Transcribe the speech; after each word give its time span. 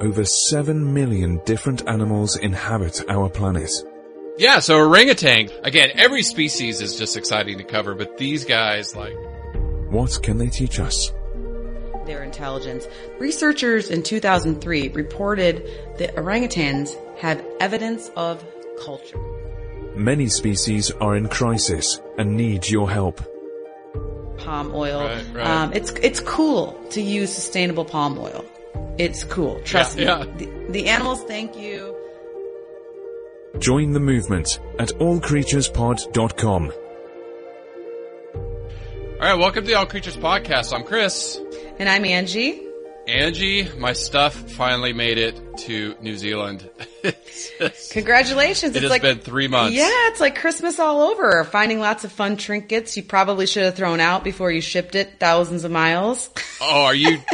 Over 0.00 0.24
7 0.24 0.92
million 0.92 1.40
different 1.44 1.88
animals 1.88 2.36
inhabit 2.36 3.02
our 3.08 3.30
planet. 3.30 3.70
Yeah, 4.38 4.58
so 4.58 4.76
orangutan. 4.76 5.48
Again, 5.62 5.90
every 5.94 6.22
species 6.22 6.82
is 6.82 6.96
just 6.96 7.16
exciting 7.16 7.56
to 7.58 7.64
cover, 7.64 7.94
but 7.94 8.18
these 8.18 8.44
guys, 8.44 8.94
like, 8.94 9.14
What 9.90 10.20
can 10.22 10.36
they 10.38 10.48
teach 10.48 10.78
us? 10.80 11.12
their 12.06 12.22
intelligence. 12.22 12.86
Researchers 13.18 13.90
in 13.90 14.00
2003 14.02 14.90
reported 14.90 15.68
that 15.98 16.14
orangutans 16.14 16.94
have 17.18 17.44
evidence 17.58 18.10
of 18.14 18.44
culture. 18.84 19.18
Many 19.96 20.28
species 20.28 20.90
are 20.92 21.16
in 21.16 21.28
crisis 21.28 22.00
and 22.16 22.36
need 22.36 22.68
your 22.68 22.88
help. 22.88 23.20
Palm 24.38 24.70
oil. 24.74 25.00
Right, 25.04 25.26
right. 25.34 25.46
Um, 25.46 25.72
it's 25.72 25.90
it's 26.02 26.20
cool 26.20 26.78
to 26.90 27.00
use 27.02 27.32
sustainable 27.34 27.84
palm 27.84 28.18
oil. 28.18 28.44
It's 28.98 29.24
cool. 29.24 29.60
Trust 29.60 29.98
Yeah, 29.98 30.24
me. 30.24 30.24
yeah. 30.30 30.36
The, 30.66 30.72
the 30.72 30.88
animals 30.88 31.22
thank 31.24 31.56
you. 31.56 31.94
Join 33.58 33.92
the 33.92 34.00
movement 34.00 34.58
at 34.78 34.88
allcreaturespod.com. 34.90 36.72
all 38.34 39.18
right, 39.22 39.34
welcome 39.38 39.64
to 39.64 39.68
the 39.68 39.74
All 39.74 39.86
Creatures 39.86 40.16
Podcast. 40.16 40.74
I'm 40.74 40.84
Chris. 40.84 41.40
And 41.78 41.88
I'm 41.88 42.04
Angie. 42.04 42.65
Angie, 43.08 43.68
my 43.78 43.92
stuff 43.92 44.34
finally 44.34 44.92
made 44.92 45.16
it 45.18 45.40
to 45.58 45.94
New 46.00 46.16
Zealand. 46.16 46.68
It's 47.04 47.50
just- 47.58 47.92
Congratulations. 47.92 48.72
It 48.74 48.78
it's 48.78 48.82
has 48.82 48.90
like 48.90 49.02
been 49.02 49.20
three 49.20 49.46
months. 49.46 49.76
Yeah, 49.76 49.88
it's 50.08 50.20
like 50.20 50.36
Christmas 50.40 50.80
all 50.80 51.00
over. 51.02 51.44
Finding 51.44 51.78
lots 51.78 52.02
of 52.04 52.10
fun 52.10 52.36
trinkets 52.36 52.96
you 52.96 53.04
probably 53.04 53.46
should 53.46 53.62
have 53.62 53.76
thrown 53.76 54.00
out 54.00 54.24
before 54.24 54.50
you 54.50 54.60
shipped 54.60 54.96
it 54.96 55.20
thousands 55.20 55.62
of 55.64 55.70
miles. 55.70 56.30
Oh, 56.60 56.84
are 56.84 56.94
you? 56.94 57.18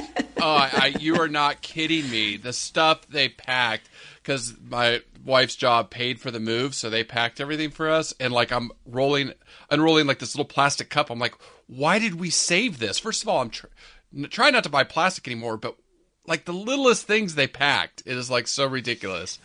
Oh, 0.44 0.48
I, 0.56 0.70
I, 0.72 0.86
you 0.98 1.20
are 1.20 1.28
not 1.28 1.62
kidding 1.62 2.10
me. 2.10 2.36
The 2.36 2.52
stuff 2.52 3.06
they 3.06 3.28
packed 3.28 3.88
because 4.16 4.52
my 4.68 5.00
wife's 5.24 5.54
job 5.54 5.88
paid 5.88 6.20
for 6.20 6.32
the 6.32 6.40
move, 6.40 6.74
so 6.74 6.90
they 6.90 7.04
packed 7.04 7.40
everything 7.40 7.70
for 7.70 7.88
us. 7.88 8.12
And 8.18 8.32
like 8.32 8.50
I'm 8.50 8.72
rolling, 8.84 9.34
unrolling 9.70 10.08
like 10.08 10.18
this 10.18 10.34
little 10.34 10.44
plastic 10.44 10.90
cup. 10.90 11.10
I'm 11.10 11.20
like, 11.20 11.36
why 11.68 12.00
did 12.00 12.18
we 12.18 12.30
save 12.30 12.80
this? 12.80 12.98
First 12.98 13.22
of 13.22 13.28
all, 13.28 13.40
I'm 13.40 13.50
tr- 13.50 13.66
trying 14.30 14.52
not 14.52 14.64
to 14.64 14.70
buy 14.70 14.84
plastic 14.84 15.26
anymore, 15.26 15.56
but 15.56 15.76
like 16.26 16.44
the 16.44 16.52
littlest 16.52 17.06
things 17.06 17.34
they 17.34 17.46
packed, 17.46 18.02
it 18.06 18.16
is 18.16 18.30
like 18.30 18.46
so 18.46 18.66
ridiculous. 18.66 19.38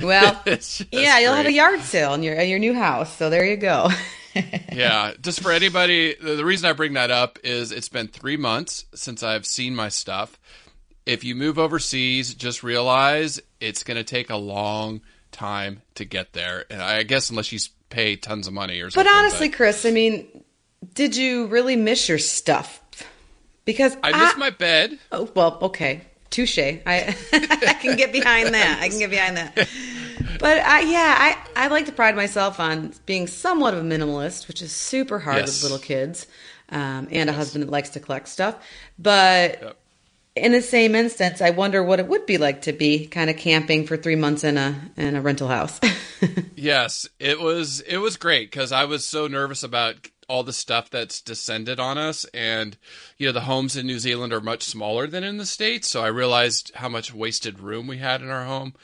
Well, 0.00 0.40
yeah, 0.92 1.18
you'll 1.18 1.34
have 1.34 1.46
a 1.46 1.52
yard 1.52 1.80
sale 1.80 2.14
in 2.14 2.22
your 2.22 2.34
in 2.34 2.48
your 2.48 2.58
new 2.58 2.74
house. 2.74 3.16
So 3.16 3.30
there 3.30 3.44
you 3.44 3.56
go. 3.56 3.88
yeah, 4.72 5.12
just 5.20 5.40
for 5.40 5.50
anybody, 5.52 6.14
the, 6.14 6.44
reason 6.44 6.68
I 6.68 6.72
bring 6.72 6.92
that 6.94 7.10
up 7.10 7.38
is 7.44 7.72
it's 7.72 7.88
been 7.88 8.08
three 8.08 8.36
months 8.36 8.84
since 8.94 9.22
I've 9.22 9.46
seen 9.46 9.74
my 9.74 9.88
stuff. 9.88 10.38
If 11.06 11.24
you 11.24 11.34
move 11.34 11.58
overseas, 11.58 12.34
just 12.34 12.62
realize 12.62 13.40
it's 13.60 13.82
going 13.82 13.96
to 13.96 14.04
take 14.04 14.30
a 14.30 14.36
long 14.36 15.00
time 15.32 15.82
to 15.94 16.04
get 16.04 16.34
there. 16.34 16.66
And 16.70 16.82
I 16.82 17.02
guess 17.02 17.30
unless 17.30 17.50
you 17.52 17.58
pay 17.88 18.16
tons 18.16 18.46
of 18.46 18.52
money 18.52 18.80
or 18.80 18.90
something. 18.90 19.10
But 19.10 19.18
honestly, 19.18 19.48
Chris, 19.48 19.86
I 19.86 19.90
mean, 19.90 20.44
did 20.94 21.16
you 21.16 21.46
really 21.46 21.76
miss 21.76 22.08
your 22.08 22.18
stuff? 22.18 22.82
Because 23.68 23.98
I 24.02 24.18
miss 24.18 24.34
my 24.38 24.48
bed. 24.48 24.98
Oh, 25.12 25.30
well, 25.34 25.58
okay. 25.60 26.00
Touche. 26.30 26.58
I, 26.58 26.80
I 27.34 27.74
can 27.74 27.96
get 27.98 28.12
behind 28.12 28.54
that. 28.54 28.78
I 28.80 28.88
can 28.88 28.98
get 28.98 29.10
behind 29.10 29.36
that. 29.36 29.68
But 30.40 30.58
I, 30.60 30.80
yeah, 30.80 31.14
I, 31.54 31.64
I 31.64 31.68
like 31.68 31.84
to 31.84 31.92
pride 31.92 32.16
myself 32.16 32.60
on 32.60 32.94
being 33.04 33.26
somewhat 33.26 33.74
of 33.74 33.80
a 33.80 33.82
minimalist, 33.86 34.48
which 34.48 34.62
is 34.62 34.72
super 34.72 35.18
hard 35.18 35.36
Yes. 35.36 35.48
with 35.48 35.62
little 35.64 35.78
kids 35.78 36.26
um, 36.70 37.08
and 37.10 37.28
a 37.28 37.34
husband 37.34 37.62
that 37.62 37.70
likes 37.70 37.90
to 37.90 38.00
collect 38.00 38.28
stuff. 38.28 38.56
But 38.98 39.60
Yep. 39.60 39.76
in 40.36 40.52
the 40.52 40.62
same 40.62 40.94
instance, 40.94 41.42
I 41.42 41.50
wonder 41.50 41.82
what 41.84 42.00
it 42.00 42.06
would 42.08 42.24
be 42.24 42.38
like 42.38 42.62
to 42.62 42.72
be 42.72 43.06
kind 43.06 43.28
of 43.28 43.36
camping 43.36 43.86
for 43.86 43.98
three 43.98 44.16
months 44.16 44.44
in 44.44 44.56
a 44.56 44.80
in 44.96 45.14
a 45.14 45.20
rental 45.20 45.48
house. 45.48 45.78
Yes, 46.56 47.08
it 47.20 47.38
was 47.38 47.80
it 47.80 47.98
was 47.98 48.16
great 48.16 48.50
because 48.50 48.72
I 48.72 48.86
was 48.86 49.04
so 49.04 49.28
nervous 49.28 49.62
about 49.62 50.08
all 50.28 50.42
the 50.42 50.52
stuff 50.52 50.90
that's 50.90 51.20
descended 51.20 51.80
on 51.80 51.98
us, 51.98 52.24
and 52.34 52.76
you 53.16 53.26
know 53.26 53.32
the 53.32 53.42
homes 53.42 53.76
in 53.76 53.86
New 53.86 53.98
Zealand 53.98 54.32
are 54.32 54.40
much 54.40 54.62
smaller 54.62 55.06
than 55.06 55.24
in 55.24 55.38
the 55.38 55.46
states, 55.46 55.88
so 55.88 56.02
I 56.02 56.08
realized 56.08 56.72
how 56.74 56.88
much 56.88 57.14
wasted 57.14 57.60
room 57.60 57.86
we 57.86 57.98
had 57.98 58.22
in 58.22 58.30
our 58.30 58.44
home. 58.44 58.74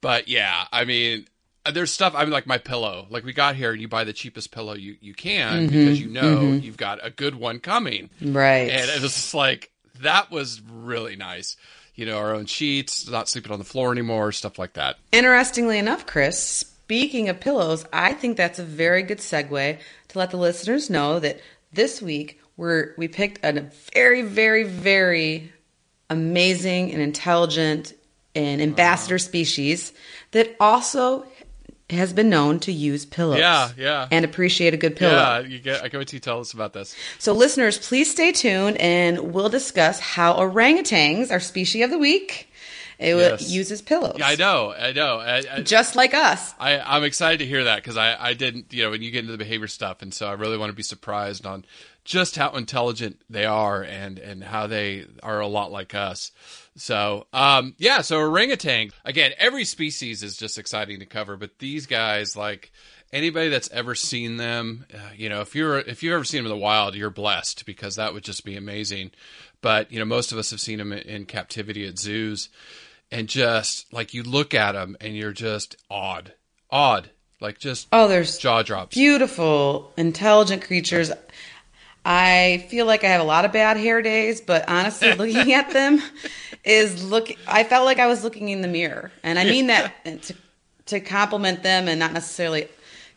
But 0.00 0.28
yeah, 0.28 0.64
I 0.72 0.84
mean, 0.84 1.26
there's 1.72 1.92
stuff. 1.92 2.14
I 2.14 2.24
mean, 2.24 2.32
like 2.32 2.46
my 2.46 2.58
pillow. 2.58 3.06
Like 3.10 3.24
we 3.24 3.32
got 3.32 3.56
here, 3.56 3.72
and 3.72 3.80
you 3.80 3.88
buy 3.88 4.04
the 4.04 4.12
cheapest 4.12 4.50
pillow 4.50 4.74
you 4.74 4.96
you 5.00 5.14
can 5.14 5.62
mm-hmm. 5.62 5.66
because 5.66 6.00
you 6.00 6.08
know 6.08 6.38
mm-hmm. 6.38 6.64
you've 6.64 6.76
got 6.76 7.04
a 7.04 7.10
good 7.10 7.34
one 7.34 7.60
coming. 7.60 8.10
right. 8.20 8.70
And 8.70 8.90
it 8.90 9.00
was 9.00 9.14
just 9.14 9.34
like 9.34 9.70
that 10.00 10.30
was 10.30 10.60
really 10.60 11.16
nice. 11.16 11.56
You 11.94 12.06
know, 12.06 12.18
our 12.18 12.34
own 12.34 12.46
sheets, 12.46 13.08
not 13.08 13.28
sleeping 13.28 13.52
on 13.52 13.58
the 13.58 13.64
floor 13.64 13.92
anymore, 13.92 14.32
stuff 14.32 14.58
like 14.58 14.72
that. 14.74 14.96
Interestingly 15.12 15.78
enough, 15.78 16.06
Chris, 16.06 16.42
speaking 16.42 17.28
of 17.28 17.40
pillows, 17.40 17.84
I 17.92 18.14
think 18.14 18.36
that's 18.36 18.58
a 18.58 18.64
very 18.64 19.02
good 19.02 19.18
segue 19.18 19.78
to 20.10 20.18
let 20.18 20.30
the 20.30 20.36
listeners 20.36 20.90
know 20.90 21.18
that 21.18 21.40
this 21.72 22.02
week 22.02 22.40
we're 22.56 22.94
we 22.96 23.08
picked 23.08 23.44
a 23.44 23.70
very, 23.94 24.22
very, 24.22 24.64
very 24.64 25.52
amazing 26.08 26.92
and 26.92 27.00
intelligent 27.00 27.94
and 28.34 28.60
ambassador 28.60 29.18
species 29.18 29.92
that 30.32 30.54
also 30.60 31.26
has 31.88 32.12
been 32.12 32.28
known 32.30 32.60
to 32.60 32.72
use 32.72 33.04
pillows. 33.04 33.38
Yeah, 33.38 33.70
yeah. 33.76 34.08
And 34.10 34.24
appreciate 34.24 34.74
a 34.74 34.76
good 34.76 34.96
pillow. 34.96 35.14
Yeah, 35.14 35.40
you 35.40 35.58
get. 35.58 35.82
I 35.82 35.88
can 35.88 35.98
wait 35.98 36.08
till 36.08 36.16
you 36.16 36.20
tell 36.20 36.40
us 36.40 36.52
about 36.52 36.72
this. 36.72 36.94
So, 37.18 37.32
listeners, 37.32 37.78
please 37.78 38.10
stay 38.10 38.32
tuned 38.32 38.76
and 38.78 39.32
we'll 39.32 39.48
discuss 39.48 39.98
how 39.98 40.34
orangutans, 40.34 41.30
our 41.30 41.40
species 41.40 41.84
of 41.84 41.90
the 41.90 41.98
week, 41.98 42.49
it 43.00 43.16
Yes. 43.16 43.50
uses 43.50 43.80
pillows. 43.82 44.16
Yeah, 44.18 44.28
I 44.28 44.34
know, 44.36 44.72
I 44.72 44.92
know. 44.92 45.18
I, 45.18 45.42
I, 45.50 45.60
Just 45.62 45.96
like 45.96 46.12
us. 46.14 46.54
I, 46.58 46.78
I'm 46.78 47.02
excited 47.04 47.38
to 47.38 47.46
hear 47.46 47.64
that 47.64 47.76
because 47.76 47.96
I, 47.96 48.14
I 48.18 48.34
didn't, 48.34 48.72
you 48.72 48.84
know, 48.84 48.90
when 48.90 49.02
you 49.02 49.10
get 49.10 49.20
into 49.20 49.32
the 49.32 49.38
behavior 49.38 49.68
stuff, 49.68 50.02
and 50.02 50.12
so 50.12 50.26
I 50.28 50.32
really 50.32 50.58
want 50.58 50.70
to 50.70 50.76
be 50.76 50.82
surprised 50.82 51.46
on 51.46 51.64
just 52.04 52.36
how 52.36 52.50
intelligent 52.52 53.20
they 53.30 53.44
are 53.44 53.82
and 53.82 54.18
and 54.18 54.42
how 54.42 54.66
they 54.66 55.06
are 55.22 55.40
a 55.40 55.46
lot 55.46 55.70
like 55.72 55.94
us. 55.94 56.32
So, 56.76 57.26
um, 57.32 57.74
yeah, 57.78 58.00
so 58.00 58.18
orangutan 58.18 58.90
again. 59.04 59.32
Every 59.38 59.64
species 59.64 60.22
is 60.22 60.36
just 60.36 60.58
exciting 60.58 61.00
to 61.00 61.06
cover, 61.06 61.36
but 61.36 61.58
these 61.58 61.86
guys, 61.86 62.36
like 62.36 62.70
anybody 63.12 63.48
that's 63.48 63.70
ever 63.70 63.94
seen 63.94 64.36
them, 64.38 64.86
uh, 64.94 64.98
you 65.16 65.28
know, 65.28 65.40
if 65.42 65.54
you're 65.54 65.78
if 65.78 66.02
you've 66.02 66.14
ever 66.14 66.24
seen 66.24 66.38
them 66.42 66.52
in 66.52 66.58
the 66.58 66.62
wild, 66.64 66.94
you're 66.94 67.10
blessed 67.10 67.64
because 67.66 67.96
that 67.96 68.12
would 68.14 68.24
just 68.24 68.44
be 68.44 68.56
amazing. 68.56 69.10
But 69.60 69.92
you 69.92 69.98
know, 69.98 70.06
most 70.06 70.32
of 70.32 70.38
us 70.38 70.50
have 70.52 70.60
seen 70.60 70.78
them 70.78 70.92
in, 70.92 71.00
in 71.00 71.26
captivity 71.26 71.86
at 71.86 71.98
zoos, 71.98 72.48
and 73.12 73.28
just 73.28 73.92
like 73.92 74.14
you 74.14 74.22
look 74.22 74.54
at 74.54 74.72
them 74.72 74.96
and 75.00 75.16
you're 75.16 75.32
just 75.32 75.76
awed, 75.90 76.32
awed, 76.70 77.10
like 77.40 77.58
just 77.58 77.88
Oh, 77.92 78.08
there's 78.08 78.38
jaw 78.38 78.62
drops. 78.62 78.94
beautiful, 78.96 79.92
intelligent 79.96 80.62
creatures. 80.62 81.10
I 82.04 82.66
feel 82.70 82.86
like 82.86 83.04
I 83.04 83.08
have 83.08 83.20
a 83.20 83.24
lot 83.24 83.44
of 83.44 83.52
bad 83.52 83.76
hair 83.76 84.00
days, 84.00 84.40
but 84.40 84.68
honestly, 84.68 85.12
looking 85.18 85.52
at 85.52 85.70
them 85.70 86.00
is 86.64 87.04
look. 87.04 87.30
I 87.46 87.64
felt 87.64 87.84
like 87.84 87.98
I 87.98 88.06
was 88.06 88.24
looking 88.24 88.48
in 88.48 88.62
the 88.62 88.68
mirror, 88.68 89.12
and 89.22 89.38
I 89.38 89.44
mean 89.44 89.66
that 89.68 89.92
to 90.22 90.34
to 90.86 91.00
compliment 91.00 91.62
them 91.62 91.88
and 91.88 92.00
not 92.00 92.12
necessarily 92.12 92.68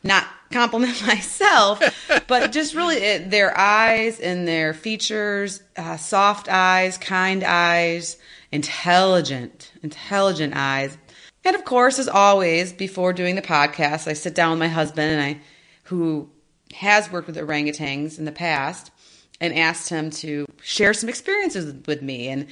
not 0.04 0.26
compliment 0.52 1.02
myself, 1.08 1.82
but 2.28 2.52
just 2.52 2.76
really 2.76 2.98
it, 2.98 3.32
their 3.32 3.58
eyes 3.58 4.20
and 4.20 4.46
their 4.48 4.74
features, 4.74 5.64
uh, 5.78 5.96
soft 5.98 6.50
eyes, 6.50 6.98
kind 6.98 7.44
eyes, 7.44 8.18
intelligent, 8.54 9.72
intelligent 9.82 10.54
eyes. 10.56 10.98
And 11.44 11.56
of 11.56 11.66
course, 11.66 12.00
as 12.00 12.08
always, 12.08 12.72
before 12.72 13.12
doing 13.12 13.36
the 13.36 13.42
podcast, 13.42 14.08
I 14.08 14.14
sit 14.14 14.34
down 14.36 14.52
with 14.52 14.60
my 14.60 14.68
husband 14.70 15.12
and 15.12 15.22
I, 15.22 15.42
who 15.86 16.30
has 16.76 17.12
worked 17.12 17.28
with 17.28 17.36
orangutans 17.38 18.18
in 18.18 18.26
the 18.26 18.32
past, 18.32 18.92
and 19.42 19.54
asked 19.58 19.90
him 19.90 20.10
to 20.10 20.46
share 20.62 20.94
some 20.94 21.10
experiences 21.10 21.74
with 21.86 22.02
me. 22.02 22.30
And 22.30 22.48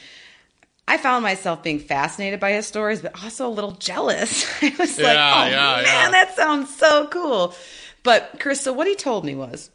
I 0.87 0.97
found 0.97 1.23
myself 1.23 1.63
being 1.63 1.79
fascinated 1.79 2.39
by 2.39 2.51
his 2.51 2.65
stories, 2.67 3.01
but 3.01 3.23
also 3.23 3.47
a 3.47 3.49
little 3.49 3.71
jealous. 3.71 4.45
I 4.61 4.73
was 4.77 4.99
Yeah, 4.99 5.05
like, 5.05 5.17
oh 5.17 5.49
yeah, 5.51 5.75
man, 5.77 5.85
yeah. 5.85 6.11
that 6.11 6.35
sounds 6.35 6.75
so 6.75 7.07
cool. 7.07 7.55
But 8.03 8.37
Chris, 8.39 8.59
so 8.61 8.73
what 8.73 8.87
he 8.87 8.95
told 8.95 9.23
me 9.23 9.35
was 9.35 9.69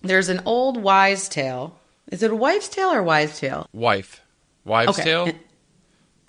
there's 0.00 0.28
an 0.30 0.40
old 0.46 0.76
wise 0.80 1.28
tale. 1.28 1.78
Is 2.10 2.22
it 2.22 2.30
a 2.30 2.36
wives' 2.36 2.68
tale 2.68 2.90
or 2.92 3.02
wise 3.02 3.38
tale? 3.38 3.66
Wife, 3.72 4.21
wives' 4.64 4.90
Okay. 4.98 5.02
tale. 5.04 5.32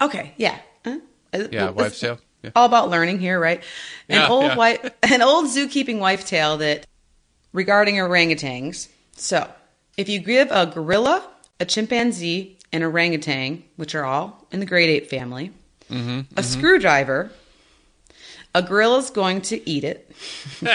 Okay, 0.02 0.34
yeah. 0.38 0.58
Huh? 0.86 0.98
Uh, 1.34 1.48
Yeah, 1.52 1.66
well, 1.66 1.74
wives' 1.86 2.00
tale. 2.00 2.20
Yeah. 2.42 2.52
All 2.56 2.66
about 2.66 2.90
learning 2.90 3.20
here, 3.20 3.40
right? 3.40 3.64
An 4.10 4.16
Yeah, 4.20 4.28
old 4.30 4.44
yeah. 4.52 4.56
wife, 4.56 4.92
an 5.04 5.22
old 5.22 5.46
zookeeping 5.46 6.00
wife 6.00 6.26
tale 6.26 6.58
that 6.58 6.86
regarding 7.54 7.96
orangutans. 7.96 8.90
So, 9.16 9.50
if 9.96 10.10
you 10.10 10.20
give 10.20 10.50
a 10.52 10.66
gorilla, 10.66 11.26
a 11.60 11.66
chimpanzee, 11.66 12.58
an 12.74 12.84
orangutan, 12.84 13.64
which 13.78 13.96
are 13.96 14.04
all 14.04 14.46
in 14.52 14.60
the 14.60 14.66
great 14.66 14.90
ape 14.90 15.10
family, 15.10 15.52
Mm-hmm, 15.90 16.22
a 16.38 16.42
screwdriver, 16.44 17.30
a 18.56 18.62
gorilla's 18.64 19.10
going 19.12 19.42
to 19.42 19.70
eat 19.70 19.84
it. 19.84 20.10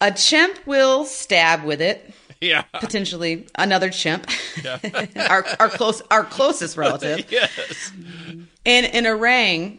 a 0.00 0.12
chimp 0.12 0.66
will 0.66 1.04
stab 1.04 1.64
with 1.64 1.80
it, 1.82 2.14
Yeah. 2.44 2.62
potentially 2.80 3.46
another 3.56 3.90
chimp, 3.90 4.28
Yeah. 4.62 4.78
our 5.30 5.44
our 5.58 5.68
close 5.68 6.02
our 6.10 6.24
closest 6.24 6.76
relative. 6.76 7.24
yes. 7.30 7.92
And 8.66 8.86
an 8.86 9.06
orang 9.06 9.78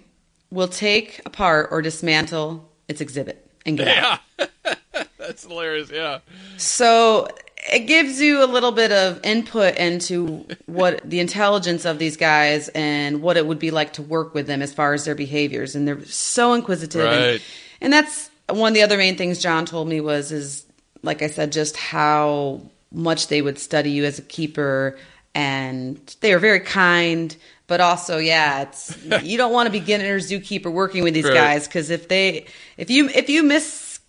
will 0.51 0.67
take 0.67 1.21
apart 1.25 1.69
or 1.71 1.81
dismantle 1.81 2.69
its 2.87 3.01
exhibit 3.01 3.49
and 3.65 3.77
get 3.77 3.87
out. 3.87 4.19
Yeah. 4.39 4.45
That's 5.17 5.43
hilarious. 5.43 5.89
Yeah. 5.91 6.19
So 6.57 7.27
it 7.73 7.87
gives 7.87 8.21
you 8.21 8.43
a 8.43 8.45
little 8.45 8.71
bit 8.71 8.91
of 8.91 9.19
input 9.23 9.75
into 9.77 10.45
what 10.67 11.01
the 11.09 11.19
intelligence 11.19 11.83
of 11.83 11.97
these 11.97 12.15
guys 12.15 12.69
and 12.69 13.23
what 13.23 13.37
it 13.37 13.47
would 13.47 13.57
be 13.57 13.71
like 13.71 13.93
to 13.93 14.03
work 14.03 14.35
with 14.35 14.45
them 14.45 14.61
as 14.61 14.71
far 14.71 14.93
as 14.93 15.03
their 15.05 15.15
behaviors. 15.15 15.75
And 15.75 15.87
they're 15.87 16.05
so 16.05 16.53
inquisitive. 16.53 17.05
And, 17.07 17.21
Right. 17.31 17.41
and 17.81 17.91
that's 17.91 18.29
one 18.49 18.69
of 18.69 18.75
the 18.75 18.83
other 18.83 18.97
main 18.97 19.17
things 19.17 19.39
John 19.39 19.65
told 19.65 19.87
me 19.87 19.99
was 19.99 20.31
is 20.31 20.63
like 21.05 21.21
I 21.21 21.27
said, 21.27 21.51
just 21.51 21.77
how 21.77 22.61
much 22.91 23.27
they 23.27 23.41
would 23.41 23.59
study 23.59 23.91
you 23.91 24.05
as 24.05 24.19
a 24.19 24.21
keeper 24.21 24.97
and 25.33 25.97
they 26.21 26.33
are 26.33 26.39
very 26.39 26.59
kind. 26.61 27.35
But 27.67 27.81
also, 27.81 28.17
yeah, 28.19 28.61
it's 28.63 28.95
you 29.23 29.37
don't 29.37 29.51
want 29.51 29.67
to 29.67 29.71
begin 29.71 30.01
in 30.01 30.05
a 30.07 30.09
beginner 30.09 30.19
zookeeper 30.19 30.71
working 30.71 31.03
with 31.03 31.13
these 31.13 31.25
Right. 31.25 31.33
guys 31.33 31.67
because 31.67 31.89
if 31.89 32.07
they 32.07 32.45
if 32.77 32.89
you 32.89 33.09
if 33.09 33.29
you 33.29 33.43
miss 33.43 33.65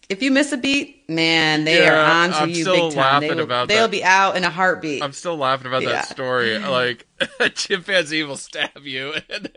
if 0.09 0.23
you 0.23 0.31
miss 0.31 0.53
a 0.53 0.57
beat, 0.57 1.09
man, 1.09 1.65
they 1.65 1.83
Yeah, 1.83 1.93
are 1.93 2.23
on 2.25 2.31
to 2.31 2.37
I'm 2.37 2.49
you 2.51 2.63
still 2.63 2.89
big 2.91 2.97
time. 2.97 3.21
they 3.21 3.35
will, 3.35 3.41
about 3.41 3.69
they'll 3.69 3.83
that. 3.83 3.91
be 3.91 4.05
out 4.05 4.37
in 4.37 4.45
a 4.45 4.51
heartbeat. 4.51 5.03
I'm 5.03 5.13
still 5.13 5.37
laughing 5.37 5.67
about 5.67 5.83
Yeah. 5.83 5.89
that 5.93 6.09
story. 6.09 6.59
Like 6.59 7.07
a 7.41 7.49
chimpanzee 7.51 8.23
will 8.23 8.37
stab 8.37 8.83
you, 8.85 9.15
and 9.31 9.51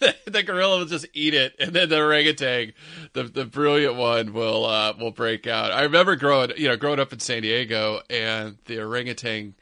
then 0.00 0.14
the 0.26 0.42
gorilla 0.42 0.78
will 0.78 0.84
just 0.86 1.06
eat 1.14 1.34
it, 1.34 1.54
and 1.58 1.72
then 1.72 1.88
the 1.88 1.98
orangutan, 1.98 2.72
the 3.14 3.22
the 3.24 3.44
brilliant 3.44 3.94
one, 3.96 4.32
will 4.32 4.64
uh, 4.66 4.92
will 4.98 5.12
break 5.12 5.46
out. 5.46 5.72
I 5.72 5.82
remember 5.82 6.16
growing, 6.16 6.52
you 6.56 6.68
know, 6.68 6.76
growing 6.76 7.00
up 7.00 7.12
in 7.12 7.20
San 7.20 7.42
Diego, 7.42 8.00
and 8.10 8.58
the 8.66 8.80
orangutan 8.80 9.54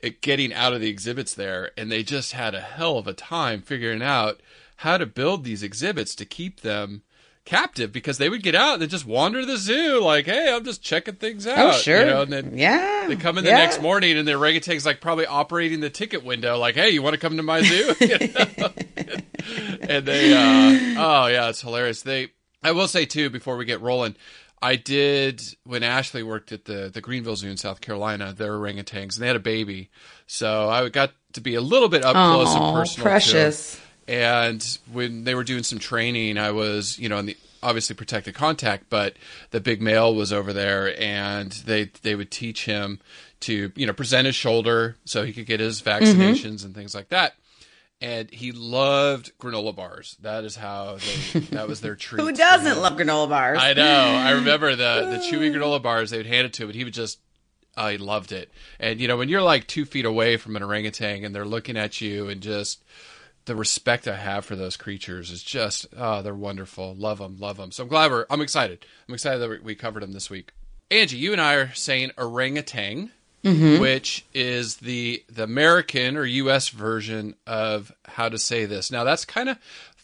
it 0.00 0.20
getting 0.20 0.52
out 0.52 0.74
of 0.74 0.80
the 0.80 0.88
exhibits 0.90 1.32
there, 1.34 1.70
and 1.76 1.90
they 1.90 2.02
just 2.02 2.32
had 2.32 2.54
a 2.54 2.60
hell 2.60 2.98
of 2.98 3.06
a 3.06 3.14
time 3.14 3.62
figuring 3.62 4.02
out 4.02 4.40
how 4.80 4.98
to 4.98 5.06
build 5.06 5.42
these 5.42 5.62
exhibits 5.62 6.14
to 6.14 6.24
keep 6.26 6.60
them 6.60 7.02
captive 7.46 7.92
because 7.92 8.18
they 8.18 8.28
would 8.28 8.42
get 8.42 8.54
out 8.54 8.82
and 8.82 8.90
just 8.90 9.06
wander 9.06 9.46
the 9.46 9.56
zoo 9.56 10.00
like 10.02 10.26
hey 10.26 10.52
i'm 10.52 10.64
just 10.64 10.82
checking 10.82 11.14
things 11.14 11.46
out 11.46 11.58
oh, 11.58 11.72
sure. 11.78 12.00
you 12.00 12.06
know, 12.06 12.22
and 12.22 12.32
then 12.32 12.58
yeah. 12.58 13.06
they 13.08 13.16
come 13.16 13.38
in 13.38 13.44
the 13.44 13.50
yeah. 13.50 13.58
next 13.58 13.80
morning 13.80 14.18
and 14.18 14.26
the 14.26 14.32
orangutan's 14.32 14.84
like 14.84 15.00
probably 15.00 15.26
operating 15.26 15.80
the 15.80 15.90
ticket 15.90 16.24
window, 16.24 16.58
like, 16.58 16.74
"Hey, 16.74 16.90
you 16.90 17.02
want 17.02 17.14
to 17.14 17.20
come 17.20 17.36
to 17.36 17.42
my 17.42 17.62
zoo?" 17.62 17.94
You 18.00 18.18
know? 18.18 18.72
and 19.88 20.06
they, 20.06 20.32
uh, 20.32 21.02
oh 21.02 21.26
yeah, 21.26 21.48
it's 21.48 21.60
hilarious. 21.60 22.02
They, 22.02 22.28
I 22.62 22.72
will 22.72 22.88
say 22.88 23.04
too, 23.04 23.30
before 23.30 23.56
we 23.56 23.64
get 23.64 23.80
rolling, 23.80 24.16
I 24.60 24.76
did 24.76 25.42
when 25.64 25.82
Ashley 25.82 26.22
worked 26.22 26.52
at 26.52 26.64
the 26.64 26.90
the 26.92 27.00
Greenville 27.00 27.36
Zoo 27.36 27.48
in 27.48 27.56
South 27.56 27.80
Carolina. 27.80 28.32
There 28.36 28.52
were 28.52 28.66
orangutans 28.66 29.16
and 29.16 29.22
they 29.22 29.26
had 29.26 29.36
a 29.36 29.40
baby, 29.40 29.90
so 30.26 30.68
I 30.68 30.88
got 30.88 31.12
to 31.34 31.40
be 31.40 31.54
a 31.54 31.60
little 31.60 31.88
bit 31.88 32.04
up 32.04 32.14
close 32.14 32.54
and 32.54 32.74
personal. 32.74 33.04
precious. 33.04 33.80
And 34.08 34.78
when 34.92 35.24
they 35.24 35.34
were 35.34 35.44
doing 35.44 35.64
some 35.64 35.78
training, 35.78 36.38
I 36.38 36.52
was, 36.52 36.98
you 36.98 37.08
know, 37.08 37.18
in 37.18 37.26
the 37.26 37.36
obviously 37.62 37.96
protected 37.96 38.34
contact, 38.34 38.84
but 38.88 39.16
the 39.50 39.60
big 39.60 39.82
male 39.82 40.14
was 40.14 40.32
over 40.32 40.52
there 40.52 40.98
and 41.00 41.50
they 41.50 41.90
they 42.02 42.14
would 42.14 42.30
teach 42.30 42.64
him 42.66 43.00
to, 43.40 43.72
you 43.74 43.86
know, 43.86 43.92
present 43.92 44.26
his 44.26 44.34
shoulder 44.34 44.96
so 45.04 45.24
he 45.24 45.32
could 45.32 45.46
get 45.46 45.60
his 45.60 45.82
mm-hmm. 45.82 46.04
vaccinations 46.04 46.64
and 46.64 46.74
things 46.74 46.94
like 46.94 47.08
that. 47.08 47.34
And 48.00 48.30
he 48.30 48.52
loved 48.52 49.32
granola 49.38 49.74
bars. 49.74 50.16
That 50.20 50.44
is 50.44 50.54
how 50.54 50.98
they 51.32 51.40
that 51.40 51.66
was 51.66 51.80
their 51.80 51.96
treat. 51.96 52.20
Who 52.22 52.30
doesn't 52.30 52.80
love 52.80 52.96
granola 52.96 53.28
bars? 53.28 53.58
I 53.60 53.72
know. 53.72 53.84
I 53.84 54.32
remember 54.32 54.76
the 54.76 55.08
the 55.10 55.16
chewy 55.30 55.52
granola 55.52 55.82
bars. 55.82 56.10
They 56.10 56.18
would 56.18 56.26
hand 56.26 56.46
it 56.46 56.52
to 56.54 56.64
him, 56.64 56.68
and 56.70 56.76
he 56.76 56.84
would 56.84 56.94
just. 56.94 57.18
Oh, 57.78 57.88
he 57.88 57.98
loved 57.98 58.32
it. 58.32 58.50
And 58.80 59.00
you 59.00 59.08
know, 59.08 59.18
when 59.18 59.28
you're 59.28 59.42
like 59.42 59.66
two 59.66 59.84
feet 59.84 60.06
away 60.06 60.38
from 60.38 60.56
an 60.56 60.62
orangutan, 60.62 61.24
and 61.24 61.34
they're 61.34 61.44
looking 61.44 61.76
at 61.76 62.00
you, 62.00 62.28
and 62.28 62.40
just 62.40 62.82
the 63.46 63.56
respect 63.56 64.06
I 64.06 64.16
have 64.16 64.44
for 64.44 64.56
those 64.56 64.76
creatures 64.76 65.30
is 65.30 65.42
just 65.42 65.86
oh, 65.96 66.20
they're 66.22 66.34
wonderful. 66.34 66.94
Love 66.94 67.18
them, 67.18 67.36
love 67.38 67.56
them. 67.56 67.72
So 67.72 67.84
I'm 67.84 67.88
glad 67.88 68.10
we're. 68.10 68.26
I'm 68.28 68.40
excited. 68.40 68.84
I'm 69.08 69.14
excited 69.14 69.38
that 69.38 69.64
we- 69.64 69.74
covered 69.74 70.02
them 70.02 70.12
this 70.12 70.28
week. 70.28 70.52
Angie, 70.90 71.16
you 71.16 71.32
and 71.32 71.40
I 71.40 71.54
are 71.54 71.72
saying 71.72 72.12
orangutan, 72.18 73.10
mm-hmm. 73.42 73.80
which 73.80 74.24
is 74.34 74.76
the 74.78 75.24
the 75.28 75.44
American 75.44 76.16
or 76.16 76.24
U.S. 76.24 76.68
version 76.68 77.34
of 77.46 77.92
how 78.04 78.28
to 78.28 78.38
say 78.38 78.66
this. 78.66 78.90
Now 78.90 79.04
that's 79.04 79.24
kind 79.24 79.48
of 79.48 79.58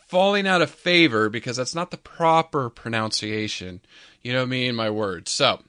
falling 0.07 0.47
out 0.47 0.63
of 0.63 0.71
favor 0.71 1.29
because 1.29 1.57
that's 1.57 1.75
not 1.75 1.91
the 1.91 1.97
proper 1.97 2.71
pronunciation. 2.71 3.81
You 4.23 4.33
know 4.33 4.47
me 4.47 4.69
and 4.69 4.77
my 4.77 4.91
words. 4.91 5.31
So 5.31 5.61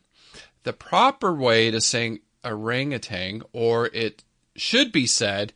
the 0.64 0.74
proper 0.74 1.34
way 1.34 1.72
to 1.72 1.82
sing 1.82 2.20
orangutan, 2.46 3.42
or 3.52 3.88
it 3.88 4.24
should 4.56 4.92
be 4.92 5.08
said 5.08 5.54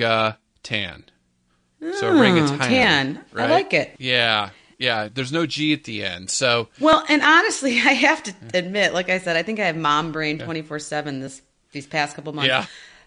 orangutan. 0.00 1.04
So 1.98 2.12
hmm, 2.12 2.18
orangutan. 2.18 2.58
tan. 2.58 3.24
I 3.36 3.46
like 3.46 3.74
it. 3.74 3.94
Yeah, 3.98 4.50
yeah. 4.78 5.08
There's 5.12 5.32
no 5.32 5.46
G 5.46 5.72
at 5.72 5.84
the 5.84 6.04
end. 6.04 6.30
So 6.30 6.68
Well, 6.80 7.04
and 7.08 7.22
honestly, 7.22 7.72
I 7.84 7.92
have 7.92 8.22
to 8.24 8.34
admit, 8.54 8.94
like 8.94 9.10
I 9.10 9.18
said, 9.18 9.36
I 9.36 9.42
think 9.42 9.60
I 9.60 9.66
have 9.66 9.76
mom 9.76 10.12
brain 10.12 10.38
twenty 10.38 10.62
four 10.62 10.78
seven 10.78 11.20
this 11.20 11.42
these 11.72 11.86
past 11.86 12.16
couple 12.16 12.32
months. 12.32 12.48
Yeah. 12.48 12.66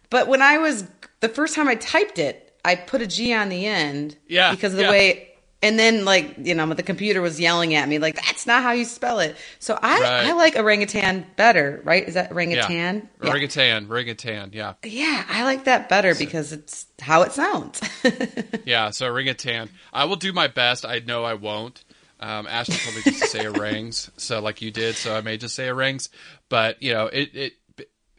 But 0.10 0.28
when 0.28 0.42
I 0.42 0.58
was 0.58 0.86
the 1.20 1.30
first 1.30 1.56
time 1.56 1.68
I 1.68 1.76
typed 1.76 2.20
it, 2.20 2.54
I 2.64 2.76
put 2.76 3.02
a 3.02 3.08
G 3.08 3.34
on 3.34 3.50
the 3.50 3.66
end. 3.66 4.18
Yeah, 4.28 4.52
Because 4.52 4.74
of 4.74 4.78
the 4.78 4.84
yeah. 4.84 4.92
way. 4.92 5.24
And 5.62 5.80
then, 5.80 6.06
like 6.06 6.36
you 6.38 6.54
know, 6.54 6.72
the 6.74 6.84
computer 6.84 7.22
was 7.22 7.40
yelling 7.40 7.74
at 7.74 7.90
me, 7.90 7.98
like 7.98 8.16
that's 8.16 8.46
not 8.46 8.62
how 8.62 8.74
you 8.74 8.86
spell 8.86 9.20
it. 9.20 9.36
So 9.60 9.78
I, 9.82 10.02
Right. 10.02 10.26
I 10.28 10.34
like 10.34 10.56
orangutan 10.56 11.26
better, 11.36 11.82
right? 11.84 12.08
Is 12.08 12.14
that 12.14 12.28
yeah, 12.30 12.34
orangutan? 12.36 13.10
Yeah. 13.24 13.30
orangutan, 13.30 13.88
orangutan. 13.90 14.52
Yeah, 14.54 14.74
Yeah, 14.84 15.26
I 15.28 15.44
like 15.46 15.64
that 15.64 15.90
better 15.90 16.14
because 16.14 16.54
it's 16.54 16.86
how 17.00 17.24
it 17.24 17.32
sounds. 17.32 17.82
yeah. 18.66 18.92
So 18.92 19.08
orangutan. 19.08 19.70
I 19.92 20.06
will 20.06 20.16
do 20.16 20.32
my 20.32 20.48
best. 20.48 20.86
I 20.86 21.00
know 21.00 21.24
I 21.24 21.34
won't. 21.34 21.84
Um, 22.20 22.48
Ashley 22.48 22.76
told 22.78 22.96
me 22.96 23.02
just 23.04 23.22
to 23.22 23.28
say 23.28 23.48
orangs, 23.48 24.10
so 24.18 24.40
like 24.42 24.62
you 24.62 24.72
did, 24.72 24.96
so 24.96 25.16
I 25.16 25.22
may 25.22 25.38
just 25.38 25.56
say 25.56 25.70
orangs. 25.70 26.10
But 26.50 26.82
you 26.82 26.94
know, 26.94 27.08
it, 27.08 27.36
it 27.36 27.54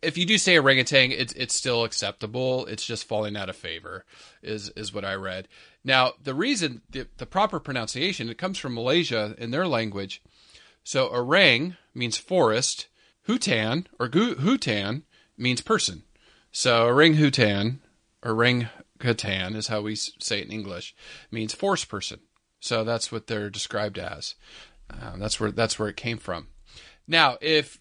if 0.03 0.17
you 0.17 0.27
do 0.27 0.39
say 0.39 0.57
orangutan, 0.59 1.13
it's 1.13 1.33
it's 1.33 1.55
still 1.55 1.85
acceptable. 1.85 2.67
It's 2.67 2.85
just 2.85 3.09
falling 3.09 3.37
out 3.37 3.49
of 3.49 3.57
favor, 3.57 4.05
is 4.43 4.71
is 4.71 4.93
what 4.93 5.05
I 5.05 5.15
read. 5.15 5.49
Now, 5.89 6.13
the 6.23 6.35
reason 6.35 6.83
the, 6.91 7.07
the 7.17 7.25
proper 7.25 7.59
pronunciation 7.59 8.29
it 8.29 8.37
comes 8.37 8.59
from 8.59 8.75
Malaysia 8.75 9.35
in 9.39 9.53
their 9.53 9.67
language. 9.67 10.23
So 10.85 11.09
orang 11.09 11.79
means 11.95 12.19
forest, 12.19 12.89
hutan 13.27 13.87
or 13.99 14.07
gu- 14.09 14.35
hutan 14.35 15.05
means 15.39 15.63
person. 15.63 16.03
So 16.53 16.85
orang 16.85 17.15
hutan, 17.15 17.79
orang 18.23 18.69
hutan 18.99 19.57
is 19.57 19.69
how 19.69 19.81
we 19.81 19.95
say 19.95 20.41
it 20.41 20.49
in 20.49 20.53
English, 20.53 20.95
means 21.31 21.55
forest 21.55 21.89
person. 21.89 22.21
So 22.61 22.85
that's 22.85 23.11
what 23.11 23.27
they're 23.27 23.49
described 23.49 23.99
as. 23.99 24.35
Um, 24.91 25.19
that's 25.19 25.41
where 25.41 25.53
that's 25.53 25.79
where 25.79 25.89
it 25.89 25.97
came 25.97 26.19
from. 26.19 26.49
Now, 27.07 27.39
if 27.41 27.81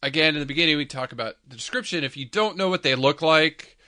again 0.00 0.34
in 0.34 0.40
the 0.40 0.46
beginning 0.46 0.76
we 0.76 0.86
talk 0.86 1.10
about 1.10 1.34
the 1.48 1.56
description, 1.56 2.04
if 2.04 2.16
you 2.16 2.24
don't 2.24 2.56
know 2.56 2.68
what 2.68 2.84
they 2.84 2.94
look 2.94 3.20
like, 3.20 3.78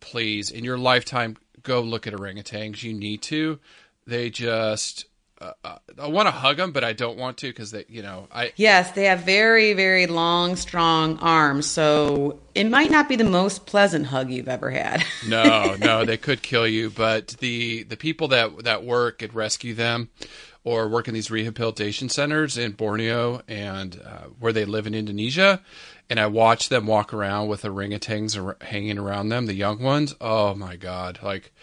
please 0.00 0.50
in 0.50 0.64
your 0.64 0.78
lifetime 0.78 1.36
go 1.62 1.80
look 1.80 2.06
at 2.06 2.12
orangutans. 2.12 2.82
You 2.82 2.92
need 2.92 3.22
to. 3.22 3.58
They 4.06 4.30
just 4.30 5.06
uh, 5.42 5.52
uh, 5.64 5.78
I 5.98 6.06
want 6.06 6.28
to 6.28 6.30
hug 6.30 6.58
them, 6.58 6.70
but 6.70 6.84
I 6.84 6.92
don't 6.92 7.18
want 7.18 7.38
to 7.38 7.48
because 7.48 7.72
they, 7.72 7.84
you 7.88 8.02
know, 8.02 8.28
I 8.32 8.52
Yes, 8.54 8.92
they 8.92 9.06
have 9.06 9.20
very, 9.20 9.72
very 9.72 10.06
long, 10.06 10.54
strong 10.54 11.18
arms, 11.18 11.66
so 11.66 12.38
it 12.54 12.64
might 12.64 12.90
not 12.90 13.08
be 13.08 13.16
the 13.16 13.24
most 13.24 13.66
pleasant 13.66 14.06
hug 14.06 14.30
you've 14.30 14.48
ever 14.48 14.70
had. 14.70 15.04
no, 15.28 15.74
no, 15.80 16.04
they 16.04 16.16
could 16.16 16.42
kill 16.42 16.68
you. 16.68 16.90
But 16.90 17.28
the 17.40 17.82
the 17.82 17.96
people 17.96 18.28
that 18.28 18.64
that 18.64 18.84
work 18.84 19.20
and 19.22 19.34
rescue 19.34 19.74
them, 19.74 20.10
or 20.64 20.88
work 20.88 21.08
in 21.08 21.14
these 21.14 21.30
rehabilitation 21.30 22.08
centers 22.08 22.56
in 22.56 22.72
Borneo 22.72 23.42
and 23.48 24.00
uh, 24.04 24.28
where 24.38 24.52
they 24.52 24.64
live 24.64 24.86
in 24.86 24.94
Indonesia, 24.94 25.60
and 26.12 26.20
I 26.20 26.26
watch 26.26 26.68
them 26.68 26.86
walk 26.86 27.14
around 27.14 27.48
with 27.48 27.62
orangutans 27.62 28.36
ar- 28.36 28.58
hanging 28.60 28.98
around 28.98 29.30
them, 29.30 29.46
the 29.46 29.54
young 29.54 29.82
ones. 29.82 30.14
Oh 30.20 30.54
my 30.54 30.76
god, 30.76 31.18
like 31.22 31.54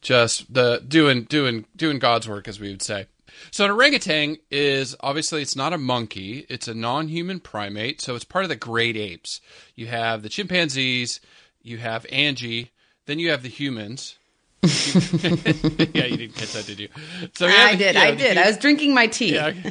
just 0.00 0.54
the 0.54 0.82
doing 0.88 1.24
doing 1.24 1.66
doing 1.76 1.98
God's 1.98 2.26
work, 2.26 2.48
as 2.48 2.58
we 2.58 2.70
would 2.70 2.80
say. 2.80 3.04
So 3.50 3.66
an 3.66 3.70
orangutan 3.70 4.38
is 4.50 4.96
obviously 5.00 5.42
it's 5.42 5.54
not 5.54 5.74
a 5.74 5.78
monkey; 5.78 6.46
it's 6.48 6.68
a 6.68 6.72
non-human 6.72 7.40
primate. 7.40 8.00
So 8.00 8.14
it's 8.14 8.24
part 8.24 8.46
of 8.46 8.48
the 8.48 8.56
great 8.56 8.96
apes. 8.96 9.42
You 9.74 9.88
have 9.88 10.22
the 10.22 10.30
chimpanzees, 10.30 11.20
you 11.62 11.76
have 11.76 12.06
Angie, 12.10 12.70
then 13.04 13.18
you 13.18 13.30
have 13.30 13.42
the 13.42 13.50
humans. 13.50 14.16
yeah, 14.62 16.04
you 16.06 16.16
didn't 16.16 16.34
catch 16.34 16.52
that, 16.52 16.64
did 16.66 16.80
you? 16.80 16.88
So 17.34 17.46
you 17.46 17.52
have 17.52 17.70
I 17.70 17.74
did, 17.76 17.94
you 17.94 18.00
know, 18.00 18.06
I 18.06 18.14
did. 18.14 18.36
hu- 18.36 18.42
I 18.42 18.46
was 18.48 18.56
drinking 18.58 18.94
my 18.94 19.06
tea. 19.06 19.34
yeah. 19.34 19.52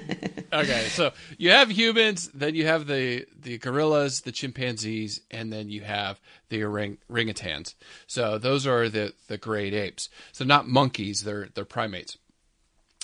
Okay. 0.53 0.85
So 0.91 1.11
you 1.37 1.49
have 1.51 1.69
humans, 1.69 2.29
then 2.33 2.55
you 2.55 2.65
have 2.67 2.87
the 2.87 3.25
the 3.41 3.57
gorillas, 3.57 4.21
the 4.21 4.31
chimpanzees, 4.31 5.19
and 5.29 5.51
then 5.51 5.69
you 5.69 5.81
have 5.81 6.21
the 6.47 6.63
orang- 6.63 6.99
orangutans. 7.11 7.73
So 8.07 8.37
those 8.37 8.65
are 8.65 8.87
the 8.87 9.13
the 9.27 9.37
great 9.37 9.73
apes. 9.73 10.07
So 10.31 10.45
not 10.45 10.65
monkeys; 10.65 11.23
they're 11.23 11.49
they're 11.53 11.65
primates. 11.65 12.17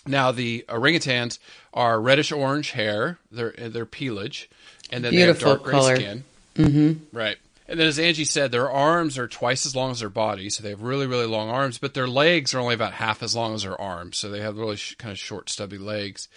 Now 0.07 0.31
the 0.31 0.63
orangutans 0.69 1.37
are 1.73 1.99
reddish 1.99 2.31
orange 2.31 2.71
hair. 2.71 3.19
They're 3.29 3.51
they're 3.57 3.85
pelage, 3.85 4.49
and 4.89 5.03
then 5.03 5.11
Beautiful 5.11 5.43
they 5.43 5.49
have 5.49 5.57
dark 5.59 5.63
gray 5.63 5.71
color. 5.73 5.95
skin. 5.97 6.23
Mm-hmm. 6.55 7.17
Right. 7.17 7.37
And 7.67 7.79
then, 7.79 7.87
as 7.87 7.99
Angie 7.99 8.25
said, 8.25 8.51
their 8.51 8.69
arms 8.69 9.17
are 9.17 9.27
twice 9.27 9.65
as 9.65 9.75
long 9.75 9.91
as 9.91 10.01
their 10.01 10.09
body, 10.09 10.49
so 10.49 10.61
they 10.61 10.69
have 10.69 10.81
really, 10.81 11.07
really 11.07 11.25
long 11.25 11.49
arms. 11.49 11.77
But 11.77 11.93
their 11.93 12.07
legs 12.07 12.53
are 12.53 12.59
only 12.59 12.75
about 12.75 12.93
half 12.93 13.23
as 13.23 13.35
long 13.35 13.53
as 13.55 13.63
their 13.63 13.79
arms, 13.79 14.17
so 14.17 14.29
they 14.29 14.41
have 14.41 14.57
really 14.57 14.75
sh- 14.75 14.95
kind 14.95 15.11
of 15.11 15.17
short, 15.17 15.49
stubby 15.49 15.77
legs. 15.77 16.27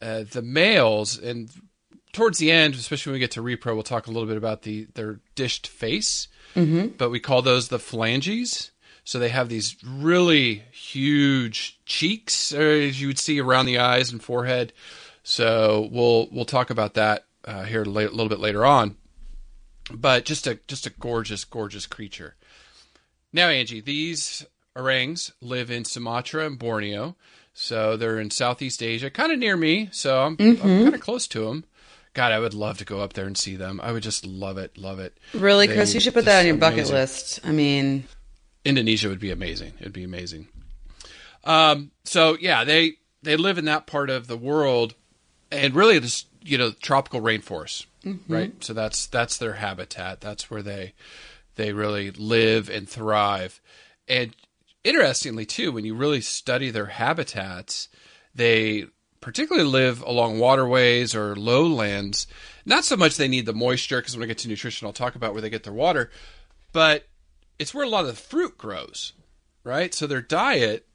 Uh, 0.00 0.22
the 0.30 0.42
males, 0.42 1.18
and 1.18 1.50
towards 2.12 2.38
the 2.38 2.52
end, 2.52 2.74
especially 2.74 3.10
when 3.10 3.16
we 3.16 3.20
get 3.20 3.32
to 3.32 3.42
repro, 3.42 3.74
we'll 3.74 3.82
talk 3.82 4.06
a 4.06 4.10
little 4.10 4.28
bit 4.28 4.36
about 4.36 4.62
the 4.62 4.86
their 4.94 5.20
dished 5.34 5.66
face. 5.66 6.28
Mm-hmm. 6.54 6.94
But 6.96 7.10
we 7.10 7.20
call 7.20 7.42
those 7.42 7.68
the 7.68 7.78
phalanges. 7.78 8.70
So 9.04 9.18
they 9.18 9.30
have 9.30 9.48
these 9.48 9.74
really 9.82 10.64
huge 10.70 11.80
cheeks, 11.86 12.52
uh, 12.52 12.58
as 12.58 13.00
you 13.00 13.06
would 13.06 13.18
see 13.18 13.40
around 13.40 13.64
the 13.64 13.78
eyes 13.78 14.12
and 14.12 14.22
forehead. 14.22 14.74
So 15.22 15.88
we'll 15.90 16.28
we'll 16.30 16.44
talk 16.44 16.70
about 16.70 16.94
that 16.94 17.24
uh, 17.44 17.64
here 17.64 17.82
a 17.82 17.86
little 17.86 18.28
bit 18.28 18.38
later 18.38 18.66
on. 18.66 18.96
But 19.90 20.24
just 20.24 20.46
a 20.46 20.58
just 20.68 20.86
a 20.86 20.90
gorgeous, 20.90 21.44
gorgeous 21.44 21.86
creature. 21.86 22.34
Now, 23.32 23.48
Angie, 23.48 23.80
these 23.80 24.44
orangs 24.76 25.32
live 25.40 25.70
in 25.70 25.84
Sumatra 25.84 26.46
and 26.46 26.58
Borneo, 26.58 27.16
so 27.54 27.96
they're 27.96 28.18
in 28.20 28.30
Southeast 28.30 28.82
Asia, 28.82 29.10
kind 29.10 29.32
of 29.32 29.38
near 29.38 29.56
me. 29.56 29.88
So 29.92 30.22
I'm, 30.22 30.36
I'm 30.38 30.56
kind 30.58 30.94
of 30.94 31.00
close 31.00 31.26
to 31.28 31.46
them. 31.46 31.64
God, 32.14 32.32
I 32.32 32.38
would 32.38 32.54
love 32.54 32.78
to 32.78 32.84
go 32.84 33.00
up 33.00 33.12
there 33.12 33.26
and 33.26 33.36
see 33.36 33.54
them. 33.56 33.80
I 33.82 33.92
would 33.92 34.02
just 34.02 34.26
love 34.26 34.58
it, 34.58 34.76
love 34.78 34.98
it. 34.98 35.16
Really, 35.34 35.66
They- 35.66 35.74
Chris, 35.74 35.94
you 35.94 36.00
should 36.00 36.14
put 36.14 36.24
that 36.24 36.40
on 36.40 36.46
your 36.46 36.56
bucket 36.56 36.78
amazing. 36.80 36.94
list. 36.94 37.40
I 37.44 37.52
mean, 37.52 38.04
Indonesia 38.64 39.08
would 39.08 39.20
be 39.20 39.30
amazing. 39.30 39.72
It'd 39.80 39.92
be 39.92 40.04
amazing. 40.04 40.48
Um, 41.44 41.90
so 42.04 42.36
yeah, 42.40 42.64
they 42.64 42.94
they 43.22 43.36
live 43.36 43.58
in 43.58 43.64
that 43.66 43.86
part 43.86 44.10
of 44.10 44.26
the 44.26 44.36
world, 44.36 44.94
and 45.50 45.74
really 45.74 45.98
this 45.98 46.24
you 46.42 46.58
know 46.58 46.72
tropical 46.72 47.20
rainforest, 47.20 47.86
Mm-hmm. 48.14 48.32
right? 48.32 48.64
So 48.64 48.72
that's 48.72 49.06
that's 49.06 49.36
their 49.36 49.54
habitat. 49.54 50.20
That's 50.20 50.50
where 50.50 50.62
they 50.62 50.94
they 51.56 51.72
really 51.72 52.10
live 52.10 52.68
and 52.68 52.88
thrive. 52.88 53.60
And 54.06 54.34
interestingly 54.84 55.44
too, 55.44 55.72
when 55.72 55.84
you 55.84 55.94
really 55.94 56.20
study 56.20 56.70
their 56.70 56.86
habitats, 56.86 57.88
they 58.34 58.86
particularly 59.20 59.68
live 59.68 60.02
along 60.02 60.38
waterways 60.38 61.14
or 61.14 61.34
lowlands. 61.34 62.26
Not 62.64 62.84
so 62.84 62.96
much 62.96 63.16
they 63.16 63.28
need 63.28 63.46
the 63.46 63.52
moisture, 63.52 63.98
because 63.98 64.16
when 64.16 64.22
I 64.22 64.26
get 64.28 64.38
to 64.38 64.48
nutrition, 64.48 64.86
I'll 64.86 64.92
talk 64.92 65.14
about 65.14 65.32
where 65.32 65.42
they 65.42 65.50
get 65.50 65.64
their 65.64 65.72
water, 65.72 66.10
but 66.72 67.06
it's 67.58 67.74
where 67.74 67.84
a 67.84 67.88
lot 67.88 68.02
of 68.02 68.06
the 68.06 68.14
fruit 68.14 68.56
grows, 68.56 69.12
right? 69.64 69.92
So 69.92 70.06
their 70.06 70.22
diet 70.22 70.86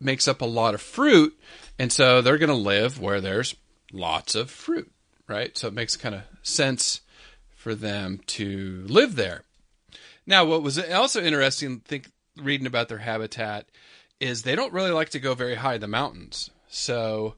makes 0.00 0.26
up 0.26 0.40
a 0.40 0.46
lot 0.46 0.74
of 0.74 0.80
fruit, 0.80 1.38
and 1.78 1.92
so 1.92 2.22
they're 2.22 2.38
going 2.38 2.48
to 2.48 2.54
live 2.54 2.98
where 3.00 3.20
there's 3.20 3.54
lots 3.92 4.34
of 4.34 4.50
fruit, 4.50 4.90
right? 5.28 5.56
So 5.56 5.68
it 5.68 5.74
makes 5.74 5.96
kind 5.96 6.14
of 6.14 6.22
sense 6.42 7.00
for 7.54 7.74
them 7.74 8.20
to 8.26 8.84
live 8.88 9.16
there. 9.16 9.42
Now, 10.26 10.44
what 10.44 10.62
was 10.62 10.78
also 10.78 11.22
interesting, 11.22 11.80
think 11.80 12.10
reading 12.36 12.66
about 12.66 12.88
their 12.88 12.98
habitat, 12.98 13.66
is 14.20 14.42
they 14.42 14.54
don't 14.56 14.72
really 14.72 14.90
like 14.90 15.10
to 15.10 15.20
go 15.20 15.34
very 15.34 15.56
high 15.56 15.74
in 15.74 15.80
the 15.80 15.88
mountains. 15.88 16.50
So 16.68 17.34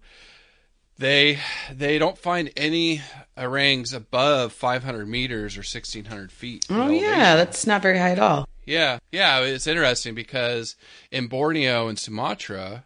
they 0.98 1.38
they 1.72 1.98
don't 1.98 2.18
find 2.18 2.50
any 2.56 3.02
orangs 3.36 3.92
above 3.92 4.52
500 4.52 5.08
meters 5.08 5.56
or 5.56 5.60
1600 5.60 6.30
feet. 6.30 6.66
oh 6.70 6.82
elevation. 6.82 7.04
yeah, 7.04 7.36
that's 7.36 7.66
not 7.66 7.82
very 7.82 7.98
high 7.98 8.10
at 8.10 8.18
all. 8.18 8.46
Yeah, 8.66 8.98
yeah, 9.12 9.40
it's 9.40 9.66
interesting 9.66 10.14
because 10.14 10.76
in 11.10 11.26
Borneo 11.26 11.88
and 11.88 11.98
Sumatra, 11.98 12.84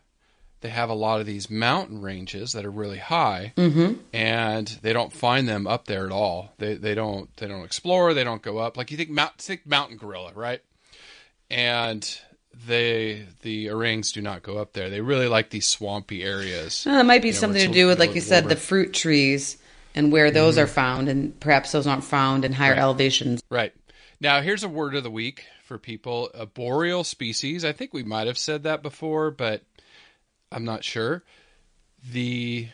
they 0.60 0.68
have 0.70 0.90
a 0.90 0.94
lot 0.94 1.20
of 1.20 1.26
these 1.26 1.48
mountain 1.48 2.02
ranges 2.02 2.52
that 2.52 2.64
are 2.64 2.70
really 2.70 2.98
high, 2.98 3.52
mm-hmm. 3.56 3.94
and 4.12 4.66
they 4.82 4.92
don't 4.92 5.12
find 5.12 5.48
them 5.48 5.66
up 5.66 5.86
there 5.86 6.04
at 6.04 6.12
all. 6.12 6.52
They 6.58 6.74
they 6.74 6.94
don't 6.94 7.34
they 7.36 7.46
don't 7.46 7.64
explore. 7.64 8.14
They 8.14 8.24
don't 8.24 8.42
go 8.42 8.58
up. 8.58 8.76
Like 8.76 8.90
you 8.90 8.96
think 8.96 9.10
mount 9.10 9.38
think 9.38 9.66
mountain 9.66 9.96
gorilla, 9.96 10.32
right? 10.34 10.60
And 11.50 12.20
they 12.66 13.26
the 13.42 13.70
orangs 13.70 14.12
do 14.12 14.20
not 14.20 14.42
go 14.42 14.58
up 14.58 14.72
there. 14.72 14.90
They 14.90 15.00
really 15.00 15.28
like 15.28 15.50
these 15.50 15.66
swampy 15.66 16.22
areas. 16.22 16.86
Uh, 16.86 16.90
it 16.92 17.04
might 17.04 17.22
be 17.22 17.28
You 17.28 17.34
know, 17.34 17.40
something 17.40 17.66
to 17.66 17.72
do 17.72 17.86
with, 17.86 17.98
like 17.98 18.14
you 18.14 18.20
said, 18.20 18.44
warmer. 18.44 18.54
the 18.54 18.60
fruit 18.60 18.92
trees 18.92 19.58
and 19.94 20.12
where 20.12 20.30
those 20.30 20.58
are 20.58 20.66
found, 20.66 21.08
and 21.08 21.38
perhaps 21.40 21.72
those 21.72 21.86
aren't 21.86 22.04
found 22.04 22.44
in 22.44 22.52
higher 22.52 22.72
Right. 22.72 22.80
elevations. 22.80 23.42
Right. 23.50 23.72
Now, 24.20 24.40
here's 24.42 24.64
a 24.64 24.68
word 24.68 24.94
of 24.94 25.04
the 25.04 25.10
week 25.10 25.44
for 25.64 25.78
people 25.78 26.30
arboreal 26.38 27.04
species. 27.04 27.64
I 27.64 27.72
think 27.72 27.94
we 27.94 28.02
might 28.02 28.26
have 28.26 28.38
said 28.38 28.64
that 28.64 28.82
before, 28.82 29.30
but 29.30 29.62
I'm 30.50 30.64
not 30.64 30.84
sure. 30.84 31.22
The 32.12 32.68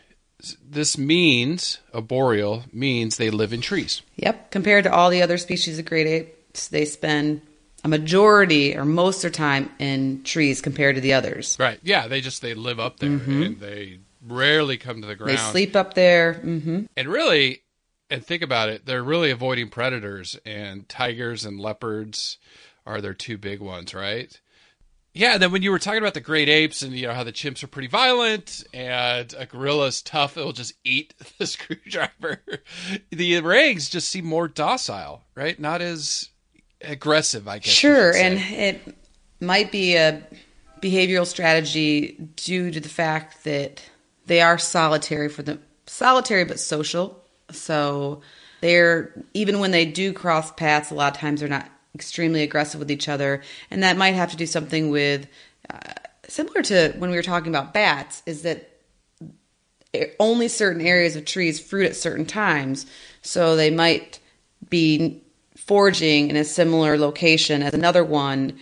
this 0.63 0.99
means 0.99 1.79
arboreal 1.95 2.65
means 2.73 3.17
they 3.17 3.31
live 3.31 3.53
in 3.53 3.61
trees. 3.61 4.03
Yep. 4.17 4.51
Compared 4.51 4.85
to 4.85 4.93
all 4.93 5.11
the 5.11 5.23
other 5.23 5.39
species 5.39 5.79
of 5.79 5.87
great 5.87 6.07
apes, 6.07 6.69
they 6.69 6.85
spend 6.85 7.41
a 7.83 7.89
majority 7.89 8.77
or 8.77 8.85
most 8.85 9.17
of 9.17 9.23
their 9.23 9.31
time 9.31 9.71
in 9.79 10.23
trees 10.23 10.61
compared 10.61 10.97
to 10.97 11.01
the 11.01 11.13
others. 11.13 11.57
Right. 11.59 11.79
Yeah, 11.83 12.09
they 12.09 12.21
just 12.21 12.43
they 12.43 12.55
live 12.55 12.81
up 12.81 12.99
there 12.99 13.11
and 13.11 13.61
they 13.61 14.01
rarely 14.27 14.77
come 14.77 15.01
to 15.01 15.07
the 15.07 15.17
ground. 15.17 15.39
They 15.39 15.43
sleep 15.43 15.77
up 15.77 15.95
there. 15.95 16.35
hmm 16.35 16.85
And 16.97 17.09
really 17.09 17.63
and 18.11 18.25
think 18.25 18.43
about 18.43 18.69
it, 18.69 18.87
they're 18.87 19.03
really 19.03 19.31
avoiding 19.31 19.69
predators 19.71 20.37
and 20.45 20.89
tigers 20.89 21.45
and 21.45 21.59
leopards 21.59 22.39
are 22.87 23.01
their 23.01 23.15
two 23.15 23.39
big 23.39 23.61
ones, 23.61 23.95
right? 23.95 24.41
Yeah, 25.15 25.35
and 25.35 25.43
then 25.43 25.53
when 25.53 25.63
you 25.63 25.71
were 25.71 25.79
talking 25.79 26.01
about 26.01 26.15
the 26.15 26.21
great 26.21 26.49
apes 26.49 26.83
and 26.83 26.93
you 26.93 27.07
know 27.07 27.15
how 27.15 27.23
the 27.23 27.33
chimps 27.33 27.63
are 27.63 27.69
pretty 27.69 27.87
violent 27.87 28.65
and 28.75 29.33
a 29.39 29.47
gorilla's 29.47 30.03
tough, 30.03 30.37
it'll 30.37 30.53
just 30.53 30.75
eat 30.83 31.15
the 31.39 31.47
screwdriver. 31.47 32.43
the 33.11 33.41
orangs 33.41 33.89
just 33.89 34.09
seem 34.09 34.25
more 34.25 34.49
docile, 34.49 35.25
right? 35.37 35.59
Not 35.59 35.81
as 35.81 36.31
aggressive, 36.83 37.47
I 37.47 37.61
guess. 37.61 37.73
Sure, 37.73 38.15
and 38.15 38.39
it 38.39 38.97
might 39.41 39.71
be 39.71 39.95
a 39.95 40.21
behavioral 40.83 41.27
strategy 41.27 42.17
due 42.35 42.73
to 42.73 42.81
the 42.81 42.89
fact 42.89 43.45
that 43.45 43.83
they 44.27 44.41
are 44.41 44.59
solitary 44.59 45.29
for 45.29 45.43
the 45.43 45.59
solitary 45.87 46.45
but 46.45 46.59
social. 46.59 47.23
So 47.51 48.23
they're 48.61 49.13
even 49.33 49.61
when 49.61 49.71
they 49.71 49.87
do 49.87 50.13
cross 50.13 50.51
paths, 50.51 50.91
a 50.91 50.95
lot 50.95 51.15
of 51.15 51.21
times 51.21 51.39
they're 51.41 51.49
not 51.49 51.71
extremely 51.95 52.43
aggressive 52.43 52.79
with 52.81 52.91
each 52.91 53.09
other, 53.09 53.43
and 53.71 53.83
that 53.83 53.97
might 53.97 54.15
have 54.15 54.31
to 54.31 54.37
do 54.37 54.47
something 54.47 54.91
with 54.91 55.27
uh, 55.71 55.79
similar 56.29 56.63
to 56.63 56.93
when 56.99 57.11
we 57.11 57.17
were 57.17 57.23
talking 57.23 57.49
about 57.55 57.73
bats. 57.75 58.23
Is 58.27 58.43
that 58.43 58.71
only 60.19 60.49
certain 60.49 60.81
areas 60.85 61.15
of 61.17 61.25
trees 61.25 61.61
fruit 61.61 61.87
at 61.87 61.97
certain 61.97 62.27
times, 62.27 62.87
so 63.23 63.55
they 63.57 63.71
might 63.71 64.19
be 64.69 65.23
foraging 65.57 66.31
in 66.31 66.37
a 66.37 66.45
similar 66.45 66.99
location 66.99 67.63
as 67.63 67.75
another 67.75 68.03
one, 68.05 68.59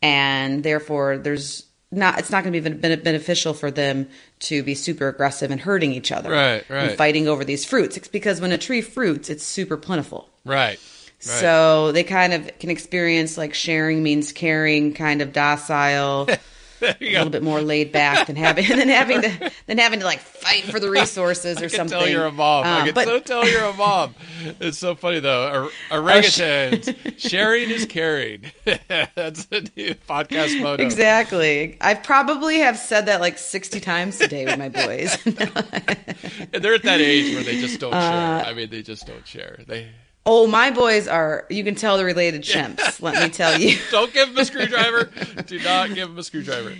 and 0.00 0.62
therefore 0.64 1.18
there's 1.18 1.66
not 1.90 2.18
it's 2.18 2.30
not 2.30 2.42
going 2.42 2.54
to 2.54 2.60
be 2.70 2.96
beneficial 2.96 3.52
for 3.52 3.70
them 3.70 4.08
to 4.38 4.62
be 4.62 4.74
super 4.74 5.08
aggressive 5.08 5.50
and 5.50 5.60
hurting 5.60 5.92
each 5.92 6.10
other, 6.10 6.30
Right, 6.30 6.64
right. 6.70 6.88
and 6.88 6.96
fighting 6.98 7.28
over 7.28 7.44
these 7.44 7.66
fruits. 7.66 7.98
It's 7.98 8.08
because 8.08 8.40
when 8.40 8.50
a 8.50 8.56
tree 8.56 8.80
fruits, 8.80 9.28
it's 9.28 9.44
super 9.44 9.76
plentiful. 9.76 10.30
right. 10.46 10.80
Right. 11.26 11.40
So 11.40 11.92
they 11.92 12.04
kind 12.04 12.32
of 12.32 12.58
can 12.58 12.70
experience 12.70 13.38
like 13.38 13.54
sharing 13.54 14.02
means 14.02 14.32
caring, 14.32 14.92
kind 14.94 15.22
of 15.22 15.32
docile. 15.32 16.28
a 16.82 16.96
little 17.00 17.30
bit 17.30 17.44
more 17.44 17.60
laid 17.62 17.92
back 17.92 18.26
than 18.26 18.34
having 18.34 18.66
than 18.76 18.88
having 18.88 19.22
to 19.22 19.50
than 19.68 19.78
having 19.78 20.00
to 20.00 20.04
like 20.04 20.18
fight 20.18 20.64
for 20.64 20.80
the 20.80 20.90
resources 21.00 21.58
or 21.62 21.66
I 21.66 21.68
can 21.68 21.76
something. 21.76 21.96
tell 21.96 22.08
you're 22.08 22.24
a 22.26 22.32
mom. 22.32 22.64
I 22.64 22.80
Um, 22.80 22.84
can 22.86 22.94
but 22.94 23.04
so 23.06 23.20
tell 23.20 23.48
you're 23.48 23.62
a 23.66 23.72
mom. 23.72 24.16
It's 24.58 24.78
so 24.78 24.96
funny 24.96 25.20
though. 25.20 25.68
Or- 25.92 25.96
Orangutans, 26.02 27.20
sharing 27.20 27.70
is 27.70 27.86
caring. 27.86 28.50
That's 28.64 29.44
the 29.44 29.70
new 29.76 29.94
podcast 30.08 30.60
motto. 30.60 30.82
exactly, 30.82 31.78
I 31.80 31.94
probably 31.94 32.58
have 32.58 32.76
said 32.76 33.06
that 33.06 33.20
like 33.20 33.38
sixty 33.38 33.78
times 33.78 34.18
today 34.18 34.44
with 34.46 34.58
my 34.58 34.68
boys. 34.68 35.16
And 35.24 36.64
they're 36.64 36.74
at 36.74 36.82
that 36.82 37.00
age 37.00 37.32
where 37.34 37.44
they 37.44 37.60
just 37.60 37.78
don't 37.78 37.94
Uh, 37.94 38.40
share. 38.42 38.50
I 38.50 38.54
mean, 38.54 38.70
they 38.70 38.82
just 38.82 39.06
don't 39.06 39.24
share. 39.26 39.60
They 39.68 39.88
oh, 40.26 40.46
my 40.46 40.70
boys 40.70 41.08
are. 41.08 41.46
You 41.50 41.64
can 41.64 41.74
tell 41.74 41.96
they're 41.96 42.06
related 42.06 42.42
chimps. 42.42 43.00
Let 43.00 43.22
me 43.22 43.28
tell 43.28 43.58
you. 43.58 43.78
don't 43.90 44.12
give 44.12 44.28
them 44.28 44.38
a 44.38 44.44
screwdriver. 44.44 45.10
Do 45.46 45.58
not 45.60 45.94
give 45.94 46.08
them 46.08 46.18
a 46.18 46.22
screwdriver. 46.22 46.74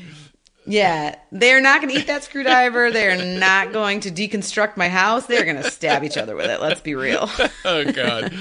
Yeah, 0.65 1.17
they're 1.33 1.61
not 1.61 1.81
going 1.81 1.93
to 1.93 2.01
eat 2.01 2.07
that 2.07 2.23
screwdriver. 2.23 2.93
They're 2.93 3.25
not 3.39 3.73
going 3.73 4.01
to 4.01 4.11
deconstruct 4.11 4.77
my 4.77 4.89
house. 4.89 5.27
They're 5.27 5.45
going 5.45 5.61
to 5.61 5.69
stab 5.71 6.05
each 6.05 6.17
other 6.17 6.37
with 6.37 6.51
it. 6.51 6.61
Let's 6.61 6.81
be 6.81 6.95
real. 6.95 7.29
Oh 7.65 7.91
God. 7.91 8.33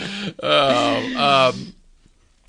Oh, 0.41 1.51
um, 1.53 1.73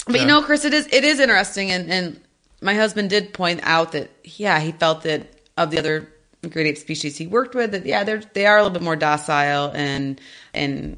But 0.07 0.21
you 0.21 0.27
know, 0.27 0.43
Chris, 0.43 0.65
it 0.65 0.73
is 0.73 0.89
it 0.91 1.05
is 1.05 1.21
interesting, 1.21 1.71
and 1.71 1.91
and 1.91 2.21
my 2.61 2.75
husband 2.75 3.11
did 3.11 3.33
point 3.33 3.61
out 3.63 3.93
that 3.93 4.11
yeah, 4.25 4.59
he 4.59 4.73
felt 4.73 5.03
that 5.03 5.27
of 5.57 5.71
the 5.71 5.79
other 5.79 6.09
great 6.49 6.67
ape 6.67 6.79
species 6.79 7.17
he 7.17 7.27
worked 7.27 7.55
with, 7.55 7.73
that 7.73 7.85
yeah, 7.85 8.05
they're 8.05 8.23
they 8.33 8.47
are 8.47 8.57
a 8.57 8.63
little 8.63 8.73
bit 8.73 8.83
more 8.83 8.97
docile, 8.97 9.71
and 9.75 10.21
and 10.55 10.97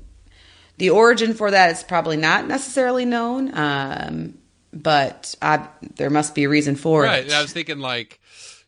the 0.79 0.91
origin 0.91 1.35
for 1.35 1.51
that 1.51 1.71
is 1.71 1.83
probably 1.83 2.17
not 2.17 2.47
necessarily 2.47 3.05
known, 3.05 3.57
um, 3.57 4.39
but 4.73 5.35
I, 5.41 5.69
there 5.97 6.11
must 6.11 6.35
be 6.35 6.45
a 6.45 6.49
reason 6.49 6.77
for 6.77 7.03
right. 7.03 7.21
it. 7.21 7.25
And 7.27 7.35
I 7.35 7.43
was 7.43 7.53
thinking 7.53 7.79
like, 7.79 8.21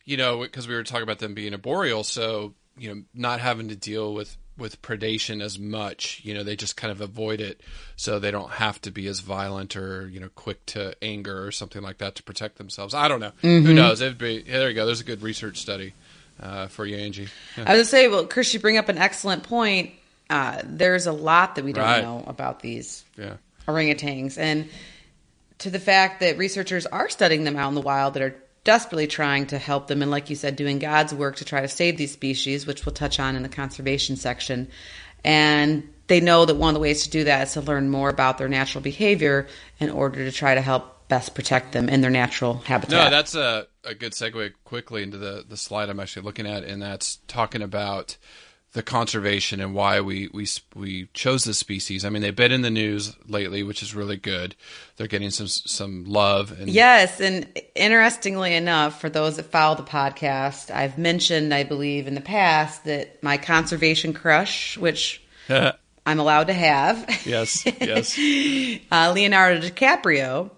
you 0.04 0.16
know, 0.16 0.40
because 0.40 0.68
we 0.68 0.74
were 0.74 0.84
talking 0.84 1.02
about 1.02 1.18
them 1.18 1.34
being 1.34 1.52
arboreal, 1.52 2.04
so 2.04 2.54
you 2.78 2.94
know, 2.94 3.02
not 3.14 3.40
having 3.40 3.68
to 3.68 3.76
deal 3.76 4.14
with 4.14 4.36
with 4.56 4.80
predation 4.80 5.42
as 5.42 5.58
much. 5.58 6.20
You 6.22 6.34
know, 6.34 6.44
they 6.44 6.56
just 6.56 6.76
kind 6.76 6.92
of 6.92 7.00
avoid 7.00 7.40
it, 7.40 7.60
so 7.96 8.18
they 8.18 8.30
don't 8.30 8.50
have 8.52 8.80
to 8.82 8.90
be 8.90 9.08
as 9.08 9.20
violent 9.20 9.76
or 9.76 10.08
you 10.08 10.20
know, 10.20 10.28
quick 10.34 10.64
to 10.66 10.94
anger 11.02 11.44
or 11.44 11.50
something 11.50 11.82
like 11.82 11.98
that 11.98 12.14
to 12.16 12.22
protect 12.22 12.56
themselves. 12.58 12.94
I 12.94 13.08
don't 13.08 13.20
know. 13.20 13.32
Mm-hmm. 13.42 13.66
Who 13.66 13.74
knows? 13.74 14.00
It'd 14.00 14.18
be 14.18 14.44
yeah, 14.46 14.58
there 14.58 14.68
you 14.68 14.74
go. 14.74 14.86
There's 14.86 15.00
a 15.00 15.04
good 15.04 15.22
research 15.22 15.58
study 15.58 15.94
uh, 16.40 16.68
for 16.68 16.86
you, 16.86 16.96
Angie. 16.96 17.28
Yeah. 17.56 17.64
I 17.66 17.72
was 17.72 17.78
gonna 17.78 17.84
say, 17.84 18.08
well, 18.08 18.26
Chris, 18.26 18.54
you 18.54 18.60
bring 18.60 18.78
up 18.78 18.88
an 18.88 18.98
excellent 18.98 19.42
point. 19.42 19.90
Uh, 20.28 20.60
there's 20.64 21.06
a 21.06 21.12
lot 21.12 21.54
that 21.54 21.64
we 21.64 21.72
don't 21.72 21.84
Right. 21.84 22.02
know 22.02 22.24
about 22.26 22.60
these 22.60 23.04
yeah. 23.16 23.34
orangutans, 23.68 24.38
and 24.38 24.68
to 25.58 25.70
the 25.70 25.78
fact 25.80 26.20
that 26.20 26.36
researchers 26.36 26.84
are 26.86 27.08
studying 27.08 27.44
them 27.44 27.56
out 27.56 27.68
in 27.68 27.74
the 27.74 27.80
wild 27.80 28.14
that 28.14 28.22
are 28.22 28.36
desperately 28.64 29.06
trying 29.06 29.46
to 29.46 29.58
help 29.58 29.86
them, 29.86 30.02
and 30.02 30.10
like 30.10 30.28
you 30.28 30.36
said, 30.36 30.56
doing 30.56 30.80
God's 30.80 31.14
work 31.14 31.36
to 31.36 31.44
try 31.44 31.60
to 31.60 31.68
save 31.68 31.96
these 31.96 32.12
species, 32.12 32.66
which 32.66 32.84
we'll 32.84 32.94
touch 32.94 33.20
on 33.20 33.36
in 33.36 33.42
the 33.42 33.48
conservation 33.48 34.16
section. 34.16 34.68
And 35.24 35.88
they 36.08 36.20
know 36.20 36.44
that 36.44 36.56
one 36.56 36.70
of 36.70 36.74
the 36.74 36.80
ways 36.80 37.04
to 37.04 37.10
do 37.10 37.24
that 37.24 37.46
is 37.46 37.52
to 37.54 37.60
learn 37.60 37.88
more 37.88 38.08
about 38.08 38.38
their 38.38 38.48
natural 38.48 38.82
behavior 38.82 39.46
in 39.78 39.90
order 39.90 40.24
to 40.24 40.32
try 40.32 40.54
to 40.54 40.60
help 40.60 41.08
best 41.08 41.34
protect 41.34 41.72
them 41.72 41.88
in 41.88 42.00
their 42.00 42.10
natural 42.10 42.54
habitat. 42.58 42.90
No, 43.04 43.10
that's 43.10 43.36
a, 43.36 43.66
a 43.84 43.94
good 43.94 44.12
segue 44.12 44.52
quickly 44.64 45.04
into 45.04 45.16
the, 45.18 45.44
the 45.48 45.56
slide 45.56 45.88
I'm 45.88 46.00
actually 46.00 46.22
looking 46.22 46.46
at, 46.46 46.64
and 46.64 46.82
that's 46.82 47.18
talking 47.28 47.62
about 47.62 48.16
the 48.76 48.82
conservation 48.82 49.58
and 49.58 49.74
why 49.74 50.02
we, 50.02 50.28
we 50.34 50.46
we 50.74 51.08
chose 51.14 51.44
this 51.44 51.58
species. 51.58 52.04
I 52.04 52.10
mean, 52.10 52.20
they've 52.20 52.36
been 52.36 52.52
in 52.52 52.60
the 52.60 52.70
news 52.70 53.16
lately, 53.26 53.62
which 53.62 53.82
is 53.82 53.94
really 53.94 54.18
good. 54.18 54.54
They're 54.96 55.06
getting 55.06 55.30
some 55.30 55.46
some 55.46 56.04
love. 56.04 56.52
And 56.60 56.68
Yes, 56.68 57.18
and 57.18 57.48
interestingly 57.74 58.54
enough, 58.54 59.00
for 59.00 59.08
those 59.08 59.36
that 59.36 59.44
follow 59.44 59.76
the 59.76 59.82
podcast, 59.82 60.70
I've 60.70 60.98
mentioned, 60.98 61.54
I 61.54 61.64
believe, 61.64 62.06
in 62.06 62.14
the 62.14 62.20
past 62.20 62.84
that 62.84 63.22
my 63.22 63.38
conservation 63.38 64.12
crush, 64.12 64.76
which 64.76 65.22
I'm 65.48 66.18
allowed 66.20 66.48
to 66.48 66.52
have, 66.52 67.08
yes, 67.24 67.64
yes, 67.80 68.18
uh, 68.92 69.10
Leonardo 69.14 69.66
DiCaprio, 69.66 70.50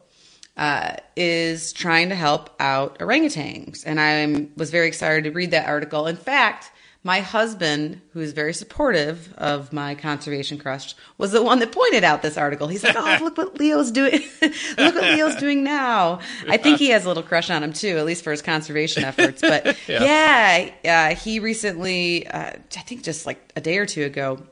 uh, 0.57 0.97
is 1.15 1.73
trying 1.73 2.09
to 2.09 2.17
help 2.17 2.51
out 2.59 2.99
orangutans, 2.99 3.85
and 3.87 4.01
I 4.01 4.49
was 4.57 4.73
very 4.73 4.89
excited 4.89 5.23
to 5.23 5.31
read 5.31 5.53
that 5.53 5.69
article. 5.69 6.09
In 6.09 6.17
fact. 6.17 6.73
My 7.05 7.21
husband, 7.21 8.01
who 8.13 8.21
is 8.21 8.33
very 8.33 8.53
supportive 8.53 9.33
of 9.39 9.73
my 9.73 9.95
conservation 9.95 10.59
crush, 10.59 10.97
was 11.17 11.31
the 11.31 11.43
one 11.43 11.61
that 11.61 11.71
pointed 11.71 12.03
out 12.03 12.23
this 12.23 12.37
article. 12.37 12.67
He's 12.67 12.83
like, 12.83 12.97
"Oh, 12.99 13.19
look 13.23 13.39
what 13.39 13.59
Leo's 13.59 13.93
doing! 13.93 14.21
look 14.43 14.95
what 14.95 15.05
Leo's 15.05 15.37
doing 15.37 15.63
now." 15.63 16.19
I 16.49 16.57
think 16.57 16.79
he 16.79 16.91
has 16.91 17.05
a 17.05 17.09
little 17.09 17.23
crush 17.23 17.51
on 17.51 17.63
him 17.63 17.73
too, 17.73 17.99
at 17.99 18.05
least 18.05 18.25
for 18.25 18.33
his 18.33 18.43
conservation 18.43 19.05
efforts. 19.05 19.41
But 19.41 19.79
yeah, 19.89 20.71
uh, 20.85 21.15
he 21.15 21.39
recently, 21.39 22.27
uh, 22.27 22.53
I 22.53 22.81
think 22.81 23.05
just 23.05 23.27
like 23.27 23.53
a 23.55 23.61
day 23.61 23.79
or 23.79 23.87
two 23.87 24.03
ago, 24.03 24.43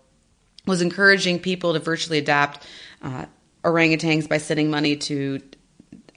was 0.67 0.83
encouraging 0.83 1.41
people 1.41 1.73
to 1.73 1.81
virtually 1.81 2.19
adopt 2.19 2.65
uh, 3.03 3.27
orangutans 3.65 4.29
by 4.29 4.39
sending 4.39 4.71
money 4.71 4.97
to 4.97 5.41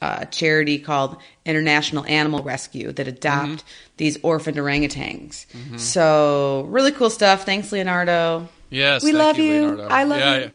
a 0.02 0.26
charity 0.26 0.80
called 0.80 1.18
International 1.46 2.06
Animal 2.06 2.42
Rescue 2.44 2.92
that 2.94 3.08
adopt 3.08 3.64
these 3.98 4.18
orphaned 4.24 4.58
orangutans. 4.58 5.46
So 5.80 6.66
really 6.70 6.92
cool 6.92 7.10
stuff. 7.10 7.46
Thanks, 7.46 7.72
Leonardo. 7.72 8.48
yes. 8.70 9.04
We 9.04 9.12
love 9.12 9.38
you. 9.38 9.68
Leonardo. 9.72 9.88
I 9.88 10.04
love 10.04 10.20
yeah, 10.20 10.36
you. 10.36 10.42
yeah. 10.42 10.50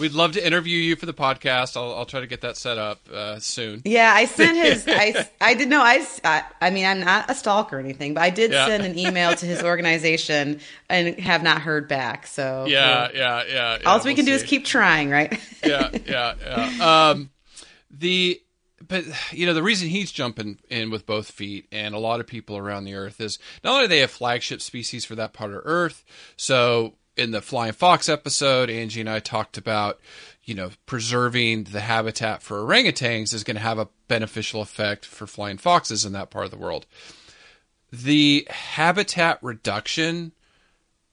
We'd 0.00 0.12
love 0.12 0.32
to 0.34 0.46
interview 0.46 0.78
you 0.78 0.94
for 0.94 1.06
the 1.06 1.12
podcast. 1.12 1.76
I'll, 1.76 1.92
I'll 1.92 2.06
try 2.06 2.20
to 2.20 2.28
get 2.28 2.42
that 2.42 2.56
set 2.56 2.78
up 2.78 3.00
uh, 3.12 3.40
soon. 3.40 3.82
Yeah, 3.84 4.12
I 4.14 4.26
sent 4.26 4.56
his. 4.56 4.84
I, 4.88 5.28
I 5.40 5.54
did 5.54 5.68
know. 5.68 5.80
I, 5.82 6.06
I 6.22 6.44
I 6.60 6.70
mean, 6.70 6.86
I'm 6.86 7.00
not 7.00 7.28
a 7.28 7.34
stalker 7.34 7.76
or 7.78 7.80
anything, 7.80 8.14
but 8.14 8.22
I 8.22 8.30
did 8.30 8.52
Yeah. 8.52 8.66
send 8.66 8.84
an 8.84 8.96
email 9.06 9.34
to 9.34 9.44
his 9.44 9.60
organization 9.60 10.60
and 10.88 11.18
have 11.18 11.42
not 11.42 11.62
heard 11.62 11.88
back. 11.88 12.28
So 12.28 12.66
Yeah, 12.68 13.08
yeah, 13.12 13.42
yeah. 13.44 13.78
yeah 13.80 13.86
all 13.86 13.98
we 13.98 14.14
can 14.14 14.24
we'll 14.24 14.34
do 14.36 14.38
see. 14.38 14.44
is 14.44 14.48
keep 14.48 14.64
trying, 14.64 15.10
right? 15.10 15.36
yeah, 15.64 15.90
yeah, 16.06 16.34
yeah. 16.46 17.10
Um, 17.10 17.30
the 17.90 18.40
but 18.88 19.04
you 19.32 19.46
know 19.46 19.54
the 19.54 19.62
reason 19.62 19.88
he's 19.88 20.10
jumping 20.10 20.58
in 20.68 20.90
with 20.90 21.06
both 21.06 21.30
feet, 21.30 21.66
and 21.70 21.94
a 21.94 21.98
lot 21.98 22.20
of 22.20 22.26
people 22.26 22.56
around 22.56 22.84
the 22.84 22.94
earth 22.94 23.20
is 23.20 23.38
not 23.62 23.74
only 23.74 23.86
they 23.86 24.00
have 24.00 24.10
flagship 24.10 24.60
species 24.60 25.04
for 25.04 25.14
that 25.14 25.32
part 25.32 25.52
of 25.52 25.60
Earth. 25.64 26.04
So 26.36 26.94
in 27.16 27.30
the 27.30 27.42
flying 27.42 27.72
fox 27.72 28.08
episode, 28.08 28.70
Angie 28.70 29.00
and 29.00 29.10
I 29.10 29.20
talked 29.20 29.58
about 29.58 30.00
you 30.44 30.54
know 30.54 30.70
preserving 30.86 31.64
the 31.64 31.80
habitat 31.80 32.42
for 32.42 32.58
orangutans 32.58 33.34
is 33.34 33.44
going 33.44 33.56
to 33.56 33.62
have 33.62 33.78
a 33.78 33.88
beneficial 34.08 34.62
effect 34.62 35.04
for 35.04 35.26
flying 35.26 35.58
foxes 35.58 36.04
in 36.04 36.12
that 36.12 36.30
part 36.30 36.46
of 36.46 36.50
the 36.50 36.58
world. 36.58 36.86
The 37.92 38.46
habitat 38.50 39.38
reduction 39.42 40.32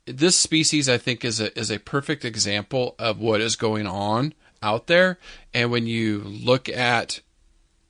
this 0.05 0.35
species 0.35 0.87
I 0.87 0.97
think 0.97 1.25
is 1.25 1.39
a 1.39 1.57
is 1.57 1.71
a 1.71 1.79
perfect 1.79 2.25
example 2.25 2.95
of 2.99 3.19
what 3.19 3.41
is 3.41 3.55
going 3.55 3.87
on 3.87 4.33
out 4.61 4.87
there 4.87 5.19
and 5.53 5.71
when 5.71 5.87
you 5.87 6.19
look 6.19 6.69
at 6.69 7.21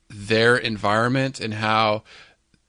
their 0.09 0.57
environment 0.57 1.39
and 1.39 1.53
how 1.53 2.03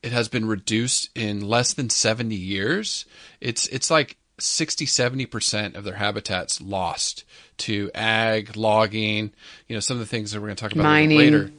it 0.03 0.13
has 0.13 0.29
been 0.29 0.47
reduced 0.47 1.11
in 1.17 1.41
less 1.41 1.75
than 1.75 1.91
70 1.91 2.35
years 2.35 3.05
it's 3.41 3.67
it's 3.69 3.91
like 3.91 4.17
60 4.39 4.85
70% 4.87 5.75
of 5.75 5.85
their 5.85 5.95
habitats 5.95 6.61
lost 6.61 7.25
to 7.59 7.91
ag 7.95 8.57
logging 8.57 9.33
you 9.69 9.75
know 9.75 9.81
some 9.81 9.97
of 9.97 10.01
the 10.01 10.07
things 10.07 10.33
that 10.33 10.41
we're 10.41 10.49
going 10.49 10.57
to 10.57 10.63
talk 10.63 10.73
about 10.73 10.85
Mining. 10.85 11.19
later 11.19 11.45
mm-hmm. 11.45 11.57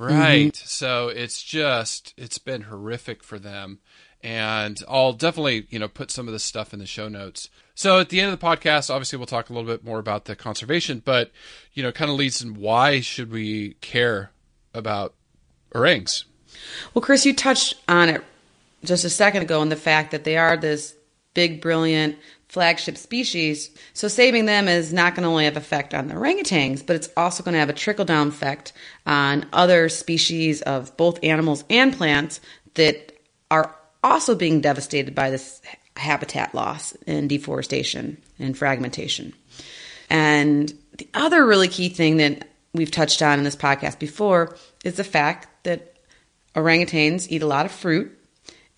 Right. 0.00 0.56
So 0.56 1.08
it's 1.08 1.42
just 1.42 2.14
it's 2.16 2.38
been 2.38 2.62
horrific 2.62 3.22
for 3.22 3.38
them. 3.38 3.80
And 4.22 4.82
I'll 4.88 5.12
definitely, 5.12 5.66
you 5.70 5.78
know, 5.78 5.88
put 5.88 6.10
some 6.10 6.26
of 6.26 6.32
this 6.32 6.44
stuff 6.44 6.72
in 6.72 6.78
the 6.78 6.86
show 6.86 7.08
notes. 7.08 7.48
So 7.74 8.00
at 8.00 8.10
the 8.10 8.20
end 8.20 8.32
of 8.32 8.38
the 8.38 8.46
podcast, 8.46 8.90
obviously 8.90 9.18
we'll 9.18 9.26
talk 9.26 9.48
a 9.48 9.52
little 9.52 9.68
bit 9.68 9.84
more 9.84 9.98
about 9.98 10.26
the 10.26 10.36
conservation, 10.36 11.02
but 11.04 11.30
you 11.72 11.82
know, 11.82 11.92
kind 11.92 12.10
of 12.10 12.16
leads 12.16 12.42
in 12.42 12.54
why 12.54 13.00
should 13.00 13.30
we 13.30 13.74
care 13.80 14.30
about 14.74 15.14
orangs? 15.74 16.24
Well, 16.94 17.02
Chris, 17.02 17.26
you 17.26 17.34
touched 17.34 17.74
on 17.88 18.08
it 18.08 18.22
just 18.84 19.04
a 19.04 19.10
second 19.10 19.42
ago, 19.42 19.62
and 19.62 19.70
the 19.70 19.76
fact 19.76 20.10
that 20.10 20.24
they 20.24 20.36
are 20.36 20.56
this 20.56 20.94
big, 21.34 21.60
brilliant 21.60 22.16
flagship 22.48 22.96
species. 22.96 23.70
So 23.92 24.08
saving 24.08 24.46
them 24.46 24.66
is 24.66 24.92
not 24.92 25.14
going 25.14 25.22
to 25.22 25.28
only 25.28 25.44
have 25.44 25.56
effect 25.56 25.94
on 25.94 26.08
the 26.08 26.14
orangutans, 26.14 26.84
but 26.84 26.96
it's 26.96 27.08
also 27.16 27.44
going 27.44 27.52
to 27.52 27.60
have 27.60 27.70
a 27.70 27.74
trickle 27.74 28.04
down 28.04 28.28
effect 28.28 28.72
on 29.06 29.46
other 29.52 29.88
species 29.88 30.60
of 30.62 30.96
both 30.96 31.22
animals 31.22 31.62
and 31.70 31.96
plants 31.96 32.40
that 32.74 33.12
are 33.52 33.74
also 34.02 34.34
being 34.34 34.60
devastated 34.60 35.14
by 35.14 35.30
this 35.30 35.62
habitat 35.96 36.54
loss 36.54 36.96
and 37.06 37.28
deforestation 37.28 38.16
and 38.40 38.58
fragmentation. 38.58 39.32
And 40.08 40.72
the 40.98 41.08
other 41.14 41.46
really 41.46 41.68
key 41.68 41.88
thing 41.88 42.16
that 42.16 42.48
we've 42.72 42.90
touched 42.90 43.22
on 43.22 43.38
in 43.38 43.44
this 43.44 43.56
podcast 43.56 44.00
before 44.00 44.56
is 44.84 44.96
the 44.96 45.04
fact 45.04 45.46
that 45.62 45.96
orangutans 46.54 47.26
eat 47.30 47.42
a 47.42 47.46
lot 47.46 47.66
of 47.66 47.72
fruit. 47.72 48.16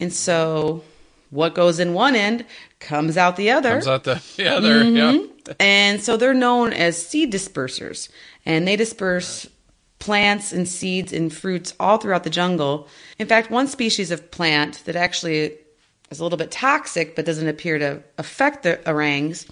And 0.01 0.13
so 0.13 0.83
what 1.31 1.55
goes 1.55 1.79
in 1.79 1.95
one 1.95 2.15
end 2.15 2.45
comes 2.79 3.17
out 3.17 3.37
the 3.37 3.51
other. 3.51 3.71
Comes 3.71 3.87
out 3.87 4.05
the 4.05 4.23
yeah, 4.37 4.61
there, 4.61 4.85
yeah. 4.85 5.19
And 5.59 6.01
so 6.01 6.17
they're 6.17 6.35
known 6.35 6.73
as 6.73 7.05
seed 7.05 7.33
dispersers. 7.33 8.09
And 8.45 8.67
they 8.67 8.77
disperse 8.77 9.49
plants 9.99 10.53
and 10.53 10.69
seeds 10.69 11.13
and 11.13 11.33
fruits 11.33 11.75
all 11.79 11.97
throughout 11.99 12.25
the 12.25 12.31
jungle. 12.31 12.89
In 13.19 13.29
fact, 13.29 13.51
one 13.51 13.69
species 13.69 14.11
of 14.11 14.31
plant 14.31 14.85
that 14.85 14.97
actually 14.97 15.55
is 16.11 16.21
a 16.21 16.23
little 16.23 16.37
bit 16.37 16.51
toxic 16.51 17.17
but 17.17 17.25
doesn't 17.25 17.49
appear 17.49 17.79
to 17.79 18.03
affect 18.19 18.65
the 18.65 18.91
orangs, 18.91 19.47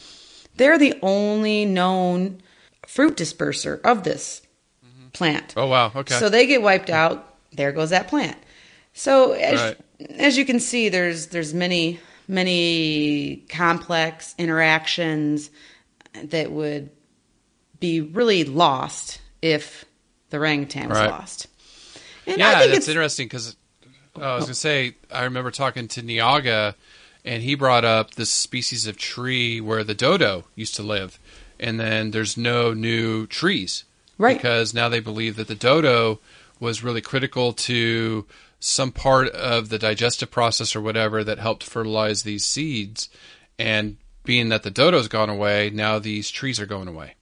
they're 0.56 0.78
the 0.78 0.98
only 1.02 1.64
known 1.64 2.40
fruit 2.86 3.16
disperser 3.16 3.80
of 3.82 4.02
this 4.02 4.42
plant. 5.12 5.54
Oh 5.56 5.66
wow. 5.66 5.92
Okay. 5.94 6.14
So 6.14 6.28
they 6.28 6.46
get 6.46 6.62
wiped 6.62 6.90
out. 6.90 7.34
There 7.52 7.72
goes 7.72 7.90
that 7.90 8.08
plant. 8.08 8.36
So 8.92 9.32
as, 9.32 9.60
Right. 9.60 9.76
as 10.18 10.36
you 10.36 10.44
can 10.44 10.60
see, 10.60 10.88
there's 10.88 11.28
there's 11.28 11.54
many 11.54 12.00
many 12.28 13.44
complex 13.48 14.34
interactions 14.38 15.50
that 16.24 16.50
would 16.50 16.90
be 17.80 18.00
really 18.00 18.44
lost 18.44 19.20
if 19.42 19.84
the 20.30 20.36
orangutan 20.38 20.88
was 20.88 20.98
Right. 20.98 21.10
lost. 21.10 21.46
And 22.26 22.38
yeah, 22.38 22.50
I 22.50 22.54
think 22.60 22.66
that's 22.72 22.78
it's 22.78 22.88
interesting 22.88 23.26
because 23.26 23.56
oh, 24.16 24.22
I 24.22 24.34
was 24.36 24.44
oh. 24.44 24.46
gonna 24.46 24.54
say 24.54 24.94
I 25.10 25.24
remember 25.24 25.50
talking 25.50 25.88
to 25.88 26.02
Niaga, 26.02 26.74
and 27.24 27.42
he 27.42 27.54
brought 27.54 27.84
up 27.84 28.14
this 28.14 28.30
species 28.30 28.86
of 28.86 28.96
tree 28.96 29.60
where 29.60 29.82
the 29.82 29.94
dodo 29.94 30.44
used 30.54 30.76
to 30.76 30.82
live, 30.82 31.18
and 31.58 31.80
then 31.80 32.12
there's 32.12 32.36
no 32.36 32.72
new 32.72 33.26
trees, 33.26 33.84
Right. 34.20 34.36
Because 34.36 34.74
now 34.74 34.90
they 34.90 35.00
believe 35.00 35.36
that 35.36 35.48
the 35.48 35.54
dodo 35.54 36.20
was 36.60 36.84
really 36.84 37.00
critical 37.00 37.54
to 37.54 38.26
some 38.60 38.92
part 38.92 39.30
of 39.30 39.70
the 39.70 39.78
digestive 39.78 40.30
process 40.30 40.76
or 40.76 40.82
whatever 40.82 41.24
that 41.24 41.38
helped 41.38 41.64
fertilize 41.64 42.22
these 42.22 42.44
seeds, 42.44 43.08
and 43.58 43.96
being 44.22 44.50
that 44.50 44.62
the 44.62 44.70
dodo's 44.70 45.08
gone 45.08 45.30
away, 45.30 45.70
now 45.70 45.98
these 45.98 46.30
trees 46.30 46.60
are 46.60 46.66
going 46.66 46.86
away. 46.86 47.14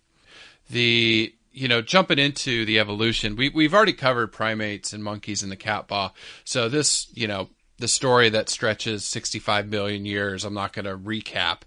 The 0.70 1.32
you 1.52 1.68
know 1.68 1.82
jumping 1.82 2.18
into 2.18 2.64
the 2.64 2.80
evolution 2.80 3.36
we 3.36 3.48
we've 3.48 3.74
already 3.74 3.92
covered 3.92 4.32
primates 4.32 4.92
and 4.92 5.02
monkeys 5.02 5.44
in 5.44 5.50
the 5.50 5.56
cat 5.56 5.86
paw. 5.86 6.12
So 6.44 6.68
this 6.68 7.06
you 7.14 7.28
know 7.28 7.48
the 7.78 7.88
story 7.88 8.28
that 8.30 8.48
stretches 8.48 9.04
65 9.04 9.68
million 9.68 10.04
years 10.04 10.44
i'm 10.44 10.52
not 10.52 10.72
going 10.72 10.84
to 10.84 10.98
recap 10.98 11.60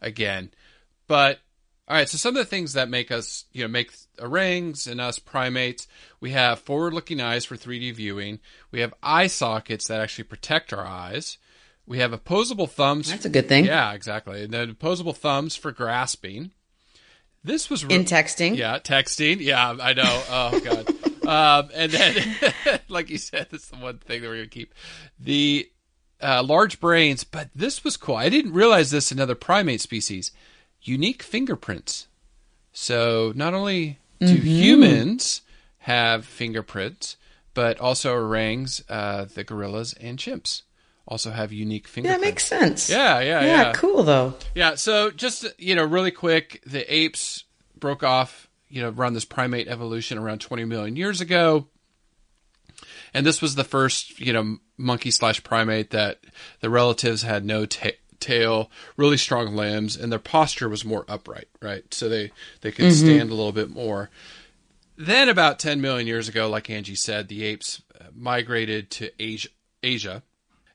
again. 0.00 0.50
But 1.06 1.40
all 1.88 1.96
right 1.96 2.08
so 2.08 2.16
some 2.16 2.36
of 2.36 2.40
the 2.40 2.48
things 2.48 2.74
that 2.74 2.88
make 2.88 3.10
us 3.10 3.46
you 3.52 3.62
know 3.62 3.68
make 3.68 3.92
orangs 4.20 4.86
and 4.86 5.00
us 5.00 5.18
primates 5.18 5.88
we 6.20 6.30
have 6.30 6.58
forward 6.60 6.92
looking 6.94 7.20
eyes 7.20 7.44
for 7.44 7.56
3d 7.56 7.94
viewing 7.94 8.38
we 8.70 8.80
have 8.80 8.94
eye 9.02 9.26
sockets 9.26 9.88
that 9.88 10.00
actually 10.00 10.24
protect 10.24 10.72
our 10.72 10.86
eyes 10.86 11.38
we 11.86 11.98
have 11.98 12.12
opposable 12.12 12.66
thumbs 12.66 13.10
that's 13.10 13.24
a 13.24 13.30
good 13.30 13.48
thing. 13.48 13.64
yeah 13.64 13.92
exactly 13.92 14.44
and 14.44 14.52
then 14.52 14.70
opposable 14.70 15.12
thumbs 15.14 15.56
for 15.56 15.72
grasping 15.72 16.50
this 17.44 17.70
was 17.70 17.84
re- 17.84 17.94
In 17.94 18.04
texting. 18.04 18.56
yeah, 18.56 18.78
texting. 18.78 19.40
Yeah, 19.40 19.76
I 19.80 19.92
know. 19.92 20.22
Oh 20.28 20.60
god. 20.60 20.88
um, 21.64 21.70
and 21.74 21.92
then, 21.92 22.80
like 22.88 23.10
you 23.10 23.16
said, 23.18 23.48
this 23.50 23.62
is 23.62 23.68
the 23.70 23.76
one 23.76 23.98
thing 23.98 24.20
that 24.20 24.28
we're 24.28 24.36
gonna 24.36 24.48
keep 24.48 24.74
the 25.18 25.70
uh, 26.20 26.42
large 26.42 26.80
brains. 26.80 27.24
But 27.24 27.48
this 27.54 27.84
was 27.84 27.96
cool. 27.96 28.16
I 28.16 28.28
didn't 28.28 28.52
realize 28.52 28.90
this 28.90 29.12
in 29.12 29.20
other 29.20 29.36
primate 29.36 29.80
species. 29.80 30.32
Unique 30.82 31.22
fingerprints. 31.22 32.06
So 32.72 33.32
not 33.34 33.54
only 33.54 33.98
do 34.20 34.34
humans 34.34 35.42
have 35.78 36.24
fingerprints, 36.24 37.16
but 37.54 37.78
also 37.80 38.14
orangs, 38.14 38.82
uh, 38.88 39.24
the 39.24 39.44
gorillas, 39.44 39.94
and 39.94 40.18
chimps 40.18 40.62
also 41.08 41.30
have 41.30 41.52
unique 41.52 41.88
fingerprints. 41.88 42.22
that 42.22 42.26
makes 42.26 42.44
sense. 42.44 42.90
Yeah, 42.90 43.20
yeah, 43.20 43.40
yeah. 43.40 43.46
yeah. 43.46 43.72
Cool 43.72 44.02
though. 44.02 44.34
Yeah, 44.54 44.74
so 44.76 45.10
just 45.10 45.46
you 45.58 45.74
know, 45.74 45.84
really 45.84 46.10
quick, 46.10 46.62
the 46.66 46.84
apes 46.94 47.44
broke 47.78 48.04
off, 48.04 48.48
you 48.68 48.82
know, 48.82 48.90
around 48.90 49.14
this 49.14 49.24
primate 49.24 49.68
evolution 49.68 50.18
around 50.18 50.40
20 50.40 50.66
million 50.66 50.96
years 50.96 51.20
ago, 51.20 51.66
and 53.14 53.24
this 53.24 53.40
was 53.40 53.54
the 53.54 53.64
first, 53.64 54.20
you 54.20 54.32
know, 54.32 54.58
monkey 54.76 55.10
slash 55.10 55.42
primate 55.42 55.90
that 55.90 56.20
the 56.60 56.70
relatives 56.70 57.22
had 57.22 57.44
no 57.44 57.64
ta- 57.64 57.90
tail, 58.20 58.70
really 58.96 59.16
strong 59.16 59.54
limbs, 59.54 59.96
and 59.96 60.10
their 60.10 60.18
posture 60.18 60.68
was 60.68 60.84
more 60.84 61.04
upright, 61.08 61.48
right? 61.60 61.92
So 61.92 62.08
they 62.08 62.32
they 62.60 62.72
could 62.72 62.92
stand 62.92 63.30
a 63.30 63.34
little 63.34 63.52
bit 63.52 63.70
more. 63.70 64.10
Then 64.96 65.28
about 65.28 65.60
10 65.60 65.80
million 65.80 66.08
years 66.08 66.28
ago, 66.28 66.48
like 66.48 66.68
Angie 66.68 66.96
said, 66.96 67.28
the 67.28 67.44
apes 67.44 67.82
uh, 68.00 68.06
migrated 68.12 68.90
to 68.90 69.10
Asia, 69.20 69.48
Asia 69.82 70.24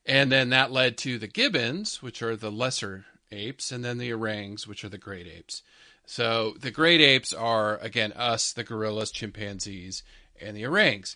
and 0.05 0.31
then 0.31 0.49
that 0.49 0.71
led 0.71 0.97
to 0.99 1.17
the 1.17 1.27
gibbons, 1.27 2.01
which 2.01 2.21
are 2.21 2.35
the 2.35 2.51
lesser 2.51 3.05
apes, 3.31 3.71
and 3.71 3.83
then 3.83 3.97
the 3.97 4.11
orangs, 4.11 4.67
which 4.67 4.83
are 4.83 4.89
the 4.89 4.97
great 4.97 5.27
apes. 5.27 5.61
So 6.05 6.55
the 6.59 6.71
great 6.71 6.99
apes 6.99 7.33
are 7.33 7.77
again 7.77 8.11
us, 8.13 8.51
the 8.51 8.63
gorillas, 8.63 9.11
chimpanzees, 9.11 10.03
and 10.41 10.57
the 10.57 10.65
orangs. 10.65 11.15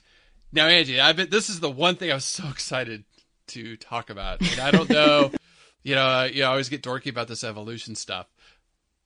Now, 0.53 0.67
Angie, 0.67 0.99
I've 0.99 1.17
been, 1.17 1.29
this 1.29 1.49
is 1.49 1.59
the 1.59 1.69
one 1.69 1.95
thing 1.95 2.11
I 2.11 2.15
was 2.15 2.25
so 2.25 2.47
excited 2.49 3.03
to 3.47 3.75
talk 3.77 4.09
about, 4.09 4.41
and 4.41 4.59
I 4.59 4.71
don't 4.71 4.89
know, 4.89 5.31
you 5.87 5.95
know, 5.95 6.05
uh, 6.05 6.23
you 6.25 6.41
know, 6.41 6.47
I 6.47 6.51
always 6.51 6.67
get 6.67 6.83
dorky 6.83 7.09
about 7.09 7.29
this 7.29 7.45
evolution 7.45 7.95
stuff, 7.95 8.27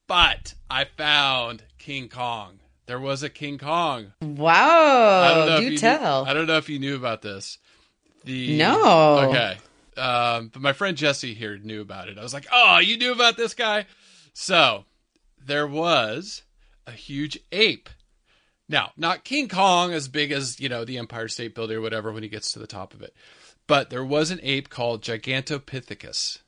but 0.08 0.56
I 0.68 0.86
found 0.86 1.62
King 1.78 2.10
Kong. 2.10 2.60
There 2.88 3.00
was 3.00 3.22
a 3.22 3.30
King 3.30 3.60
Kong. 3.60 4.14
I 4.20 4.26
don't 4.26 4.36
Wow. 4.38 5.58
Do 5.60 5.64
you 5.64 5.70
knew- 5.72 5.78
tell. 5.78 6.26
I 6.26 6.34
don't 6.34 6.48
know 6.48 6.58
if 6.58 6.70
you 6.70 6.80
knew 6.80 6.96
about 6.96 7.22
this. 7.22 7.60
The 8.24 8.58
No. 8.58 9.30
Okay. 9.30 9.58
Um, 9.96 10.48
but 10.48 10.64
my 10.64 10.74
friend 10.74 10.98
Jesse 10.98 11.36
here 11.36 11.56
knew 11.60 11.82
about 11.82 12.10
it. 12.10 12.18
I 12.18 12.24
was 12.24 12.34
like, 12.34 12.48
"Oh, 12.52 12.80
you 12.80 12.98
knew 12.98 13.12
about 13.12 13.38
this 13.38 13.54
guy?" 13.54 13.86
So 14.34 14.86
there 15.46 15.68
was 15.68 16.42
a 16.88 16.92
huge 16.92 17.38
ape. 17.52 17.90
Now, 18.68 18.92
not 18.98 19.24
King 19.24 19.50
Kong 19.50 19.94
as 19.94 20.08
big 20.08 20.32
as 20.32 20.60
you 20.60 20.68
know 20.68 20.84
the 20.84 20.98
Empire 20.98 21.28
State 21.28 21.54
Building 21.54 21.78
or 21.78 21.82
whatever 21.82 22.12
when 22.12 22.24
he 22.24 22.30
gets 22.30 22.52
to 22.54 22.60
the 22.60 22.66
top 22.66 22.96
of 22.96 23.04
it, 23.04 23.16
but 23.68 23.92
there 23.92 24.04
was 24.04 24.32
an 24.32 24.40
ape 24.42 24.70
called 24.70 25.04
Gigantopithecus. 25.04 26.40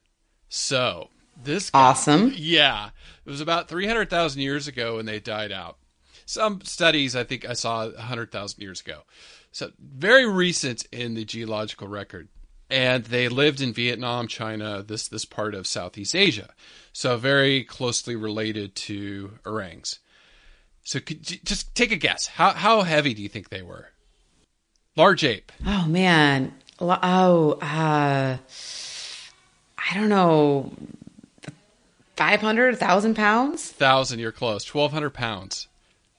So 0.56 1.10
this 1.44 1.72
guy, 1.72 1.80
Awesome. 1.80 2.32
yeah, 2.36 2.89
it 3.26 3.30
was 3.30 3.42
about 3.42 3.68
three 3.68 3.88
hundred 3.88 4.12
thousand 4.12 4.44
years 4.44 4.68
ago 4.68 4.98
when 4.98 5.08
they 5.08 5.20
died 5.20 5.52
out. 5.52 5.78
Some 6.28 6.62
studies, 6.62 7.16
I 7.16 7.24
think 7.24 7.44
I 7.44 7.54
saw 7.54 7.92
hundred 7.92 8.32
thousand 8.32 8.62
years 8.62 8.80
ago. 8.80 9.00
So 9.52 9.72
very 9.80 10.30
recent 10.30 10.86
in 10.92 11.16
the 11.16 11.26
geological 11.26 11.88
record. 11.88 12.28
And 12.70 13.04
they 13.06 13.30
lived 13.30 13.62
in 13.62 13.74
Vietnam, 13.74 14.28
China, 14.28 14.84
this 14.84 15.08
this 15.08 15.26
part 15.26 15.56
of 15.56 15.66
Southeast 15.66 16.16
Asia. 16.16 16.54
So 16.92 17.18
very 17.18 17.63
closely 17.63 18.16
related 18.16 18.76
to 18.76 19.39
orangs. 19.48 19.98
So 20.84 21.00
could 21.00 21.32
you 21.32 21.38
just 21.44 21.74
take 21.74 21.92
a 21.92 21.96
guess. 21.98 22.28
How 22.28 22.52
how 22.52 22.84
heavy 22.84 23.16
do 23.16 23.24
you 23.24 23.30
think 23.30 23.50
they 23.50 23.63
were? 23.63 23.88
Large 24.96 25.24
ape. 25.24 25.52
Oh 25.66 25.88
man. 25.88 26.54
Oh, 26.80 27.54
uh, 27.54 28.38
I 29.89 29.93
don't 29.96 30.10
know. 30.10 30.72
500, 32.15 32.74
1,000 32.74 33.15
pounds? 33.15 33.69
Thousand, 33.72 34.19
you're 34.19 34.32
close. 34.32 34.63
Twelve 34.63 34.91
hundred 34.91 35.12
pounds. 35.12 35.67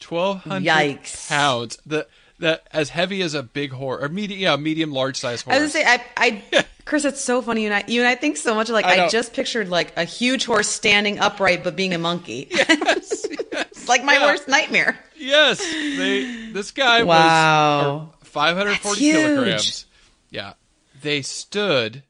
Twelve 0.00 0.40
hundred 0.42 0.66
Yikes. 0.68 1.28
pounds. 1.28 1.78
The 1.86 2.06
the 2.38 2.60
as 2.74 2.90
heavy 2.90 3.22
as 3.22 3.34
a 3.34 3.42
big 3.44 3.70
horse 3.70 4.02
or 4.02 4.08
medium 4.08 4.40
yeah, 4.40 4.56
medium 4.56 4.90
large 4.92 5.16
size 5.16 5.42
horse. 5.42 5.56
I 5.56 5.60
was 5.60 5.72
gonna 5.72 5.84
say, 5.84 5.90
I, 6.16 6.42
I, 6.52 6.64
Chris, 6.84 7.04
it's 7.04 7.20
so 7.20 7.40
funny. 7.42 7.62
You 7.62 7.68
and 7.72 7.74
I, 7.76 7.84
you 7.86 8.00
and 8.00 8.08
I 8.08 8.16
think 8.16 8.36
so 8.36 8.54
much. 8.56 8.68
Like, 8.68 8.84
I. 8.84 9.04
I, 9.04 9.08
just 9.08 9.32
pictured 9.34 9.68
like 9.68 9.96
a 9.96 10.04
huge 10.04 10.44
horse 10.44 10.68
standing 10.68 11.20
upright, 11.20 11.62
but 11.62 11.76
being 11.76 11.94
a 11.94 11.98
monkey. 11.98 12.48
yes, 12.50 13.26
like 13.88 14.02
my 14.04 14.14
Yeah. 14.14 14.26
worst 14.26 14.48
nightmare. 14.48 14.98
Yes, 15.16 15.60
they. 15.60 16.50
This 16.52 16.72
guy 16.72 17.04
Wow. 17.04 18.10
was 18.20 18.28
five 18.28 18.56
hundred 18.56 18.78
forty 18.78 19.12
That's 19.12 19.18
huge. 19.22 19.26
kilograms. 19.36 19.86
Yeah, 20.30 20.52
they 21.00 21.22
stood 21.22 22.02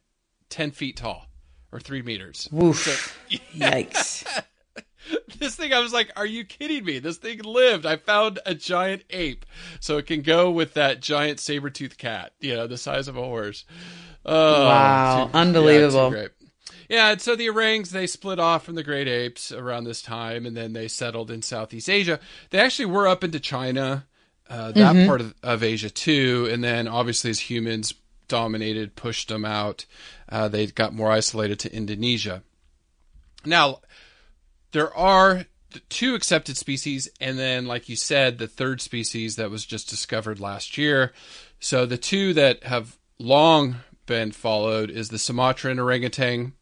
ten 0.49 0.71
feet 0.71 0.97
tall 0.97 1.27
or 1.75 1.81
three 1.81 2.01
meters. 2.03 2.49
Woof. 2.53 3.19
Yikes. 3.55 4.25
This 5.39 5.55
thing, 5.55 5.75
I 5.75 5.81
was 5.81 5.93
like, 5.93 6.11
"Are 6.17 6.25
you 6.25 6.45
kidding 6.47 6.83
me? 6.83 6.99
This 6.99 7.19
thing 7.19 7.41
lived." 7.41 7.85
I 7.85 7.97
found 7.97 8.39
a 8.47 8.55
giant 8.55 9.03
ape, 9.11 9.45
so 9.79 9.99
it 9.99 10.07
can 10.07 10.23
go 10.23 10.51
with 10.51 10.73
that 10.75 11.03
giant 11.03 11.41
saber 11.41 11.69
toothed 11.69 11.99
cat. 11.99 12.33
You 12.41 12.55
know, 12.57 12.67
the 12.67 12.79
size 12.79 13.07
of 13.07 13.17
a 13.19 13.23
horse. 13.23 13.67
Oh, 14.25 14.67
Wow. 14.67 15.27
too- 15.31 15.37
Unbelievable. 15.37 16.11
great. 16.11 16.31
Yeah, 16.89 17.11
and 17.11 17.21
so 17.21 17.37
the 17.37 17.51
orangs 17.51 17.91
they 17.91 18.07
split 18.07 18.39
off 18.39 18.65
from 18.65 18.77
the 18.77 18.83
great 18.83 19.07
apes 19.07 19.53
around 19.53 19.85
this 19.85 20.01
time, 20.01 20.47
and 20.47 20.57
then 20.57 20.73
they 20.73 20.89
settled 20.89 21.31
in 21.31 21.43
Southeast 21.43 21.91
Asia. 21.91 22.19
They 22.49 22.59
actually 22.61 22.87
were 22.87 23.07
up 23.07 23.23
into 23.23 23.41
China, 23.41 24.07
uh, 24.49 24.73
that 24.73 24.95
Mm-hmm. 24.97 25.07
part 25.07 25.21
of, 25.21 25.35
of 25.43 25.63
Asia 25.63 25.91
too, 25.91 26.49
and 26.51 26.65
then 26.65 26.89
obviously 26.89 27.29
as 27.31 27.41
humans 27.41 27.93
dominated, 28.29 28.97
pushed 28.97 29.29
them 29.29 29.45
out, 29.45 29.87
uh, 30.29 30.49
they 30.49 30.67
got 30.67 30.95
more 30.95 31.11
isolated 31.11 31.59
to 31.61 31.75
Indonesia. 31.75 32.43
Now, 33.45 33.81
there 34.73 34.95
are 34.95 35.45
two 35.89 36.15
accepted 36.15 36.57
species, 36.57 37.09
and 37.21 37.39
then, 37.39 37.67
like 37.67 37.89
you 37.89 37.97
said, 37.97 38.39
the 38.39 38.47
third 38.47 38.81
species 38.81 39.37
that 39.37 39.51
was 39.51 39.67
just 39.67 39.89
discovered 39.89 40.41
last 40.41 40.79
year. 40.79 41.13
So 41.61 41.87
the 41.87 41.99
two 41.99 42.33
that 42.35 42.65
have 42.65 42.99
long 43.19 43.77
been 44.07 44.33
followed 44.33 44.91
is 44.91 45.09
the 45.09 45.19
Sumatran 45.19 45.79
orangutan, 45.79 46.53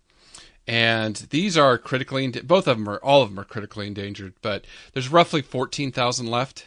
and 0.67 1.17
these 1.31 1.57
are 1.57 1.77
critically 1.77 2.29
both 2.29 2.69
of 2.69 2.79
them 2.79 2.89
are 2.89 2.99
all 2.99 3.23
of 3.23 3.31
them 3.31 3.41
are 3.41 3.45
critically 3.45 3.87
endangered. 3.87 4.35
But 4.43 4.65
there's 4.93 5.09
roughly 5.09 5.43
fourteen 5.43 5.91
thousand 5.91 6.27
left. 6.27 6.67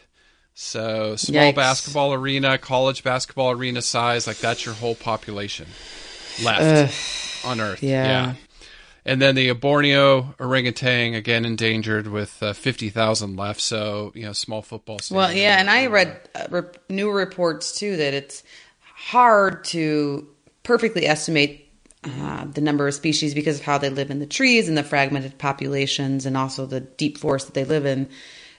So 0.58 1.16
small 1.16 1.52
Yikes. 1.52 1.54
basketball 1.54 2.14
arena, 2.14 2.56
college 2.56 3.04
basketball 3.04 3.50
arena 3.50 3.82
size, 3.82 4.26
like 4.26 4.38
that's 4.38 4.64
your 4.64 4.74
whole 4.74 4.94
population 4.94 5.66
left 6.42 7.44
on 7.46 7.60
Earth. 7.60 7.82
yeah. 7.82 8.04
yeah. 8.04 8.34
And 9.04 9.20
then 9.20 9.34
the 9.34 9.52
Borneo 9.52 10.34
orangutan 10.40 11.12
again 11.12 11.44
endangered 11.44 12.06
with 12.06 12.42
uh, 12.42 12.54
fifty 12.54 12.88
thousand 12.88 13.36
left. 13.36 13.60
So 13.60 14.12
you 14.14 14.24
know, 14.24 14.32
small 14.32 14.62
football. 14.62 14.98
Well, 15.10 15.30
yeah, 15.30 15.60
and 15.60 15.68
I 15.68 15.88
read 15.88 16.18
uh, 16.34 16.46
re- 16.50 16.62
new 16.88 17.12
reports 17.12 17.78
too 17.78 17.98
that 17.98 18.14
it's 18.14 18.42
hard 18.80 19.62
to 19.64 20.26
perfectly 20.62 21.06
estimate 21.06 21.70
uh, 22.02 22.46
the 22.46 22.62
number 22.62 22.88
of 22.88 22.94
species 22.94 23.34
because 23.34 23.58
of 23.58 23.64
how 23.66 23.76
they 23.76 23.90
live 23.90 24.10
in 24.10 24.20
the 24.20 24.26
trees 24.26 24.68
and 24.68 24.78
the 24.78 24.82
fragmented 24.82 25.36
populations 25.36 26.24
and 26.24 26.34
also 26.34 26.64
the 26.64 26.80
deep 26.80 27.18
forest 27.18 27.46
that 27.46 27.54
they 27.54 27.64
live 27.64 27.84
in. 27.84 28.08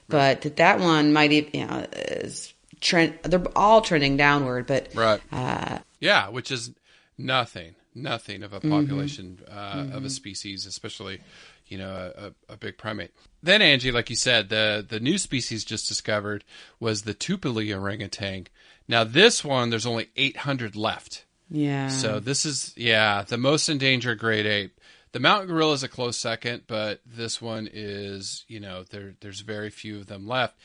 But 0.08 0.56
that 0.56 0.80
one 0.80 1.12
might, 1.12 1.32
even, 1.32 1.50
you 1.60 1.66
know, 1.66 1.86
is 1.92 2.52
trend. 2.80 3.18
They're 3.22 3.44
all 3.56 3.80
trending 3.82 4.16
downward, 4.16 4.66
but 4.66 4.94
Right. 4.94 5.20
uh, 5.32 5.78
Yeah, 6.00 6.28
which 6.28 6.50
is 6.50 6.70
nothing, 7.18 7.74
nothing 7.94 8.42
of 8.42 8.52
a 8.52 8.60
Mm-hmm. 8.60 8.70
population 8.70 9.38
uh, 9.50 9.86
of 9.92 10.04
a 10.04 10.10
species, 10.10 10.64
especially 10.66 11.20
you 11.66 11.76
know 11.78 12.12
a, 12.16 12.32
a 12.52 12.56
big 12.56 12.78
primate. 12.78 13.12
Then 13.42 13.60
Angie, 13.62 13.92
like 13.92 14.08
you 14.10 14.16
said, 14.16 14.48
the 14.48 14.84
the 14.88 15.00
new 15.00 15.18
species 15.18 15.64
just 15.64 15.88
discovered 15.88 16.44
was 16.80 17.02
the 17.02 17.14
Tapanuli 17.14 17.74
orangutan. 17.78 18.46
Now 18.86 19.04
this 19.04 19.44
one, 19.44 19.68
there's 19.70 19.86
only 19.86 20.08
800 20.16 20.74
left. 20.76 21.26
yeah. 21.50 21.88
So 21.88 22.20
this 22.20 22.46
is 22.46 22.72
yeah 22.76 23.22
the 23.22 23.36
most 23.38 23.68
endangered 23.68 24.18
great 24.18 24.46
ape. 24.46 24.77
The 25.12 25.20
mountain 25.20 25.48
gorilla 25.48 25.72
is 25.72 25.82
a 25.82 25.88
close 25.88 26.16
second, 26.16 26.64
but 26.66 27.00
this 27.06 27.40
one 27.40 27.68
is 27.72 28.44
you 28.48 28.60
know 28.60 28.84
there 28.90 29.14
there's 29.20 29.40
very 29.40 29.70
few 29.70 29.96
of 29.96 30.06
them 30.06 30.26
left, 30.26 30.58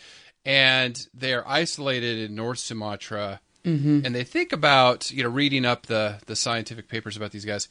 and 0.45 1.07
they 1.13 1.33
are 1.33 1.47
isolated 1.47 2.17
in 2.19 2.35
North 2.35 2.59
Sumatra. 2.59 3.39
Mm-hmm. 3.63 4.05
And 4.05 4.13
they 4.13 4.25
think 4.25 4.51
about 4.51 5.11
you 5.11 5.23
know 5.23 5.29
reading 5.29 5.65
up 5.65 5.85
the 5.85 6.19
the 6.25 6.35
scientific 6.35 6.87
papers 6.87 7.15
about 7.15 7.31
these 7.31 7.45
guys. 7.45 7.69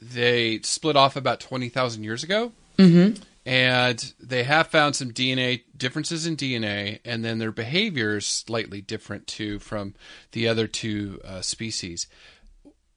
They 0.00 0.60
split 0.60 0.96
off 0.96 1.16
about 1.16 1.40
twenty 1.40 1.68
thousand 1.68 2.02
years 2.02 2.24
ago, 2.24 2.52
mm-hmm. 2.76 3.22
and 3.46 4.12
they 4.18 4.42
have 4.42 4.66
found 4.66 4.96
some 4.96 5.12
DNA 5.12 5.62
differences 5.76 6.26
in 6.26 6.36
DNA, 6.36 6.98
and 7.04 7.24
then 7.24 7.38
their 7.38 7.52
behavior 7.52 8.16
is 8.16 8.26
slightly 8.26 8.80
different 8.80 9.28
too 9.28 9.60
from 9.60 9.94
the 10.32 10.48
other 10.48 10.66
two 10.66 11.20
uh, 11.24 11.40
species. 11.40 12.08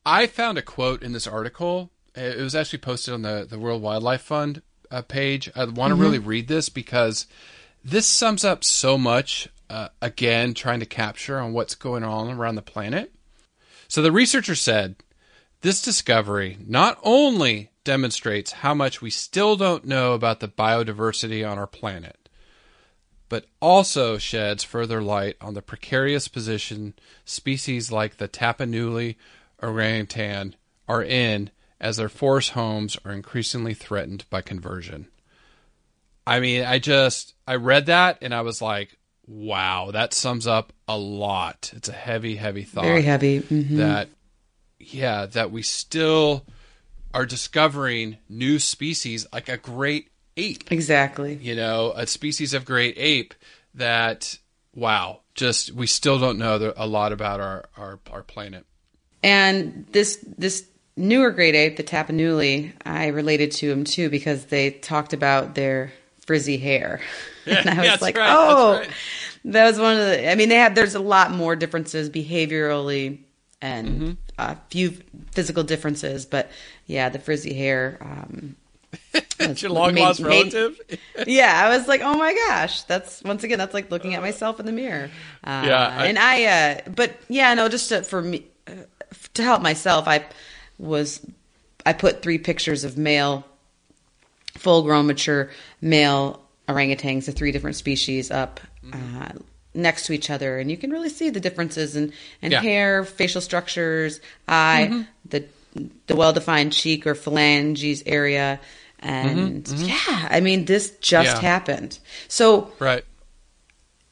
I 0.06 0.26
found 0.26 0.58
a 0.58 0.64
quote 0.64 1.04
in 1.04 1.14
this 1.14 1.28
article. 1.28 1.92
It 2.16 2.38
was 2.40 2.56
actually 2.56 2.80
posted 2.80 3.14
on 3.14 3.22
the, 3.22 3.48
the 3.50 3.60
World 3.60 3.82
Wildlife 3.82 4.22
Fund 4.22 4.62
uh, 4.90 5.02
page. 5.02 5.50
I 5.56 5.66
want 5.66 5.92
to 5.92 5.96
really 5.96 6.20
read 6.20 6.48
this 6.48 6.70
because 6.70 7.26
this 7.84 8.06
sums 8.06 8.44
up 8.44 8.64
so 8.64 8.98
much, 8.98 9.48
uh, 9.70 9.90
again, 10.02 10.54
trying 10.54 10.82
to 10.82 10.86
capture 10.86 11.40
on 11.40 11.54
what's 11.54 11.76
going 11.76 12.04
on 12.04 12.30
around 12.30 12.56
the 12.56 12.62
planet. 12.62 13.14
So 13.88 14.02
the 14.02 14.12
researcher 14.12 14.56
said 14.56 14.96
this 15.62 15.82
discovery 15.82 16.58
not 16.66 17.00
only 17.04 17.72
demonstrates 17.84 18.52
how 18.52 18.74
much 18.74 19.02
we 19.02 19.10
still 19.10 19.56
don't 19.56 19.86
know 19.86 20.14
about 20.14 20.40
the 20.40 20.48
biodiversity 20.48 21.50
on 21.50 21.58
our 21.58 21.68
planet, 21.68 22.30
but 23.30 23.46
also 23.62 24.18
sheds 24.18 24.64
further 24.64 25.02
light 25.02 25.38
on 25.40 25.54
the 25.54 25.62
precarious 25.62 26.28
position 26.28 26.94
species 27.26 27.92
like 27.92 28.18
the 28.18 28.28
Tapanuli 28.28 29.16
orangutan 29.64 30.56
are 30.88 31.04
in 31.04 31.50
as 31.82 31.98
their 31.98 32.08
forest 32.08 32.52
homes 32.52 32.96
are 33.04 33.12
increasingly 33.12 33.74
threatened 33.74 34.24
by 34.30 34.42
conversion. 34.42 35.08
I 36.26 36.40
mean, 36.40 36.64
I 36.64 36.80
just 36.80 37.34
I 37.48 37.56
read 37.56 37.88
that 37.88 38.20
and 38.22 38.34
I 38.34 38.42
was 38.42 38.62
like, 38.62 38.98
wow, 39.28 39.90
that 39.92 40.14
sums 40.14 40.46
up 40.48 40.72
a 40.88 40.98
lot. 40.98 41.72
It's 41.76 41.90
a 41.90 41.94
heavy, 41.94 42.36
heavy 42.36 42.64
thought 42.64 42.84
very 42.84 43.02
heavy. 43.02 43.40
hmm 43.40 43.78
that 43.78 44.10
yeah 44.80 45.26
that 45.26 45.52
we 45.52 45.62
still 45.64 46.46
are 47.14 47.26
discovering 47.26 48.18
new 48.30 48.58
species 48.60 49.28
like 49.34 49.50
a 49.50 49.58
great 49.58 50.10
ape 50.38 50.72
Exactly. 50.72 51.36
you 51.36 51.56
know 51.56 51.94
a 51.96 52.08
species 52.08 52.54
of 52.54 52.66
great 52.66 52.96
ape 52.98 53.34
that 53.76 54.40
wow 54.74 55.20
just 55.36 55.72
we 55.72 55.86
still 55.86 56.18
don't 56.18 56.40
know 56.40 56.74
a 56.76 56.88
lot 56.88 57.12
about 57.12 57.40
our, 57.40 57.66
our 57.78 58.00
our 58.12 58.24
planet 58.24 58.66
And 59.24 59.86
this 59.92 60.24
this 60.38 60.66
newer 61.02 61.32
grade 61.32 61.56
ape, 61.56 61.78
the 61.78 61.84
Tapanuli, 61.84 62.72
I 62.86 63.08
related 63.08 63.52
to 63.54 63.72
him 63.72 63.84
too 63.84 64.10
because 64.10 64.46
they 64.46 64.72
talked 64.72 65.14
about 65.14 65.56
their 65.56 65.92
frizzy 66.26 66.58
hair. 66.58 67.02
and 67.46 67.70
I 67.70 67.76
was 67.78 67.86
that's 67.88 68.02
like, 68.02 68.16
right, 68.18 68.28
that's 68.28 68.54
oh, 68.60 68.74
right. 68.80 68.90
that 69.46 69.66
was 69.66 69.80
one 69.80 69.94
of 69.98 70.06
the. 70.06 70.32
I 70.32 70.36
mean, 70.36 70.50
they 70.50 70.56
had. 70.56 70.76
There's 70.76 70.96
a 70.96 71.00
lot 71.00 71.32
more 71.32 71.56
differences 71.56 72.10
behaviorally 72.10 73.20
and 73.64 73.88
Mm-hmm. 73.90 74.12
a 74.40 74.58
few 74.70 74.92
physical 75.32 75.64
differences, 75.64 76.26
but 76.26 76.50
yeah, 76.88 77.10
the 77.10 77.20
frizzy 77.20 77.54
hair. 77.54 77.98
Um, 78.02 78.56
it's 79.40 79.62
your 79.62 79.72
long 79.72 79.94
made- 79.94 80.02
lost 80.02 80.20
made- 80.22 80.54
relative 80.54 80.80
yeah, 81.28 81.62
I 81.66 81.76
was 81.78 81.88
like, 81.88 82.02
oh 82.02 82.16
my 82.18 82.34
gosh, 82.48 82.82
that's 82.84 83.24
once 83.24 83.44
again, 83.44 83.58
that's 83.60 83.74
like 83.74 83.90
looking 83.92 84.16
at 84.16 84.22
myself 84.22 84.60
in 84.60 84.66
the 84.66 84.72
mirror. 84.72 85.10
Uh, 85.44 85.64
Yeah, 85.66 85.96
I- 85.98 86.06
and 86.08 86.18
I, 86.20 86.44
uh, 86.46 86.82
but 86.96 87.14
yeah, 87.30 87.54
no, 87.54 87.70
just 87.70 87.90
to, 87.90 88.04
for 88.04 88.22
me, 88.22 88.46
uh, 88.68 88.72
to 89.36 89.44
help 89.44 89.62
myself, 89.62 90.08
I 90.08 90.26
was, 90.82 91.26
I 91.86 91.94
put 91.94 92.22
three 92.22 92.38
pictures 92.38 92.84
of 92.84 92.98
male, 92.98 93.46
full 94.58 94.84
grown, 94.84 95.08
mature 95.08 95.52
male 95.80 96.42
orangutans, 96.68 97.26
the 97.26 97.32
three 97.32 97.52
different 97.52 97.76
species 97.78 98.32
up. 98.32 98.60
Mm-hmm. 98.86 99.22
Uh, 99.22 99.30
next 99.74 100.06
to 100.08 100.12
each 100.12 100.30
other 100.30 100.60
and 100.60 100.70
you 100.70 100.76
can 100.76 100.90
really 100.92 101.08
see 101.08 101.30
the 101.30 101.40
differences 101.40 101.96
in, 101.96 102.12
in 102.42 102.52
Yeah. 102.52 102.58
Mm-hmm. 102.58 102.68
hair 102.68 103.06
facial 103.06 103.40
structures 103.40 104.20
eye 104.46 105.06
the 105.30 105.46
the 106.08 106.16
well-defined 106.18 106.74
cheek 106.74 107.08
or 107.08 107.16
phalanges 107.16 108.04
area 108.06 108.60
and 109.00 109.66
yeah 109.70 110.28
i 110.30 110.42
mean 110.42 110.66
this 110.66 110.92
just 111.00 111.30
Mm-hmm. 111.38 111.46
Yeah. 111.46 111.50
happened 111.50 112.00
so 112.28 112.70
right 112.80 113.06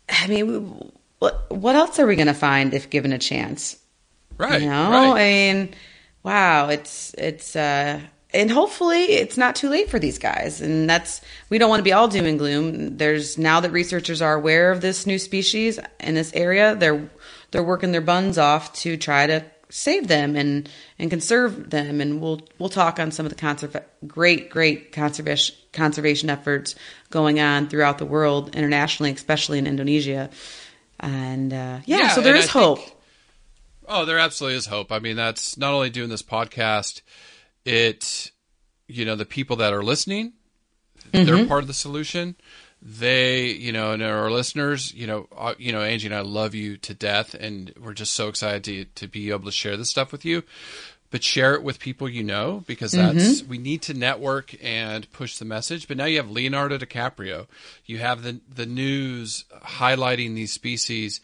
i 0.07 0.27
mean 0.27 0.91
what 1.19 1.51
what 1.51 1.75
else 1.75 1.99
are 1.99 2.07
we 2.07 2.15
going 2.15 2.27
to 2.27 2.33
find 2.33 2.73
if 2.73 2.89
given 2.89 3.11
a 3.11 3.19
chance 3.19 3.75
right 4.37 4.61
you 4.61 4.69
know 4.69 4.89
right. 4.91 5.21
i 5.21 5.53
mean 5.53 5.75
wow 6.23 6.69
it's 6.69 7.13
it's 7.17 7.55
uh 7.55 7.99
and 8.33 8.51
hopefully 8.51 9.05
it's 9.05 9.37
not 9.37 9.55
too 9.55 9.69
late 9.69 9.89
for 9.89 9.97
these 9.97 10.19
guys. 10.19 10.61
And 10.61 10.89
that's 10.89 11.21
we 11.49 11.57
don't 11.57 11.69
want 11.69 11.79
to 11.79 11.83
be 11.83 11.93
all 11.93 12.07
doom 12.07 12.25
and 12.25 12.37
gloom. 12.37 12.97
There's 12.97 13.37
now 13.37 13.59
that 13.59 13.71
researchers 13.71 14.21
are 14.21 14.35
aware 14.35 14.71
of 14.71 14.81
this 14.81 15.07
new 15.07 15.17
species 15.17 15.79
in 15.99 16.15
this 16.15 16.31
area 16.33 16.75
they're 16.75 17.09
they're 17.51 17.63
working 17.63 17.91
their 17.91 18.01
buns 18.01 18.37
off 18.37 18.71
to 18.73 18.97
try 18.97 19.25
to 19.25 19.43
save 19.69 20.07
them 20.07 20.35
and 20.35 20.69
and 20.99 21.09
conserve 21.09 21.71
them. 21.71 22.01
And 22.01 22.21
we'll 22.21 22.41
we'll 22.59 22.69
talk 22.69 22.99
on 22.99 23.09
some 23.11 23.25
of 23.25 23.31
the 23.31 23.35
conserva- 23.35 23.83
great 24.05 24.51
great 24.51 24.91
conservation 24.91 25.55
conservation 25.73 26.29
efforts 26.29 26.75
going 27.09 27.39
on 27.39 27.67
throughout 27.67 27.97
the 27.97 28.05
world 28.05 28.55
internationally 28.55 29.11
especially 29.11 29.57
in 29.57 29.65
Indonesia. 29.65 30.29
And 30.99 31.51
uh, 31.51 31.79
yeah, 31.85 31.97
Yeah, 31.97 32.07
so 32.09 32.21
there 32.21 32.35
is 32.35 32.47
I 32.47 32.51
hope 32.51 32.79
Oh, 33.89 34.05
there 34.05 34.19
absolutely 34.19 34.57
is 34.57 34.67
hope. 34.67 34.91
I 34.91 34.99
mean, 34.99 35.15
that's 35.15 35.57
not 35.57 35.73
only 35.73 35.89
doing 35.89 36.09
this 36.09 36.21
podcast, 36.21 37.01
it, 37.65 38.31
you 38.87 39.03
know, 39.03 39.15
the 39.15 39.25
people 39.25 39.55
that 39.57 39.73
are 39.73 39.83
listening, 39.83 40.33
they're 41.11 41.45
part 41.47 41.63
of 41.63 41.67
the 41.67 41.73
solution. 41.73 42.35
They, 42.81 43.47
you 43.47 43.71
know, 43.73 43.91
and 43.91 44.01
our 44.03 44.29
listeners, 44.31 44.93
you 44.93 45.07
know, 45.07 45.27
uh, 45.35 45.55
you 45.57 45.73
know, 45.73 45.81
Angie 45.81 46.07
and 46.07 46.15
I 46.15 46.21
love 46.21 46.55
you 46.55 46.77
to 46.77 46.93
death, 46.93 47.33
and 47.33 47.73
we're 47.81 47.93
just 47.93 48.13
so 48.13 48.27
excited 48.29 48.63
to 48.65 48.85
to 48.85 49.07
be 49.07 49.31
able 49.31 49.45
to 49.45 49.51
share 49.51 49.75
this 49.75 49.89
stuff 49.89 50.11
with 50.11 50.23
you. 50.23 50.43
But 51.11 51.23
share 51.23 51.55
it 51.55 51.63
with 51.63 51.79
people 51.79 52.07
you 52.07 52.23
know 52.23 52.63
because 52.67 52.91
that's 52.91 53.41
we 53.43 53.57
need 53.57 53.81
to 53.83 53.95
network 53.95 54.55
and 54.63 55.11
push 55.11 55.37
the 55.37 55.45
message. 55.45 55.87
But 55.87 55.97
now 55.97 56.05
you 56.05 56.17
have 56.17 56.29
Leonardo 56.29 56.77
DiCaprio, 56.77 57.47
you 57.85 57.97
have 57.97 58.21
the 58.21 58.39
the 58.47 58.67
news 58.67 59.43
highlighting 59.65 60.35
these 60.35 60.53
species. 60.53 61.19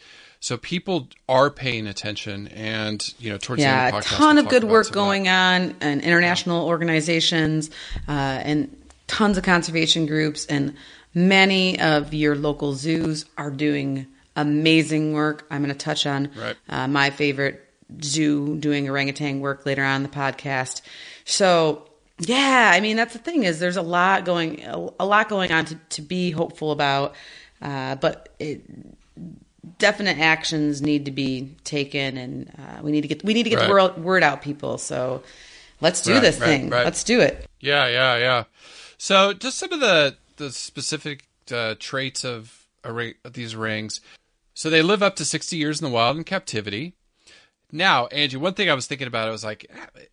So 0.46 0.58
people 0.58 1.08
are 1.28 1.50
paying 1.50 1.88
attention, 1.88 2.50
and 2.50 3.04
you 3.18 3.32
know, 3.32 3.40
towards 3.40 3.64
yeah, 3.64 3.90
the 3.90 3.96
end 3.96 3.96
of 3.96 4.04
the 4.04 4.10
podcast, 4.10 4.14
a 4.14 4.18
ton 4.20 4.38
of 4.38 4.48
good 4.48 4.64
work 4.64 4.86
that. 4.86 4.94
going 4.94 5.28
on 5.28 5.76
and 5.82 6.04
international 6.04 6.68
organizations 6.68 7.72
uh, 8.08 8.12
and 8.12 8.78
tons 9.08 9.40
of 9.40 9.44
conservation 9.44 10.06
groups 10.06 10.46
and 10.46 10.76
many 11.16 11.80
of 11.80 12.14
your 12.14 12.36
local 12.36 12.76
zoos 12.76 13.26
are 13.40 13.50
doing 13.50 14.06
amazing 14.36 15.14
work 15.14 15.48
i'm 15.50 15.64
going 15.64 15.74
to 15.74 15.86
touch 15.86 16.06
on 16.06 16.30
Right. 16.40 16.56
uh, 16.70 16.88
my 16.88 17.10
favorite 17.10 17.68
zoo 18.04 18.56
doing 18.58 18.88
orangutan 18.88 19.40
work 19.40 19.66
later 19.66 19.84
on 19.84 19.98
in 19.98 20.04
the 20.04 20.10
podcast 20.10 20.82
so 21.24 21.88
yeah 22.20 22.72
i 22.72 22.82
mean 22.82 22.98
that's 22.98 23.14
the 23.14 23.20
thing 23.20 23.46
is 23.46 23.60
there's 23.60 23.78
a 23.78 23.82
lot 23.82 24.26
going 24.26 24.64
a, 24.66 24.90
a 25.00 25.06
lot 25.08 25.28
going 25.28 25.52
on 25.52 25.66
to, 25.66 25.76
to 25.90 26.02
be 26.04 26.30
hopeful 26.30 26.72
about 26.72 27.16
uh, 27.64 27.96
but 27.96 28.30
it 28.38 28.62
definite 29.78 30.18
actions 30.18 30.82
need 30.82 31.06
to 31.06 31.12
be 31.12 31.56
taken 31.64 32.18
and 32.18 32.52
uh, 32.58 32.82
we 32.84 32.92
need 32.92 33.02
to 33.02 33.08
get 33.08 33.24
we 33.24 33.34
need 33.34 33.44
to 33.44 33.50
get 33.50 33.60
Right. 33.60 33.68
the 33.68 33.74
word, 33.74 33.98
word 33.98 34.24
out 34.24 34.42
people 34.42 34.78
so 34.78 35.24
let's 35.82 36.02
do 36.02 36.14
Right, 36.14 36.22
this 36.22 36.40
right, 36.40 36.46
thing 36.46 36.70
let's 36.70 37.04
do 37.04 37.20
it 37.22 37.46
Yeah, 37.60 37.88
yeah, 37.88 38.18
yeah. 38.18 38.44
So, 38.98 39.34
just 39.34 39.58
some 39.58 39.74
of 39.74 39.80
the 39.82 40.16
the 40.38 40.52
specific 40.52 41.28
uh, 41.52 41.76
traits 41.80 42.24
of, 42.26 42.62
these 43.32 43.56
rings. 43.56 44.00
So 44.54 44.70
they 44.70 44.82
live 44.82 45.02
up 45.02 45.16
to 45.18 45.26
60 45.26 45.58
years 45.58 45.82
in 45.82 45.86
the 45.86 45.92
wild 45.94 46.18
in 46.18 46.24
captivity. 46.24 46.94
Now, 47.72 48.06
Angie, 48.08 48.38
one 48.38 48.54
thing 48.54 48.70
I 48.70 48.74
was 48.76 48.86
thinking 48.88 49.08
about, 49.08 49.28
I 49.28 49.32
was 49.32 49.44
like, 49.44 49.70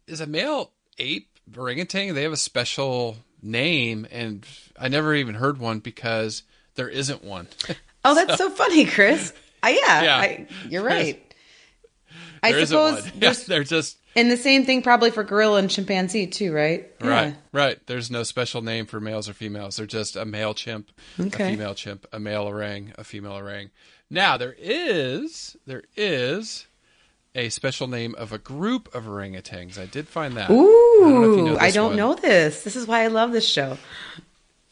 is 0.06 0.20
a 0.22 0.26
male 0.26 0.70
ape 0.98 1.28
orangutan? 1.56 2.14
They 2.14 2.22
have 2.22 2.32
a 2.32 2.36
special 2.36 3.18
name, 3.42 4.06
and 4.10 4.46
I 4.78 4.88
never 4.88 5.14
even 5.14 5.34
heard 5.34 5.58
one 5.58 5.80
because 5.80 6.44
there 6.76 6.88
isn't 6.88 7.22
one. 7.22 7.48
Oh, 8.04 8.14
that's 8.14 8.38
so, 8.38 8.50
funny, 8.50 8.84
Chris. 8.84 9.32
Uh, 9.62 9.68
yeah, 9.68 10.02
Yeah. 10.02 10.16
I, 10.16 10.46
you're 10.68 10.84
right. 10.84 11.34
I 12.42 12.64
suppose. 12.64 13.06
Yeah, 13.06 13.12
there's, 13.16 13.46
they're 13.46 13.64
just 13.64 13.98
and 14.14 14.30
the 14.30 14.36
same 14.36 14.64
thing 14.66 14.82
probably 14.82 15.10
for 15.10 15.24
gorilla 15.24 15.58
and 15.58 15.70
chimpanzee 15.70 16.26
too, 16.26 16.52
right? 16.52 16.90
Yeah. 17.00 17.08
right, 17.08 17.36
right. 17.52 17.86
There's 17.86 18.10
no 18.10 18.24
special 18.24 18.60
name 18.60 18.86
for 18.86 19.00
males 19.00 19.28
or 19.28 19.32
females. 19.32 19.76
They're 19.76 19.86
just 19.86 20.16
a 20.16 20.24
male 20.24 20.54
chimp, 20.54 20.90
a 21.18 21.30
female 21.30 21.74
chimp, 21.74 22.06
a 22.12 22.20
male 22.20 22.42
orang, 22.42 22.92
a 22.98 23.04
female 23.04 23.32
orang. 23.32 23.70
Now 24.10 24.36
there 24.36 24.54
is 24.58 25.56
there 25.66 25.84
is 25.96 26.66
a 27.34 27.48
special 27.48 27.86
name 27.86 28.14
of 28.16 28.32
a 28.32 28.38
group 28.38 28.94
of 28.94 29.04
orangutans. 29.04 29.78
I 29.78 29.86
did 29.86 30.08
find 30.08 30.36
that. 30.36 30.50
Ooh, 30.50 31.04
I 31.04 31.08
don't 31.08 31.20
know 31.22 31.32
if 31.32 31.36
you 31.38 31.44
know 31.44 31.58
I 31.58 31.70
don't 31.70 31.96
know 31.96 32.14
this. 32.14 32.64
This 32.64 32.76
is 32.76 32.86
why 32.86 33.04
I 33.04 33.06
love 33.06 33.32
this 33.32 33.48
show. 33.48 33.78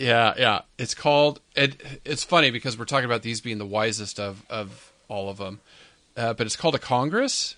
Yeah, 0.00 0.34
yeah. 0.38 0.60
It's 0.78 0.94
called. 0.94 1.40
It, 1.54 2.00
it's 2.06 2.24
funny 2.24 2.50
because 2.50 2.78
we're 2.78 2.86
talking 2.86 3.04
about 3.04 3.22
these 3.22 3.40
being 3.40 3.58
the 3.58 3.66
wisest 3.66 4.18
of 4.18 4.44
of 4.48 4.92
all 5.08 5.28
of 5.28 5.36
them, 5.36 5.60
uh, 6.16 6.32
but 6.32 6.46
it's 6.46 6.56
called 6.56 6.74
a 6.74 6.78
congress. 6.78 7.54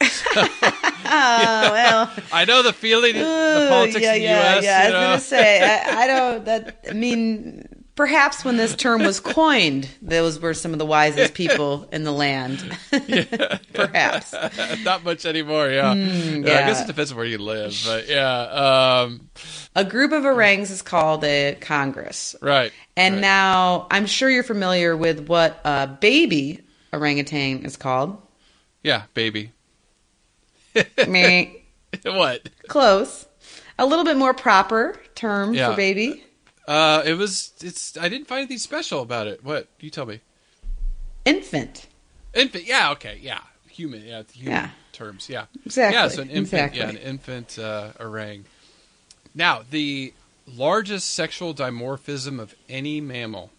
Oh 1.06 1.70
well, 1.70 2.10
I 2.32 2.46
know 2.46 2.62
the 2.62 2.72
feeling, 2.72 3.12
the 3.12 3.66
politics 3.68 4.02
yeah, 4.02 4.14
in 4.14 4.20
the 4.20 4.24
yeah, 4.26 4.52
U.S. 4.54 4.64
yeah. 4.64 4.78
I 4.78 4.84
was 4.84 4.92
know? 4.92 5.00
gonna 5.00 5.20
say, 5.20 5.62
I, 5.62 6.02
I 6.02 6.06
don't. 6.06 6.44
That 6.46 6.78
I 6.88 6.92
mean, 6.94 7.68
perhaps 7.94 8.44
when 8.44 8.56
this 8.56 8.74
term 8.74 9.02
was 9.02 9.20
coined, 9.20 9.88
those 10.02 10.40
were 10.40 10.54
some 10.54 10.72
of 10.72 10.78
the 10.78 10.86
wisest 10.86 11.34
people 11.42 11.88
in 11.92 12.04
the 12.04 12.12
land. 12.12 12.60
perhaps. 13.74 14.34
Not 14.84 15.04
much 15.04 15.24
anymore. 15.26 15.68
Yeah. 15.70 15.94
yeah. 15.94 16.04
I 16.04 16.06
Mm, 16.34 16.44
guess 16.44 16.82
it 16.82 16.86
depends 16.86 17.10
on 17.12 17.16
where 17.16 17.26
you 17.26 17.38
live, 17.38 17.80
but 17.86 18.08
yeah. 18.08 19.02
Um, 19.04 19.28
A 19.76 19.84
group 19.84 20.12
of 20.12 20.24
orangs 20.24 20.70
is 20.70 20.82
called 20.82 21.24
a 21.24 21.56
congress. 21.60 22.34
right. 22.40 22.72
And 22.96 23.14
right. 23.16 23.20
now 23.20 23.86
I'm 23.90 24.06
sure 24.06 24.28
you're 24.30 24.42
familiar 24.42 24.96
with 24.96 25.28
what 25.28 25.60
a 25.64 25.86
baby 25.86 26.60
orangutan 26.92 27.64
is 27.64 27.76
called. 27.76 28.20
yeah, 28.82 29.04
baby. 29.14 29.52
Me. 31.08 31.64
what? 32.04 32.48
Close. 32.68 33.26
A 33.78 33.86
little 33.86 34.04
bit 34.04 34.16
more 34.16 34.34
proper 34.34 34.96
term 35.14 35.54
Yeah. 35.54 35.70
for 35.70 35.76
baby. 35.76 36.24
Uh, 36.66 37.02
it 37.04 37.14
was. 37.14 37.52
It's. 37.60 37.96
I 37.96 38.08
didn't 38.08 38.26
find 38.26 38.38
anything 38.40 38.58
special 38.58 39.02
about 39.02 39.26
it. 39.26 39.44
What? 39.44 39.68
You 39.80 39.90
tell 39.90 40.06
me. 40.06 40.20
Infant. 41.24 41.86
Infant. 42.34 42.64
Yeah. 42.66 42.90
Okay. 42.92 43.18
Yeah. 43.22 43.40
Human. 43.68 44.02
Yeah. 44.04 44.22
Human 44.32 44.52
Yeah. 44.52 44.68
terms. 44.92 45.28
Yeah. 45.28 45.46
Exactly, 45.64 45.94
Yeah. 45.94 46.08
So 46.08 46.22
an 46.22 46.30
infant. 46.30 46.74
Yeah. 46.74 46.88
An 46.88 46.96
infant 46.96 47.58
uh, 47.58 47.90
orang. 48.00 48.44
Now 49.34 49.62
the 49.68 50.12
largest 50.46 51.12
sexual 51.12 51.54
dimorphism 51.54 52.38
of 52.40 52.54
any 52.68 53.00
mammal. 53.00 53.50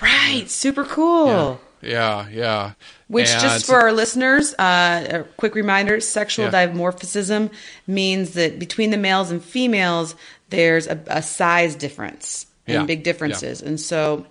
Right. 0.00 0.50
Super 0.50 0.84
cool. 0.84 1.26
Yeah. 1.26 1.56
Yeah. 1.82 2.28
Yeah. 2.28 2.72
Which, 3.08 3.28
And 3.28 3.40
just 3.40 3.66
for 3.66 3.76
our 3.76 3.92
listeners, 3.92 4.54
uh, 4.54 5.06
a 5.10 5.24
quick 5.36 5.54
reminder 5.54 6.00
sexual 6.00 6.46
Yeah. 6.46 6.68
dimorphism 6.68 7.50
means 7.86 8.32
that 8.34 8.58
between 8.58 8.90
the 8.90 8.96
males 8.96 9.30
and 9.30 9.42
females, 9.42 10.14
there's 10.50 10.86
a, 10.86 11.00
a 11.06 11.22
size 11.22 11.74
difference 11.74 12.46
and 12.66 12.74
Yeah, 12.74 12.84
big 12.84 13.02
differences. 13.02 13.62
And 13.62 13.80
so 13.80 14.26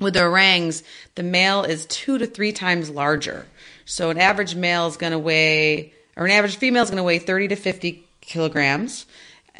with 0.00 0.14
the 0.14 0.24
orangs, 0.24 0.82
the 1.14 1.22
male 1.22 1.62
is 1.62 1.86
two 1.86 2.18
to 2.18 2.26
three 2.26 2.52
times 2.52 2.90
larger. 2.90 3.46
So 3.84 4.10
an 4.10 4.18
average 4.18 4.54
male 4.54 4.86
is 4.86 4.96
going 4.96 5.12
to 5.12 5.18
weigh, 5.18 5.92
or 6.16 6.26
an 6.26 6.32
average 6.32 6.56
female 6.56 6.82
is 6.82 6.90
going 6.90 6.98
to 6.98 7.02
weigh 7.04 7.18
30 7.18 7.48
to 7.48 7.56
50 7.56 8.06
kilograms. 8.20 9.06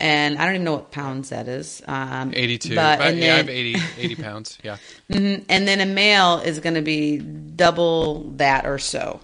And 0.02 0.36
I 0.36 0.46
don't 0.46 0.56
even 0.56 0.64
know 0.64 0.72
what 0.72 0.90
pounds 0.90 1.28
that 1.28 1.46
is. 1.46 1.80
Um, 1.86 2.32
82. 2.34 2.74
But, 2.74 3.00
and 3.00 3.18
yeah, 3.18 3.34
I 3.34 3.36
have 3.36 3.46
then- 3.46 3.54
80, 3.54 3.76
80 3.98 4.14
pounds. 4.16 4.58
Yeah. 4.64 4.76
and 5.08 5.46
then 5.48 5.80
a 5.80 5.86
male 5.86 6.38
is 6.40 6.58
going 6.58 6.74
to 6.74 6.82
be 6.82 7.18
double 7.18 8.24
that 8.38 8.66
or 8.66 8.80
so. 8.80 9.20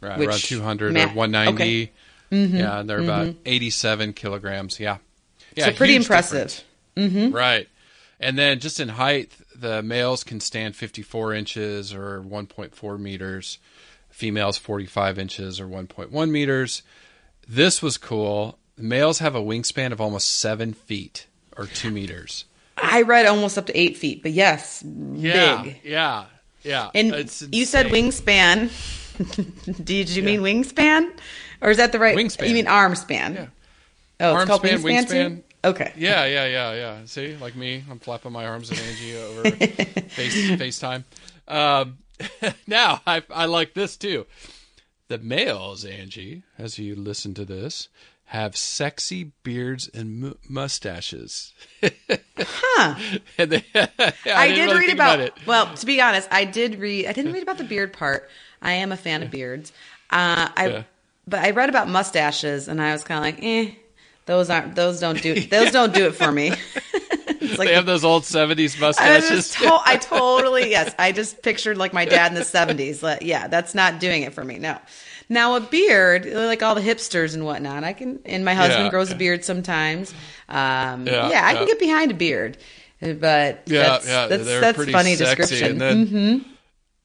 Right. 0.00 0.16
Which 0.20 0.28
around 0.28 0.38
200 0.38 0.94
ma- 0.94 1.00
or 1.02 1.08
190. 1.08 1.52
okay. 1.52 1.92
Mm-hmm. 2.30 2.56
Yeah. 2.58 2.78
And 2.78 2.88
they're 2.88 3.00
about 3.00 3.34
87 3.44 4.12
kilograms. 4.12 4.78
Yeah. 4.78 4.98
Yeah. 5.56 5.64
so 5.66 5.72
pretty 5.72 5.96
impressive. 5.96 6.62
difference. 6.94 7.34
Right. 7.34 7.68
And 8.20 8.38
then 8.38 8.60
just 8.60 8.78
in 8.78 8.88
height, 8.90 9.32
the 9.52 9.82
males 9.82 10.22
can 10.22 10.38
stand 10.38 10.76
54 10.76 11.34
inches 11.34 11.92
or 11.92 12.22
1.4 12.22 13.00
meters, 13.00 13.58
females 14.10 14.58
45 14.58 15.18
inches 15.18 15.60
or 15.60 15.66
1.1 15.66 16.30
meters. 16.30 16.82
This 17.48 17.82
was 17.82 17.98
cool. 17.98 18.59
The 18.80 18.86
males 18.86 19.18
have 19.18 19.34
a 19.34 19.40
wingspan 19.42 19.92
of 19.92 20.00
almost 20.00 20.38
seven 20.38 20.72
feet 20.72 21.26
or 21.54 21.66
two 21.66 21.90
meters. 21.90 22.46
I 22.78 23.02
read 23.02 23.26
almost 23.26 23.58
up 23.58 23.66
to 23.66 23.78
eight 23.78 23.98
feet, 23.98 24.22
but 24.22 24.32
yes, 24.32 24.82
Yeah. 24.82 25.62
big. 25.64 25.80
Yeah. 25.84 26.24
Yeah. 26.62 26.88
And 26.94 27.14
It's 27.14 27.42
you 27.52 27.66
said 27.66 27.88
wingspan. 27.88 28.70
Did 29.84 30.08
you 30.08 30.22
mean 30.22 30.40
wingspan, 30.40 31.10
or 31.60 31.68
is 31.68 31.76
that 31.76 31.92
the 31.92 31.98
right? 31.98 32.16
Wingspan. 32.16 32.48
You 32.48 32.54
mean 32.54 32.68
arm 32.68 32.94
span? 32.94 33.34
Yeah. 33.34 33.46
Oh, 34.20 34.32
it's 34.32 34.38
Arm 34.40 34.46
called 34.48 34.60
span, 34.62 34.78
wingspan. 34.78 35.04
wingspan. 35.06 35.36
too? 35.36 35.42
Okay. 35.62 35.92
Yeah, 35.98 36.24
yeah, 36.24 36.46
yeah, 36.46 36.72
yeah. 36.72 36.98
See, 37.04 37.36
like 37.36 37.54
me, 37.56 37.84
I'm 37.90 37.98
flapping 37.98 38.32
my 38.32 38.46
arms 38.46 38.72
at 38.72 38.80
Angie 38.80 39.14
over 39.18 39.50
face 40.08 40.34
FaceTime. 40.52 41.04
Um, 41.48 41.98
now, 42.66 43.02
I 43.06 43.22
I 43.30 43.44
like 43.44 43.74
this 43.74 43.98
too. 43.98 44.24
The 45.08 45.18
males, 45.18 45.84
Angie, 45.84 46.44
as 46.56 46.78
you 46.78 46.94
listen 46.94 47.34
to 47.34 47.44
this, 47.44 47.88
have 48.30 48.56
sexy 48.56 49.32
beards 49.42 49.90
and 49.92 50.20
mu- 50.20 50.34
mustaches. 50.48 51.52
Huh. 52.38 52.94
they, 53.36 53.64
I, 53.74 54.12
I, 54.24 54.48
did 54.52 54.66
really 54.66 54.78
read 54.78 54.86
think 54.86 54.92
about, 54.92 55.18
it. 55.18 55.34
Well, 55.46 55.74
to 55.74 55.84
be 55.84 56.00
honest, 56.00 56.28
I 56.30 56.44
did 56.44 56.76
read. 56.78 57.06
I 57.06 57.12
didn't 57.12 57.32
read 57.32 57.42
about 57.42 57.58
the 57.58 57.64
beard 57.64 57.92
part. 57.92 58.30
I 58.62 58.72
am 58.74 58.92
a 58.92 58.96
fan 58.96 59.24
of 59.24 59.32
beards. 59.32 59.72
Uh, 60.10 60.48
I, 60.56 60.68
Yeah. 60.68 60.82
but 61.26 61.40
I 61.40 61.50
read 61.50 61.70
about 61.70 61.88
mustaches, 61.88 62.68
and 62.68 62.80
I 62.80 62.92
was 62.92 63.02
kind 63.02 63.18
of 63.18 63.24
like, 63.24 63.42
eh. 63.44 63.74
Those 64.26 64.48
aren't. 64.48 64.76
Those 64.76 65.00
don't 65.00 65.20
do. 65.20 65.40
Those 65.48 65.72
don't 65.72 65.92
do 65.92 66.06
it 66.06 66.14
for 66.14 66.30
me. 66.30 66.52
it's 66.52 67.58
like 67.58 67.66
They 67.66 67.74
have 67.74 67.86
those 67.86 68.04
old 68.04 68.22
'70s 68.22 68.76
I, 68.76 68.80
mustaches. 68.80 69.28
just 69.28 69.54
to- 69.54 69.80
I 69.84 69.96
totally 69.96 70.70
yes. 70.70 70.94
I 71.00 71.10
just 71.10 71.42
pictured 71.42 71.76
like 71.78 71.92
my 71.92 72.04
dad 72.04 72.30
in 72.30 72.36
the 72.38 72.44
seventies. 72.44 73.02
Like, 73.02 73.22
yeah, 73.22 73.48
that's 73.48 73.74
not 73.74 73.98
doing 73.98 74.22
it 74.22 74.32
for 74.32 74.44
me. 74.44 74.58
No. 74.60 74.78
Now 75.30 75.54
a 75.54 75.60
beard, 75.60 76.26
like 76.26 76.62
all 76.62 76.74
the 76.74 76.80
hipsters 76.82 77.34
and 77.34 77.44
whatnot, 77.46 77.84
I 77.84 77.92
can. 77.94 78.18
And 78.26 78.44
my 78.44 78.52
husband 78.54 78.84
Yeah. 78.86 78.90
grows 78.90 79.10
a 79.12 79.14
beard 79.14 79.44
sometimes. 79.44 80.12
Um, 80.48 81.06
Yeah, 81.06 81.30
yeah, 81.30 81.46
I 81.46 81.52
yeah. 81.52 81.56
can 81.58 81.66
get 81.66 81.78
behind 81.78 82.10
a 82.10 82.14
beard, 82.14 82.58
but 83.00 83.16
yeah, 83.20 83.54
that's, 83.66 84.06
yeah, 84.06 84.26
that's, 84.26 84.44
they're 84.44 84.60
that's 84.60 84.76
pretty 84.76 84.92
funny 84.92 85.14
sexy. 85.14 85.34
description. 85.34 85.70
And 85.70 85.80
then, 85.80 86.06
hmm 86.06 86.38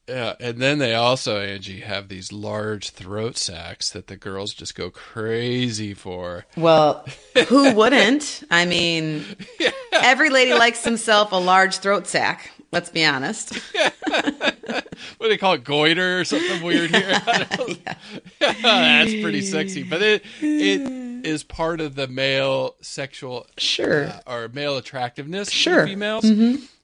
yeah, 0.08 0.34
and 0.40 0.60
then 0.60 0.78
they 0.78 0.94
also, 0.94 1.40
Angie, 1.42 1.80
have 1.80 2.10
these 2.10 2.32
large 2.32 2.92
throat 2.92 3.38
sacks 3.38 3.90
that 3.90 4.06
the 4.06 4.16
girls 4.16 4.54
just 4.54 4.76
go 4.76 4.92
crazy 4.92 5.94
for. 5.96 6.46
Well, 6.56 7.06
who 7.48 7.74
wouldn't? 7.74 8.44
I 8.52 8.66
mean, 8.66 9.24
every 9.94 10.30
lady 10.30 10.54
likes 10.54 10.84
himself 10.84 11.32
a 11.32 11.38
large 11.38 11.78
throat 11.78 12.06
sack. 12.06 12.52
Let's 12.72 12.90
be 12.90 13.04
honest. 13.06 13.60
what 14.68 15.22
do 15.22 15.30
they 15.30 15.38
call 15.38 15.54
it, 15.54 15.64
goiter 15.64 16.20
or 16.20 16.26
something 16.26 16.62
weird 16.64 16.90
here? 16.92 17.04
I. 17.28 17.78
That's 18.40 19.12
pretty 19.22 19.42
sexy, 19.42 19.84
but 19.84 20.02
it 20.02 20.24
it 20.42 21.26
is 21.26 21.44
part 21.44 21.82
of 21.82 21.96
the 21.96 22.08
male 22.08 22.76
sexual 22.82 23.48
Sure. 23.58 24.12
or 24.28 24.48
male 24.50 24.78
attractiveness 24.78 25.50
Sure. 25.50 25.82
of 25.82 25.90
females. 25.90 26.26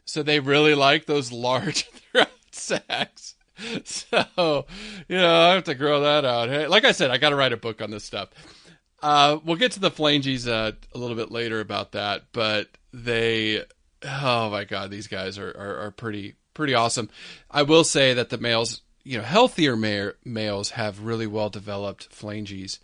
So 0.05 0.23
they 0.23 0.39
really 0.39 0.75
like 0.75 1.05
those 1.05 1.31
large 1.31 1.85
throat 1.89 2.27
sacks. 2.51 3.35
So 3.83 4.65
you 5.07 5.17
know, 5.17 5.41
I 5.41 5.53
have 5.53 5.65
to 5.65 5.75
grow 5.75 6.01
that 6.01 6.25
out. 6.25 6.49
Hey, 6.49 6.67
like 6.67 6.83
I 6.85 6.91
said, 6.93 7.11
I 7.11 7.17
got 7.17 7.29
to 7.29 7.35
write 7.35 7.53
a 7.53 7.57
book 7.57 7.81
on 7.81 7.91
this 7.91 8.03
stuff. 8.03 8.29
Uh, 9.03 9.39
we'll 9.43 9.55
get 9.57 9.71
to 9.73 9.79
the 9.79 9.91
phalanges 9.91 10.47
uh, 10.47 10.71
a 10.93 10.97
little 10.97 11.15
bit 11.15 11.31
later 11.31 11.59
about 11.59 11.93
that, 11.93 12.23
but 12.33 12.67
they, 12.93 13.63
oh 14.03 14.49
my 14.51 14.63
god, 14.63 14.91
these 14.91 15.07
guys 15.07 15.39
are, 15.39 15.49
are, 15.57 15.77
are 15.87 15.91
pretty 15.91 16.35
pretty 16.53 16.73
awesome. 16.73 17.09
I 17.49 17.63
will 17.63 17.83
say 17.83 18.13
that 18.13 18.29
the 18.29 18.37
males, 18.37 18.81
you 19.03 19.17
know, 19.17 19.23
healthier 19.23 19.75
ma- 19.75 20.11
males 20.25 20.71
have 20.71 21.01
really 21.01 21.27
well 21.27 21.49
developed 21.49 22.07
phalanges. 22.13 22.79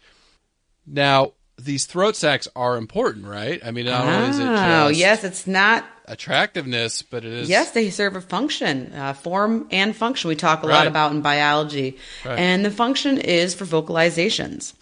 Now, 0.86 1.34
these 1.60 1.86
throat 1.86 2.16
sacs 2.16 2.48
are 2.56 2.78
important, 2.78 3.26
right? 3.26 3.60
I 3.66 3.72
mean, 3.72 3.86
not 3.88 4.06
only 4.06 4.30
is 4.30 4.40
it 4.40 4.44
Oh, 4.48 4.90
just 4.90 5.00
yes, 5.00 5.24
it's 5.24 5.48
not 5.48 5.84
attractiveness, 6.06 7.02
but 7.02 7.26
it 7.26 7.34
is 7.34 7.50
Yes, 7.50 7.72
they 7.72 7.90
serve 7.90 8.16
a 8.16 8.22
function, 8.22 8.94
uh, 8.94 9.14
form 9.14 9.68
and 9.72 9.96
function. 9.96 10.28
We 10.30 10.36
talk 10.36 10.64
a 10.64 10.68
lot 10.68 10.88
about 10.88 11.12
in 11.12 11.22
biology, 11.22 11.98
Right. 12.24 12.38
and 12.40 12.64
the 12.64 12.72
function 12.72 13.18
is 13.18 13.56
for 13.56 13.66
vocalizations. 13.66 14.74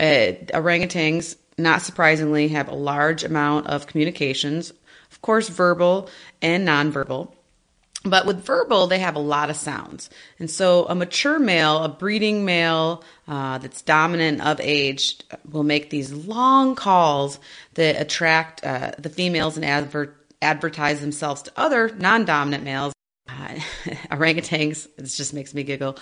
Uh, 0.00 0.32
orangutans, 0.54 1.36
not 1.58 1.82
surprisingly, 1.82 2.48
have 2.48 2.68
a 2.68 2.74
large 2.74 3.22
amount 3.22 3.66
of 3.68 3.86
communications, 3.86 4.72
of 5.12 5.20
course, 5.22 5.48
verbal 5.48 6.08
and 6.42 6.66
nonverbal. 6.66 7.30
But 8.06 8.26
with 8.26 8.44
verbal, 8.44 8.86
they 8.86 8.98
have 8.98 9.16
a 9.16 9.20
lot 9.20 9.48
of 9.48 9.56
sounds. 9.56 10.10
And 10.38 10.50
so 10.50 10.84
a 10.86 10.94
mature 10.94 11.38
male, 11.38 11.82
a 11.82 11.88
breeding 11.88 12.44
male 12.44 13.02
uh, 13.26 13.56
that's 13.58 13.80
dominant 13.80 14.42
of 14.42 14.60
age, 14.60 15.18
will 15.50 15.62
make 15.64 15.88
these 15.88 16.12
long 16.12 16.74
calls 16.74 17.40
that 17.74 17.98
attract 18.00 18.62
uh, 18.62 18.92
the 18.98 19.08
females 19.08 19.56
and 19.56 19.64
adver- 19.64 20.14
advertise 20.42 21.00
themselves 21.00 21.40
to 21.42 21.52
other 21.56 21.88
non 21.96 22.26
dominant 22.26 22.62
males. 22.62 22.92
Uh, 23.26 23.54
orangutans, 24.10 24.86
it 24.98 25.04
just 25.04 25.32
makes 25.32 25.54
me 25.54 25.62
giggle. 25.62 25.96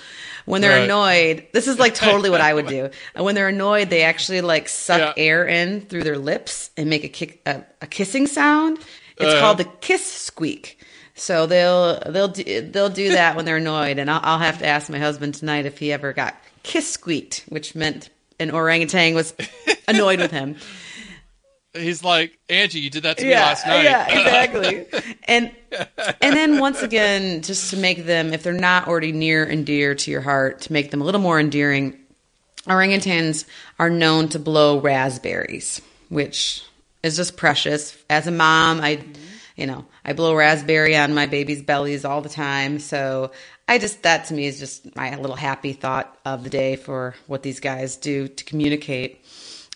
When 0.45 0.61
they're 0.61 0.73
Right. 0.73 0.85
annoyed, 0.85 1.47
this 1.53 1.69
is 1.69 1.79
like 1.79 1.95
totally 1.95 2.31
what 2.31 2.41
I 2.41 2.53
would 2.53 2.67
do. 2.67 2.91
And 3.15 3.25
when 3.25 3.37
they're 3.37 3.49
annoyed, 3.49 3.91
they 3.91 4.03
actually 4.03 4.41
like 4.41 4.69
suck 4.69 4.99
Yeah. 5.17 5.23
air 5.25 5.47
in 5.47 5.83
through 5.83 6.03
their 6.03 6.19
lips 6.19 6.71
and 6.77 6.91
make 6.91 7.05
a, 7.05 7.09
kick, 7.09 7.41
a, 7.47 7.63
a 7.81 7.87
kissing 7.87 8.27
sound. 8.27 8.79
It's 9.19 9.39
called 9.39 9.59
the 9.59 9.65
kiss 9.81 10.05
squeak. 10.05 10.81
So 11.15 11.47
they'll 11.47 12.01
they'll 12.09 12.29
do, 12.29 12.63
they'll 12.63 12.89
do 12.89 13.11
that 13.13 13.37
when 13.37 13.45
they're 13.45 13.59
annoyed, 13.59 13.99
and 13.99 14.11
I'll, 14.11 14.21
I'll 14.23 14.39
have 14.39 14.59
to 14.59 14.67
ask 14.67 14.89
my 14.89 14.99
husband 14.99 15.35
tonight 15.35 15.67
if 15.67 15.79
he 15.79 15.93
ever 15.93 16.13
got 16.13 16.35
kiss 16.63 16.91
squeaked, 16.91 17.45
which 17.49 17.75
meant 17.75 18.09
an 18.39 18.51
orangutan 18.51 19.15
was 19.15 19.35
annoyed 19.89 20.21
with 20.21 20.31
him. 20.31 20.57
He's 21.75 22.05
like, 22.05 22.39
Angie, 22.51 22.81
you 22.81 22.91
did 22.91 23.05
that 23.05 23.17
to 23.17 23.25
me 23.25 23.33
last 23.33 23.67
night. 23.67 23.85
Yeah, 23.85 24.07
exactly. 24.07 24.87
and 25.25 25.51
and 26.21 26.37
then 26.37 26.59
once 26.59 26.83
again, 26.83 27.41
just 27.41 27.71
to 27.71 27.79
make 27.79 28.05
them, 28.05 28.35
if 28.35 28.43
they're 28.43 28.53
not 28.53 28.89
already 28.89 29.13
near 29.13 29.43
and 29.45 29.65
dear 29.65 29.95
to 29.95 30.11
your 30.11 30.21
heart, 30.21 30.63
to 30.63 30.73
make 30.73 30.91
them 30.91 31.01
a 31.01 31.05
little 31.05 31.21
more 31.21 31.41
endearing, 31.41 31.99
orangutans 32.67 33.47
are 33.79 33.89
known 33.89 34.29
to 34.31 34.39
blow 34.39 34.81
raspberries, 34.81 35.81
which 36.11 36.63
is 37.03 37.17
just 37.17 37.39
precious. 37.39 37.97
As 38.11 38.27
a 38.27 38.31
mom, 38.31 38.81
I, 38.83 39.03
you 39.57 39.67
know, 39.67 39.85
I 40.05 40.13
blow 40.13 40.35
raspberry 40.35 40.97
on 40.97 41.15
my 41.15 41.27
baby's 41.27 41.63
bellies 41.63 42.05
all 42.05 42.21
the 42.21 42.29
time. 42.29 42.79
So 42.79 43.31
I 43.69 43.79
just 43.79 44.03
that 44.03 44.27
to 44.27 44.35
me 44.35 44.47
is 44.47 44.59
just 44.59 44.95
my 44.97 45.17
little 45.17 45.37
happy 45.37 45.73
thought 45.73 46.19
of 46.25 46.45
the 46.45 46.51
day 46.51 46.77
for 46.77 47.15
what 47.27 47.43
these 47.43 47.61
guys 47.61 47.97
do 47.97 48.29
to 48.29 48.45
communicate. 48.45 49.25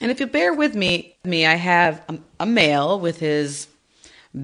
And 0.00 0.10
if 0.10 0.20
you 0.20 0.26
bear 0.26 0.52
with 0.52 0.74
me, 0.74 1.16
me, 1.24 1.46
I 1.46 1.54
have 1.54 2.02
a, 2.08 2.18
a 2.40 2.46
male 2.46 3.00
with 3.00 3.18
his 3.18 3.68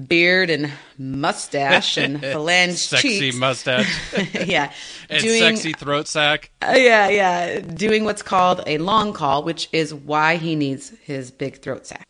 beard 0.07 0.49
and 0.49 0.71
mustache 0.97 1.97
and 1.97 2.17
phalange 2.21 2.77
Sexy 2.77 3.19
cheeks. 3.19 3.37
mustache 3.37 4.13
yeah, 4.47 4.71
and 5.09 5.21
doing 5.21 5.39
sexy 5.39 5.73
throat 5.73 6.07
sack. 6.07 6.49
uh, 6.63 6.73
yeah, 6.75 7.09
yeah, 7.09 7.59
doing 7.59 8.03
what's 8.03 8.23
called 8.23 8.63
a 8.65 8.79
long 8.79 9.13
call, 9.13 9.43
which 9.43 9.69
is 9.71 9.93
why 9.93 10.37
he 10.37 10.55
needs 10.55 10.89
his 11.03 11.29
big 11.29 11.61
throat 11.61 11.85
sac. 11.85 12.07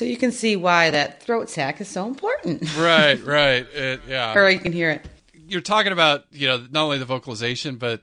So 0.00 0.06
you 0.06 0.16
can 0.16 0.32
see 0.32 0.56
why 0.56 0.88
that 0.92 1.22
throat 1.22 1.50
sac 1.50 1.78
is 1.82 1.88
so 1.88 2.06
important. 2.06 2.62
Right, 2.78 3.22
right. 3.26 3.66
It, 3.70 4.00
yeah. 4.08 4.32
or 4.32 4.48
you 4.48 4.58
can 4.58 4.72
hear 4.72 4.92
it. 4.92 5.04
You're 5.46 5.60
talking 5.60 5.92
about, 5.92 6.24
you 6.32 6.48
know, 6.48 6.66
not 6.70 6.84
only 6.84 6.96
the 6.96 7.04
vocalization, 7.04 7.76
but 7.76 8.00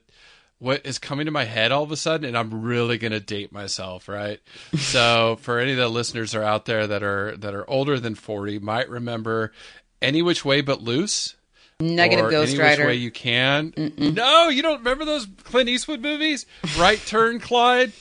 what 0.60 0.86
is 0.86 1.00
coming 1.00 1.26
to 1.26 1.32
my 1.32 1.46
head 1.46 1.72
all 1.72 1.82
of 1.82 1.92
a 1.92 1.98
sudden, 1.98 2.28
and 2.28 2.38
I'm 2.38 2.62
really 2.62 3.00
going 3.00 3.14
to 3.14 3.20
date 3.20 3.52
myself, 3.52 4.08
right? 4.08 4.40
so, 4.78 5.40
for 5.42 5.58
any 5.58 5.72
of 5.72 5.80
the 5.80 5.90
listeners 5.90 6.36
are 6.36 6.44
out 6.44 6.66
there 6.66 6.86
that 6.86 7.02
are 7.02 7.36
that 7.38 7.56
are 7.56 7.68
older 7.68 8.00
than 8.00 8.14
40, 8.14 8.60
might 8.60 8.90
remember 8.90 9.52
"Any 10.00 10.22
Which 10.22 10.46
Way 10.46 10.62
But 10.62 10.84
Loose." 10.84 11.36
Negative 11.80 12.26
or 12.26 12.30
Ghost 12.30 12.54
any 12.54 12.62
Rider. 12.62 12.84
Which 12.84 12.90
way 12.90 12.96
you 12.98 13.10
can. 13.10 13.74
No, 13.98 14.50
you 14.50 14.62
don't 14.62 14.80
remember 14.80 15.04
those 15.04 15.28
Clint 15.46 15.68
Eastwood 15.68 16.02
movies? 16.02 16.46
Right 16.78 17.00
Turn, 17.08 17.40
Clyde. 17.40 17.92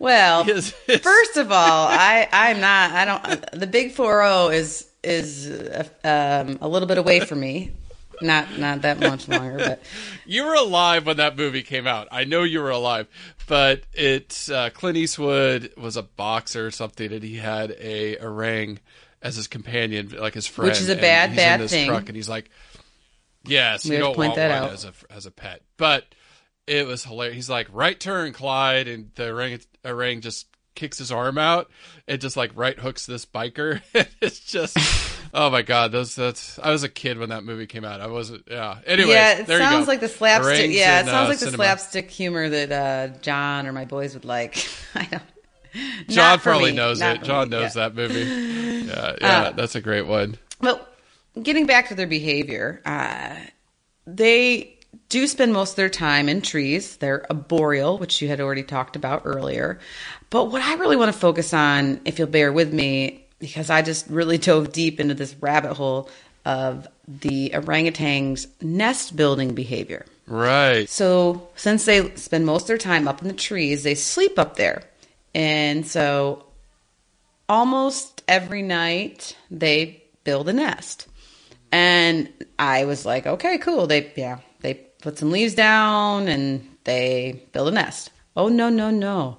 Well, 0.00 0.44
first 0.44 1.36
of 1.36 1.52
all, 1.52 1.86
I 1.88 2.26
I'm 2.32 2.58
not. 2.60 2.90
I 2.90 3.04
don't. 3.04 3.60
The 3.60 3.66
big 3.68 3.92
four 3.92 4.20
zero 4.22 4.48
is 4.48 4.88
is 5.04 5.48
um, 6.02 6.58
a 6.60 6.68
little 6.68 6.88
bit 6.88 6.98
away 6.98 7.20
from 7.20 7.38
me. 7.40 7.72
Not 8.22 8.58
not 8.58 8.82
that 8.82 8.98
much 8.98 9.28
longer, 9.28 9.56
but 9.58 9.82
You 10.26 10.44
were 10.46 10.54
alive 10.54 11.06
when 11.06 11.18
that 11.18 11.36
movie 11.36 11.62
came 11.62 11.86
out. 11.86 12.08
I 12.10 12.24
know 12.24 12.42
you 12.42 12.60
were 12.60 12.70
alive, 12.70 13.06
but 13.46 13.82
it's 13.94 14.50
uh, 14.50 14.70
Clint 14.70 14.96
Eastwood 14.98 15.72
was 15.76 15.96
a 15.96 16.02
boxer 16.02 16.66
or 16.66 16.70
something, 16.70 17.12
and 17.12 17.22
he 17.22 17.36
had 17.36 17.70
a 17.78 18.16
orang 18.18 18.78
as 19.22 19.36
his 19.36 19.46
companion, 19.48 20.14
like 20.18 20.32
his 20.34 20.46
friend, 20.46 20.70
Which 20.70 20.80
is 20.80 20.88
a 20.88 20.96
bad, 20.96 21.36
bad 21.36 21.68
thing. 21.68 21.88
Truck, 21.88 22.08
and 22.08 22.16
he's 22.16 22.28
like, 22.28 22.50
"Yes, 23.44 23.84
We 23.86 23.96
you 23.96 24.00
don't 24.00 24.14
point 24.14 24.30
want 24.30 24.36
that 24.36 24.60
one 24.62 24.68
out. 24.70 24.72
as 24.74 24.84
a 24.84 24.92
as 25.10 25.26
a 25.26 25.30
pet." 25.30 25.62
But 25.76 26.06
it 26.66 26.86
was 26.86 27.04
hilarious. 27.04 27.36
He's 27.36 27.50
like, 27.50 27.68
"Right 27.72 27.98
turn, 27.98 28.32
Clyde," 28.32 28.86
and 28.88 29.10
the 29.14 29.30
orang, 29.32 29.60
orang 29.84 30.20
just 30.20 30.46
kicks 30.74 30.98
his 30.98 31.12
arm 31.12 31.36
out 31.36 31.70
and 32.08 32.20
just 32.20 32.36
like 32.36 32.52
right 32.54 32.78
hooks 32.78 33.06
this 33.06 33.26
biker. 33.26 33.82
it's 34.20 34.40
just. 34.40 34.76
Oh 35.32 35.48
my 35.48 35.62
god, 35.62 35.92
those 35.92 36.16
that's 36.16 36.58
I 36.58 36.72
was 36.72 36.82
a 36.82 36.88
kid 36.88 37.16
when 37.16 37.28
that 37.28 37.44
movie 37.44 37.68
came 37.68 37.84
out. 37.84 38.00
I 38.00 38.08
wasn't 38.08 38.42
yeah. 38.50 38.78
Anyway, 38.84 39.10
yeah, 39.10 39.38
it 39.38 39.46
sounds 39.46 39.86
like 39.86 40.00
the 40.00 40.08
slapstick. 40.08 40.56
Orangs 40.56 40.74
yeah, 40.74 41.02
it 41.02 41.06
sounds 41.06 41.26
uh, 41.26 41.28
like 41.28 41.38
the 41.38 41.44
cinema. 41.44 41.56
slapstick 41.56 42.10
humor 42.10 42.48
that 42.48 42.72
uh, 42.72 43.16
John 43.20 43.68
or 43.68 43.72
my 43.72 43.84
boys 43.84 44.14
would 44.14 44.24
like. 44.24 44.66
I 44.96 45.04
don't. 45.04 45.22
John 46.08 46.40
probably 46.40 46.72
me. 46.72 46.78
knows 46.78 46.98
Not 46.98 47.18
it. 47.18 47.22
John 47.22 47.48
me, 47.48 47.58
knows 47.58 47.76
yeah. 47.76 47.88
that 47.88 47.94
movie. 47.94 48.88
Yeah, 48.88 49.16
yeah, 49.20 49.40
Uh, 49.42 49.50
that's 49.52 49.76
a 49.76 49.80
great 49.80 50.08
one. 50.08 50.36
But 50.60 50.92
getting 51.40 51.66
back 51.66 51.90
to 51.90 51.94
their 51.94 52.08
behavior, 52.08 52.82
uh, 52.84 53.36
they 54.08 54.79
do 55.08 55.26
spend 55.26 55.52
most 55.52 55.70
of 55.70 55.76
their 55.76 55.88
time 55.88 56.28
in 56.28 56.40
trees. 56.40 56.96
They're 56.96 57.26
arboreal, 57.30 57.98
which 57.98 58.22
you 58.22 58.28
had 58.28 58.40
already 58.40 58.62
talked 58.62 58.96
about 58.96 59.22
earlier. 59.24 59.78
But 60.30 60.46
what 60.46 60.62
I 60.62 60.74
really 60.74 60.96
want 60.96 61.12
to 61.12 61.18
focus 61.18 61.52
on, 61.52 62.00
if 62.04 62.18
you'll 62.18 62.28
bear 62.28 62.52
with 62.52 62.72
me, 62.72 63.26
because 63.38 63.70
I 63.70 63.82
just 63.82 64.06
really 64.08 64.38
dove 64.38 64.72
deep 64.72 65.00
into 65.00 65.14
this 65.14 65.34
rabbit 65.40 65.74
hole 65.74 66.08
of 66.44 66.86
the 67.08 67.50
orangutan's 67.54 68.46
nest 68.60 69.16
building 69.16 69.54
behavior. 69.54 70.06
Right. 70.26 70.88
So, 70.88 71.48
since 71.56 71.84
they 71.84 72.14
spend 72.14 72.46
most 72.46 72.62
of 72.62 72.68
their 72.68 72.78
time 72.78 73.08
up 73.08 73.20
in 73.20 73.28
the 73.28 73.34
trees, 73.34 73.82
they 73.82 73.96
sleep 73.96 74.38
up 74.38 74.56
there. 74.56 74.84
And 75.34 75.86
so, 75.86 76.44
almost 77.48 78.22
every 78.28 78.62
night, 78.62 79.36
they 79.50 80.04
build 80.22 80.48
a 80.48 80.52
nest. 80.52 81.08
And 81.72 82.28
I 82.58 82.84
was 82.84 83.04
like, 83.04 83.26
okay, 83.26 83.58
cool. 83.58 83.88
They, 83.88 84.12
yeah, 84.16 84.38
put 85.00 85.18
some 85.18 85.30
leaves 85.30 85.54
down 85.54 86.28
and 86.28 86.66
they 86.84 87.44
build 87.52 87.68
a 87.68 87.72
nest. 87.72 88.10
Oh, 88.36 88.48
no, 88.48 88.68
no, 88.68 88.90
no. 88.90 89.38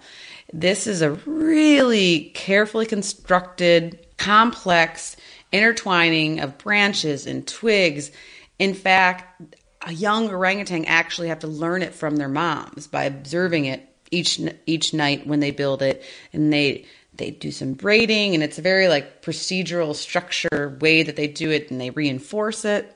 This 0.53 0.86
is 0.86 1.01
a 1.01 1.12
really 1.12 2.32
carefully 2.34 2.86
constructed, 2.86 4.05
complex 4.18 5.16
intertwining 5.51 6.39
of 6.39 6.57
branches 6.57 7.26
and 7.26 7.47
twigs. 7.47 8.12
In 8.59 8.74
fact, 8.74 9.41
a 9.82 9.93
young 9.93 10.30
orangutan 10.30 10.86
actually 10.86 11.30
have 11.30 11.39
to 11.39 11.47
learn 11.47 11.82
it 11.82 11.93
from 11.93 12.18
their 12.18 12.30
moms 12.30 12.88
by 12.88 13.05
observing 13.05 13.66
it 13.66 13.88
each 14.12 14.39
each 14.66 14.93
night 14.93 15.26
when 15.26 15.39
they 15.39 15.51
build 15.51 15.82
it, 15.82 16.03
and 16.34 16.51
they 16.51 16.86
they 17.14 17.32
do 17.32 17.51
some 17.51 17.74
braiding, 17.74 18.34
and 18.34 18.43
it's 18.43 18.59
a 18.59 18.62
very 18.62 18.88
like 18.88 19.22
procedural 19.22 19.95
structure 19.95 20.78
way 20.80 21.03
that 21.03 21.16
they 21.16 21.28
do 21.28 21.49
it, 21.49 21.72
and 21.72 21.80
they 21.80 21.89
reinforce 21.89 22.66
it. 22.66 22.93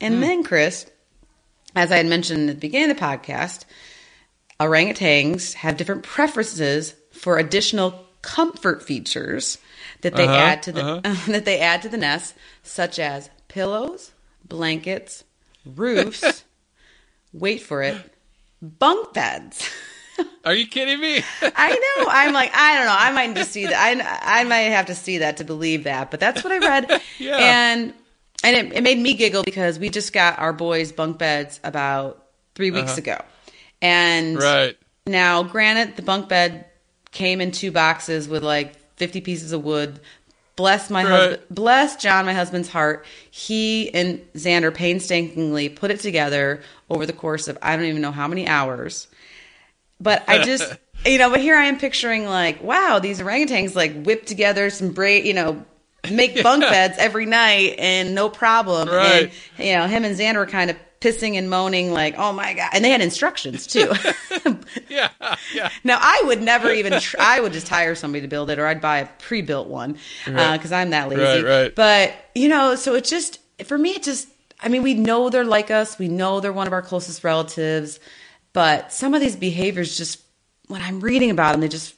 And 0.00 0.14
hmm. 0.14 0.20
then, 0.20 0.42
Chris, 0.44 0.86
as 1.76 1.92
I 1.92 1.98
had 1.98 2.06
mentioned 2.06 2.48
at 2.50 2.56
the 2.56 2.60
beginning 2.60 2.90
of 2.90 2.96
the 2.96 3.02
podcast, 3.02 3.64
orangutans 4.58 5.54
have 5.54 5.76
different 5.76 6.02
preferences 6.02 6.94
for 7.12 7.38
additional 7.38 8.06
comfort 8.22 8.82
features 8.82 9.58
that 10.00 10.16
they 10.16 10.24
Uh-huh, 10.24 10.34
add 10.34 10.62
to 10.64 10.72
the 10.72 11.00
that 11.28 11.44
they 11.44 11.60
add 11.60 11.82
to 11.82 11.88
the 11.88 11.96
nest, 11.96 12.34
such 12.62 12.98
as 12.98 13.30
pillows, 13.48 14.12
blankets, 14.44 15.24
roofs. 15.64 16.44
wait 17.32 17.62
for 17.62 17.82
it, 17.82 17.96
bunk 18.62 19.12
beds. 19.12 19.68
Are 20.46 20.54
you 20.54 20.66
kidding 20.66 20.98
me? 21.00 21.22
I 21.42 21.70
know. 21.98 22.06
I'm 22.08 22.32
like, 22.32 22.50
I 22.54 22.76
don't 22.76 22.86
know. 22.86 22.96
I 22.98 23.12
might 23.12 23.34
just 23.36 23.52
see 23.52 23.66
that. 23.66 23.74
I 24.24 24.40
I 24.40 24.44
might 24.44 24.70
have 24.70 24.86
to 24.86 24.94
see 24.94 25.18
that 25.18 25.36
to 25.38 25.44
believe 25.44 25.84
that. 25.84 26.10
But 26.10 26.20
that's 26.20 26.42
what 26.42 26.52
I 26.52 26.58
read. 26.58 27.02
Yeah. 27.18 27.36
And 27.36 27.92
and 28.46 28.56
it, 28.56 28.76
it 28.78 28.82
made 28.82 28.98
me 28.98 29.14
giggle 29.14 29.42
because 29.42 29.78
we 29.78 29.88
just 29.88 30.12
got 30.12 30.38
our 30.38 30.52
boys' 30.52 30.92
bunk 30.92 31.18
beds 31.18 31.60
about 31.64 32.24
three 32.54 32.70
weeks 32.70 32.92
uh-huh. 32.92 32.98
ago, 32.98 33.24
and 33.82 34.38
right. 34.38 34.76
now, 35.06 35.42
granted, 35.42 35.96
the 35.96 36.02
bunk 36.02 36.28
bed 36.28 36.66
came 37.10 37.40
in 37.40 37.50
two 37.50 37.72
boxes 37.72 38.28
with 38.28 38.42
like 38.42 38.76
50 38.96 39.20
pieces 39.22 39.52
of 39.52 39.64
wood. 39.64 40.00
Bless 40.54 40.88
my 40.88 41.02
Right. 41.02 41.10
husband, 41.10 41.42
bless 41.50 41.96
John, 41.96 42.24
my 42.24 42.32
husband's 42.32 42.68
heart. 42.68 43.04
He 43.30 43.92
and 43.92 44.20
Xander 44.34 44.74
painstakingly 44.74 45.68
put 45.68 45.90
it 45.90 46.00
together 46.00 46.62
over 46.88 47.04
the 47.04 47.12
course 47.12 47.48
of 47.48 47.58
I 47.60 47.76
don't 47.76 47.84
even 47.86 48.00
know 48.00 48.12
how 48.12 48.26
many 48.26 48.46
hours. 48.48 49.08
But 50.00 50.24
I 50.28 50.42
just, 50.42 50.74
you 51.06 51.18
know, 51.18 51.30
but 51.30 51.40
here 51.40 51.56
I 51.56 51.66
am 51.66 51.78
picturing 51.78 52.26
like, 52.26 52.62
wow, 52.62 52.98
these 52.98 53.20
orangutans 53.20 53.74
like 53.74 54.02
whipped 54.02 54.28
together 54.28 54.70
some 54.70 54.92
braid, 54.92 55.26
you 55.26 55.34
know, 55.34 55.64
make 56.10 56.42
bunk 56.42 56.62
beds 56.62 56.96
every 56.98 57.26
night 57.26 57.76
and 57.78 58.14
no 58.14 58.28
problem. 58.28 58.88
Right. 58.88 59.32
And, 59.58 59.66
you 59.66 59.74
know, 59.74 59.86
him 59.86 60.04
and 60.04 60.16
Xander 60.16 60.36
were 60.36 60.46
kind 60.46 60.70
of 60.70 60.76
pissing 61.00 61.34
and 61.34 61.48
moaning 61.50 61.92
like, 61.92 62.14
oh 62.18 62.32
my 62.32 62.54
God. 62.54 62.70
And 62.72 62.84
they 62.84 62.90
had 62.90 63.00
instructions 63.00 63.66
too. 63.66 63.92
Yeah, 64.88 65.10
yeah. 65.54 65.70
Now 65.84 65.98
I 66.00 66.22
would 66.26 66.40
never 66.40 66.70
even. 66.70 66.98
Tr- 67.00 67.16
I 67.18 67.40
would 67.40 67.52
just 67.52 67.68
hire 67.68 67.94
somebody 67.94 68.22
to 68.22 68.28
build 68.28 68.50
it, 68.50 68.58
or 68.58 68.66
I'd 68.66 68.80
buy 68.80 68.98
a 68.98 69.06
pre-built 69.18 69.68
one 69.68 69.98
uh, 70.26 70.56
because 70.56 70.72
I'm 70.72 70.90
that 70.90 71.08
lazy. 71.08 71.42
Right, 71.42 71.44
right. 71.44 71.74
But 71.74 72.14
you 72.34 72.48
know, 72.48 72.76
so 72.76 72.94
it 72.94 73.04
just 73.04 73.40
for 73.64 73.76
me, 73.76 73.90
it 73.90 74.02
just. 74.02 74.28
I 74.60 74.68
mean, 74.68 74.82
we 74.82 74.94
know 74.94 75.28
they're 75.28 75.44
like 75.44 75.70
us. 75.70 75.98
We 75.98 76.08
know 76.08 76.40
they're 76.40 76.52
one 76.52 76.66
of 76.66 76.72
our 76.72 76.82
closest 76.82 77.24
relatives, 77.24 78.00
but 78.54 78.92
some 78.92 79.12
of 79.12 79.20
these 79.20 79.36
behaviors 79.36 79.98
just 79.98 80.22
when 80.68 80.80
I'm 80.80 81.00
reading 81.00 81.30
about 81.30 81.52
them, 81.52 81.60
they 81.60 81.68
just. 81.68 81.94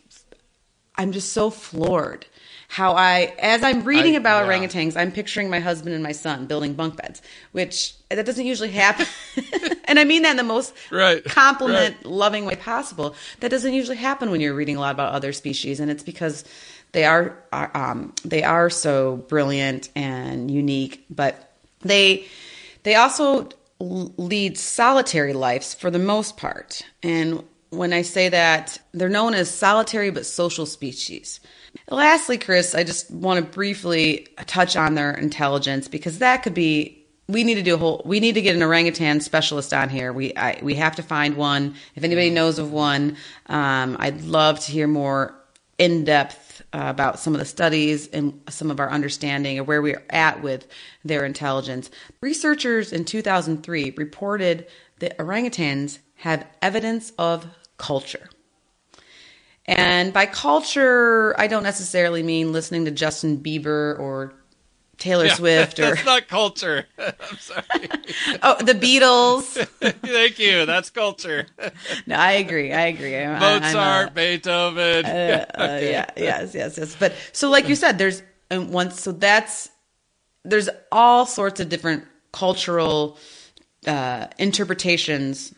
I'm 0.97 1.13
just 1.13 1.33
so 1.33 1.51
floored. 1.51 2.27
How 2.71 2.93
I, 2.93 3.35
as 3.39 3.63
I'm 3.63 3.83
reading 3.83 4.15
I- 4.15 4.19
about 4.19 4.47
yeah. 4.47 4.53
orangutans, 4.53 4.95
I'm 4.97 5.11
picturing 5.11 5.49
my 5.49 5.59
husband 5.59 5.95
and 5.95 6.03
my 6.03 6.13
son 6.13 6.47
building 6.47 6.75
bunk 6.75 6.97
beds, 6.97 7.23
which 7.53 7.95
that 8.11 8.25
doesn't 8.27 8.45
usually 8.45 8.71
happen. 8.71 9.07
and 9.87 9.99
I 9.99 10.05
mean 10.05 10.23
that 10.23 10.33
in 10.33 10.37
the 10.37 10.43
most 10.43 10.75
Right, 10.91 11.25
compliment 11.25 12.05
loving 12.05 12.45
way 12.45 12.57
possible. 12.57 13.15
That 13.41 13.51
doesn't 13.51 13.73
usually 13.73 13.97
happen 13.97 14.31
when 14.31 14.41
you're 14.43 14.55
reading 14.55 14.77
a 14.77 14.81
lot 14.81 14.95
about 14.95 15.15
other 15.15 15.33
species, 15.33 15.81
and 15.81 15.91
it's 15.91 16.03
because 16.03 16.45
they 16.93 17.05
are, 17.05 17.37
are 17.53 17.71
um, 17.75 18.13
they 18.25 18.43
are 18.43 18.69
so 18.71 19.17
brilliant 19.29 19.89
and 19.97 20.51
unique. 20.51 21.07
But 21.09 21.51
they 21.81 22.27
they 22.83 22.97
also 22.97 23.49
lead 23.81 24.59
solitary 24.59 25.33
lives 25.33 25.73
for 25.73 25.91
the 25.91 25.99
most 25.99 26.37
part. 26.37 26.83
And 27.03 27.45
when 27.71 27.93
I 27.93 28.03
say 28.03 28.29
that, 28.29 28.79
they're 28.93 29.09
known 29.09 29.35
as 29.35 29.51
solitary 29.51 30.11
but 30.11 30.27
social 30.27 30.67
species. 30.67 31.41
Lastly, 31.91 32.39
Chris, 32.39 32.75
I 32.75 32.85
just 32.85 33.11
want 33.11 33.45
to 33.45 33.51
briefly 33.51 34.29
touch 34.47 34.77
on 34.77 34.95
their 34.95 35.13
intelligence 35.13 35.89
because 35.89 36.19
that 36.19 36.43
could 36.43 36.55
be 36.55 36.95
we 37.29 37.45
need 37.45 37.57
to 37.57 37.63
do 37.63 37.75
a 37.75 37.79
whole 37.79 38.03
we 38.05 38.21
need 38.21 38.35
to 38.35 38.43
get 38.43 38.57
an 38.57 38.63
orangutan 38.63 39.21
specialist 39.21 39.73
on 39.73 39.89
here. 39.89 40.13
We 40.13 40.35
I, 40.37 40.59
we 40.63 40.75
have 40.75 40.97
to 40.97 41.03
find 41.03 41.37
one. 41.37 41.75
If 41.95 42.05
anybody 42.05 42.31
knows 42.31 42.59
of 42.59 42.73
one 42.73 43.17
um, 43.47 43.97
i'd 44.01 44.23
love 44.23 44.61
to 44.61 44.73
hear 44.73 44.87
more 44.87 45.35
in 45.79 46.05
depth 46.05 46.61
uh, 46.73 46.85
about 46.87 47.19
some 47.19 47.35
of 47.35 47.39
the 47.39 47.47
studies 47.47 48.09
and 48.09 48.41
some 48.49 48.71
of 48.71 48.81
our 48.81 48.91
understanding 48.91 49.59
of 49.59 49.67
where 49.67 49.81
we're 49.81 50.03
at 50.11 50.43
with 50.43 50.67
their 51.05 51.25
intelligence. 51.25 51.91
Researchers 52.21 52.93
in 52.93 53.05
2003 53.05 53.93
reported 53.97 54.67
that 54.99 55.17
orangutans 55.19 55.99
have 56.17 56.47
evidence 56.61 57.13
of 57.17 57.47
culture 57.79 58.29
and 59.69 60.13
by 60.13 60.27
culture 60.27 61.35
i 61.39 61.47
don't 61.47 61.63
necessarily 61.63 62.23
mean 62.23 62.53
listening 62.53 62.85
to 62.87 62.91
justin 62.91 63.39
bieber 63.39 63.97
or 64.01 64.33
taylor 64.97 65.27
Yeah, 65.27 65.35
swift 65.43 65.79
or 65.79 65.95
That's 65.95 66.05
not 66.05 66.27
culture. 66.27 66.87
I'm 66.99 67.37
sorry. 67.39 67.63
Oh, 68.43 68.57
the 68.61 68.73
Beatles. 68.75 69.45
Thank 70.03 70.39
you. 70.41 70.67
That's 70.67 70.91
culture. 70.91 71.47
No, 72.07 72.17
I 72.17 72.33
agree. 72.33 72.73
I 72.73 72.87
agree. 72.87 73.15
I'm- 73.17 73.41
I'm 73.41 73.63
Mozart, 73.63 74.09
a- 74.09 74.11
Beethoven. 74.13 75.05
uh, 75.07 75.79
yeah, 75.83 76.07
yes, 76.17 76.53
yes, 76.55 76.77
yes. 76.79 76.97
But 76.99 77.15
so, 77.33 77.49
like 77.49 77.69
you 77.69 77.77
said, 77.77 77.99
there's 77.99 78.23
and 78.51 78.71
once 78.73 79.01
so 79.01 79.13
that's 79.13 79.69
there's 80.45 80.69
all 80.91 81.27
sorts 81.27 81.61
of 81.61 81.69
different 81.69 82.05
cultural 82.33 83.19
uh, 83.87 84.27
interpretations 84.39 85.55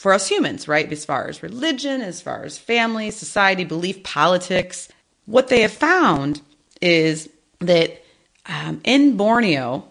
for 0.00 0.14
us 0.14 0.26
humans, 0.26 0.66
right? 0.66 0.90
As 0.90 1.04
far 1.04 1.28
as 1.28 1.42
religion, 1.42 2.00
as 2.00 2.22
far 2.22 2.42
as 2.42 2.56
family, 2.56 3.10
society, 3.10 3.64
belief, 3.64 4.02
politics. 4.02 4.88
What 5.26 5.48
they 5.48 5.60
have 5.60 5.74
found 5.74 6.40
is 6.80 7.28
that 7.58 8.02
um, 8.46 8.80
in 8.82 9.18
Borneo, 9.18 9.86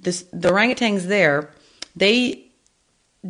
this, 0.00 0.22
the 0.32 0.48
orangutans 0.48 1.02
there, 1.02 1.50
they 1.94 2.46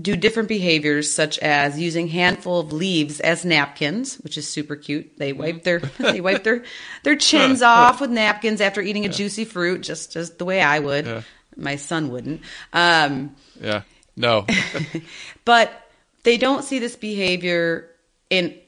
do 0.00 0.14
different 0.14 0.48
behaviors 0.48 1.12
such 1.12 1.36
as 1.40 1.80
using 1.80 2.06
handful 2.06 2.60
of 2.60 2.72
leaves 2.72 3.18
as 3.18 3.44
napkins, 3.44 4.14
which 4.20 4.38
is 4.38 4.48
super 4.48 4.76
cute. 4.76 5.18
They 5.18 5.32
wipe 5.32 5.64
their 5.64 5.80
they 5.98 6.20
wipe 6.20 6.44
their 6.44 6.62
their 7.02 7.16
chins 7.16 7.60
off 7.60 8.00
with 8.00 8.10
napkins 8.10 8.60
after 8.60 8.80
eating 8.80 9.04
a 9.04 9.08
juicy 9.08 9.44
fruit, 9.44 9.80
just 9.80 10.12
just 10.12 10.38
the 10.38 10.44
way 10.44 10.62
I 10.62 10.78
would. 10.78 11.24
My 11.56 11.74
son 11.74 12.08
wouldn't. 12.12 12.42
Um, 12.72 13.34
yeah. 13.60 13.82
No. 14.14 14.46
but 15.44 15.89
they 16.22 16.36
don't 16.36 16.64
see 16.64 16.78
this 16.78 16.96
behavior 16.96 17.88
in 18.28 18.58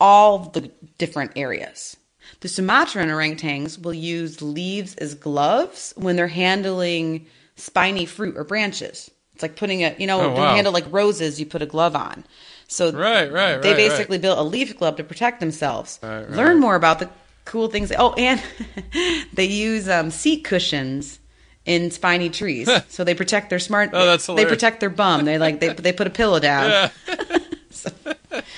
all 0.00 0.38
the 0.50 0.70
different 0.98 1.32
areas. 1.36 1.96
The 2.40 2.48
Sumatran 2.48 3.08
orangutans 3.08 3.80
will 3.80 3.94
use 3.94 4.42
leaves 4.42 4.94
as 4.96 5.14
gloves 5.14 5.92
when 5.96 6.16
they're 6.16 6.26
handling 6.28 7.26
spiny 7.56 8.06
fruit 8.06 8.36
or 8.36 8.44
branches. 8.44 9.10
It's 9.34 9.42
like 9.42 9.56
putting 9.56 9.82
a, 9.84 9.94
you 9.98 10.06
know, 10.06 10.20
Oh, 10.22 10.30
wow. 10.34 10.54
handle 10.54 10.72
like 10.72 10.86
roses, 10.90 11.38
you 11.38 11.46
put 11.46 11.62
a 11.62 11.66
glove 11.66 11.94
on. 11.96 12.24
So 12.66 12.90
Right, 12.92 13.30
right, 13.30 13.60
they 13.60 13.70
right, 13.70 13.76
basically 13.76 14.18
built 14.18 14.38
a 14.38 14.42
leaf 14.42 14.76
glove 14.78 14.96
to 14.96 15.04
protect 15.04 15.40
themselves. 15.40 15.98
Right, 16.02 16.20
right. 16.22 16.30
Learn 16.30 16.60
more 16.60 16.76
about 16.76 16.98
the 16.98 17.10
cool 17.44 17.68
things. 17.68 17.92
Oh, 17.96 18.14
and 18.14 18.42
they 19.34 19.44
use 19.44 19.88
um, 19.88 20.10
seat 20.10 20.44
cushions 20.44 21.18
in 21.66 21.90
spiny 21.90 22.30
trees, 22.30 22.70
so 22.88 23.04
they 23.04 23.14
protect 23.14 23.50
their 23.50 23.58
smart. 23.58 23.90
Oh, 23.92 24.06
that's 24.06 24.26
hilarious. 24.26 24.48
they 24.48 24.54
protect 24.54 24.80
their 24.80 24.90
bum. 24.90 25.24
They 25.24 25.38
like 25.38 25.60
they 25.60 25.72
they 25.72 25.92
put 25.92 26.06
a 26.06 26.10
pillow 26.10 26.38
down. 26.38 26.90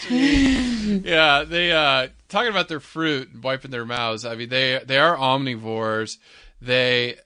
yeah, 0.11 1.45
they 1.45 1.73
uh 1.73 2.09
talking 2.29 2.51
about 2.51 2.69
their 2.69 2.81
fruit 2.81 3.31
and 3.33 3.43
wiping 3.43 3.71
their 3.71 3.85
mouths. 3.85 4.25
I 4.25 4.35
mean, 4.35 4.49
they 4.49 4.81
they 4.85 4.99
are 4.99 5.17
omnivores. 5.17 6.19
They 6.61 7.17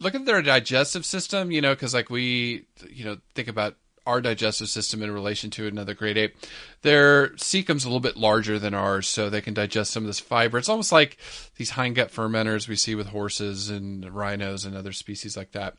look 0.00 0.14
at 0.14 0.24
their 0.26 0.42
digestive 0.42 1.04
system, 1.04 1.50
you 1.50 1.60
know, 1.60 1.74
because 1.74 1.94
like 1.94 2.10
we, 2.10 2.66
you 2.90 3.04
know, 3.04 3.18
think 3.34 3.48
about 3.48 3.76
our 4.06 4.20
digestive 4.20 4.68
system 4.68 5.02
in 5.02 5.10
relation 5.10 5.50
to 5.50 5.66
another 5.66 5.94
great 5.94 6.16
ape. 6.16 6.36
Their 6.82 7.36
cecum's 7.36 7.84
a 7.84 7.88
little 7.88 8.00
bit 8.00 8.16
larger 8.16 8.58
than 8.58 8.72
ours, 8.72 9.08
so 9.08 9.28
they 9.28 9.40
can 9.40 9.54
digest 9.54 9.92
some 9.92 10.04
of 10.04 10.06
this 10.06 10.20
fiber. 10.20 10.58
It's 10.58 10.68
almost 10.68 10.92
like 10.92 11.18
these 11.56 11.72
hindgut 11.72 12.12
fermenters 12.12 12.68
we 12.68 12.76
see 12.76 12.94
with 12.94 13.08
horses 13.08 13.68
and 13.68 14.08
rhinos 14.14 14.64
and 14.64 14.76
other 14.76 14.92
species 14.92 15.36
like 15.36 15.52
that. 15.52 15.74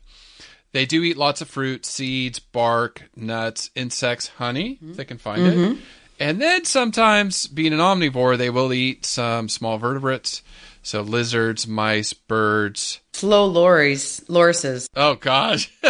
They 0.72 0.84
do 0.84 1.02
eat 1.02 1.16
lots 1.16 1.40
of 1.40 1.48
fruit, 1.48 1.86
seeds, 1.86 2.38
bark, 2.38 3.08
nuts, 3.16 3.70
insects, 3.74 4.28
honey, 4.28 4.78
if 4.82 4.96
they 4.96 5.04
can 5.06 5.18
find 5.18 5.46
it. 5.46 5.56
Mm-hmm. 5.56 5.80
And 6.20 6.42
then 6.42 6.64
sometimes, 6.64 7.46
being 7.46 7.72
an 7.72 7.78
omnivore, 7.78 8.36
they 8.36 8.50
will 8.50 8.72
eat 8.72 9.06
some 9.06 9.48
small 9.48 9.78
vertebrates. 9.78 10.42
So 10.82 11.02
lizards, 11.02 11.66
mice, 11.66 12.12
birds. 12.12 13.00
Slow 13.12 13.46
lorries, 13.46 14.20
lorises. 14.28 14.88
Oh 14.94 15.14
gosh. 15.16 15.70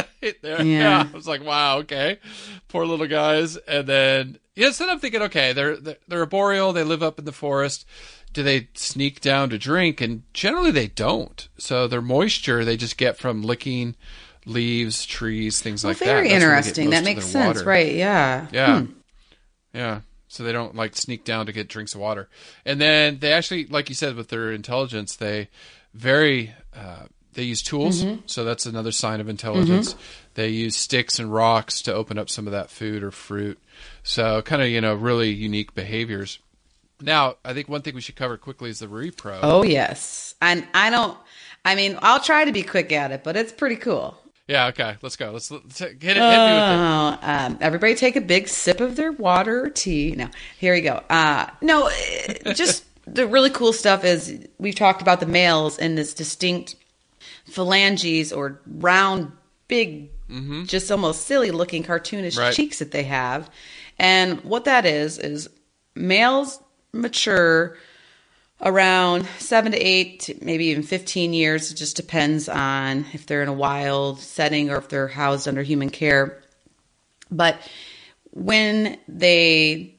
yeah. 0.42 0.62
Yeah. 0.62 1.08
I 1.12 1.16
was 1.16 1.28
like, 1.28 1.44
wow, 1.44 1.78
okay. 1.78 2.18
Poor 2.68 2.84
little 2.86 3.06
guys. 3.06 3.56
And 3.56 3.86
then 3.86 4.38
yes, 4.56 4.78
then 4.78 4.90
I'm 4.90 4.98
thinking, 4.98 5.22
okay, 5.22 5.52
they're 5.52 5.76
they're, 5.76 5.96
they're 6.08 6.20
arboreal, 6.20 6.72
they 6.72 6.84
live 6.84 7.02
up 7.02 7.18
in 7.18 7.24
the 7.24 7.32
forest. 7.32 7.86
Do 8.32 8.42
they 8.42 8.68
sneak 8.74 9.20
down 9.20 9.50
to 9.50 9.58
drink? 9.58 10.00
And 10.00 10.22
generally 10.34 10.70
they 10.70 10.88
don't. 10.88 11.48
So 11.58 11.86
their 11.86 12.02
moisture 12.02 12.64
they 12.64 12.76
just 12.76 12.96
get 12.98 13.16
from 13.18 13.42
licking 13.42 13.94
leaves, 14.46 15.04
trees, 15.06 15.60
things 15.60 15.84
Well, 15.84 15.90
like 15.90 15.98
that. 15.98 16.04
very 16.06 16.22
they 16.22 16.28
get 16.30 16.42
interesting. 16.42 16.90
That 16.90 17.04
makes 17.04 17.26
sense, 17.26 17.58
water. 17.58 17.68
right? 17.68 17.94
Yeah. 17.94 18.46
Yeah. 18.52 18.80
Hmm. 18.80 18.92
Yeah. 19.74 20.00
So 20.28 20.44
they 20.44 20.52
don't 20.52 20.74
like 20.74 20.94
sneak 20.94 21.24
down 21.24 21.46
to 21.46 21.52
get 21.52 21.68
drinks 21.68 21.94
of 21.94 22.00
water. 22.00 22.28
And 22.64 22.80
then 22.80 23.18
they 23.18 23.32
actually, 23.32 23.66
like 23.66 23.88
you 23.88 23.94
said, 23.94 24.14
with 24.14 24.28
their 24.28 24.52
intelligence, 24.52 25.16
they 25.16 25.48
very, 25.94 26.52
uh, 26.76 27.06
they 27.32 27.44
use 27.44 27.62
tools. 27.62 28.04
Mm-hmm. 28.04 28.20
So 28.26 28.44
that's 28.44 28.66
another 28.66 28.92
sign 28.92 29.20
of 29.20 29.28
intelligence. 29.28 29.96
They 30.34 30.48
use 30.48 30.76
sticks 30.76 31.18
and 31.18 31.32
rocks 31.32 31.82
to 31.82 31.94
open 31.94 32.18
up 32.18 32.28
some 32.28 32.46
of 32.46 32.52
that 32.52 32.70
food 32.70 33.02
or 33.02 33.10
fruit. 33.10 33.58
So 34.02 34.42
kind 34.42 34.62
of, 34.62 34.68
you 34.68 34.80
know, 34.80 34.94
really 34.94 35.30
unique 35.30 35.74
behaviors. 35.74 36.38
Now, 37.00 37.36
I 37.44 37.54
think 37.54 37.68
one 37.68 37.82
thing 37.82 37.94
we 37.94 38.00
should 38.00 38.16
cover 38.16 38.36
quickly 38.36 38.70
is 38.70 38.80
the 38.80 38.86
repro. 38.86 39.38
Oh 39.42 39.62
yes, 39.62 40.34
and 40.42 40.66
I 40.74 40.90
don't. 40.90 41.16
I 41.64 41.74
mean, 41.74 41.98
I'll 42.02 42.20
try 42.20 42.44
to 42.44 42.52
be 42.52 42.62
quick 42.62 42.92
at 42.92 43.12
it, 43.12 43.22
but 43.22 43.36
it's 43.36 43.52
pretty 43.52 43.76
cool. 43.76 44.18
Yeah. 44.48 44.66
Okay. 44.68 44.96
Let's 45.02 45.16
go. 45.16 45.30
Let's, 45.30 45.50
let's 45.50 45.78
hit 45.78 45.90
it. 45.92 46.02
Hit 46.02 46.16
me 46.16 46.20
with 46.20 46.22
it. 46.22 46.24
Oh, 46.26 47.18
um, 47.22 47.58
everybody 47.60 47.94
take 47.94 48.16
a 48.16 48.20
big 48.20 48.48
sip 48.48 48.80
of 48.80 48.96
their 48.96 49.12
water 49.12 49.64
or 49.66 49.70
tea. 49.70 50.14
No, 50.16 50.28
here 50.58 50.72
we 50.74 50.80
go. 50.80 51.02
Uh, 51.10 51.46
no, 51.60 51.86
eh, 51.88 52.54
just 52.54 52.84
the 53.06 53.26
really 53.26 53.50
cool 53.50 53.72
stuff 53.72 54.04
is 54.04 54.46
we've 54.58 54.74
talked 54.74 55.02
about 55.02 55.20
the 55.20 55.26
males 55.26 55.78
and 55.78 55.96
this 55.96 56.14
distinct 56.14 56.76
phalanges 57.46 58.32
or 58.32 58.60
round, 58.66 59.32
big, 59.68 60.10
just 60.66 60.90
almost 60.90 61.26
silly 61.26 61.50
looking 61.50 61.82
cartoonish 61.82 62.38
Right. 62.38 62.54
cheeks 62.54 62.78
that 62.80 62.90
they 62.90 63.04
have. 63.04 63.50
And 63.98 64.42
what 64.44 64.64
that 64.64 64.84
is, 64.86 65.18
is 65.18 65.48
males 65.94 66.60
mature 66.92 67.76
around 68.60 69.26
seven 69.38 69.72
to 69.72 69.78
eight, 69.78 70.38
maybe 70.42 70.66
even 70.66 70.82
15 70.82 71.32
years. 71.32 71.70
It 71.70 71.76
just 71.76 71.96
depends 71.96 72.48
on 72.48 73.06
if 73.12 73.26
they're 73.26 73.42
in 73.42 73.48
a 73.48 73.52
wild 73.52 74.20
setting 74.20 74.70
or 74.70 74.76
if 74.76 74.88
they're 74.88 75.08
housed 75.08 75.46
under 75.46 75.62
human 75.62 75.90
care. 75.90 76.42
But 77.30 77.58
when 78.30 78.98
they 79.06 79.94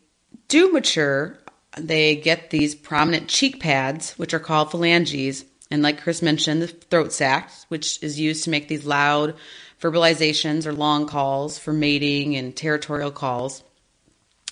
do 0.48 0.72
mature, 0.72 1.38
they 1.78 2.16
get 2.16 2.50
these 2.50 2.76
prominent 2.76 3.28
cheek 3.28 3.60
pads, 3.60 4.14
which 4.18 4.34
are 4.34 4.40
called 4.40 4.72
phalanges, 4.72 5.46
And 5.72 5.84
like 5.84 6.02
Chris 6.02 6.22
mentioned, 6.22 6.62
the 6.62 6.68
throat 6.68 7.14
sac, 7.14 7.52
which 7.70 8.02
is 8.02 8.20
used 8.20 8.44
to 8.46 8.50
make 8.50 8.68
these 8.68 8.86
loud 8.86 9.36
verbalizations 9.80 10.66
or 10.66 10.74
long 10.74 11.06
calls 11.08 11.58
for 11.58 11.72
mating 11.72 12.36
and 12.36 12.56
territorial 12.56 13.12
calls. 13.12 13.64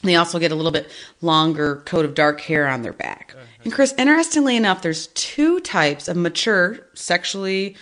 They 0.03 0.15
also 0.15 0.37
get 0.39 0.51
a 0.51 0.55
little 0.55 0.71
bit 0.71 0.91
longer 1.21 1.77
coat 1.85 2.05
of 2.05 2.13
dark 2.13 2.39
hair 2.41 2.67
on 2.67 2.83
their 2.83 2.93
back. 2.93 3.35
And 3.67 3.73
Chris, 3.73 3.93
interestingly 3.97 4.55
enough, 4.55 4.81
there's 4.81 5.07
two 5.07 5.59
types 5.59 6.07
of 6.07 6.15
mature 6.15 6.87
sexually 6.93 7.75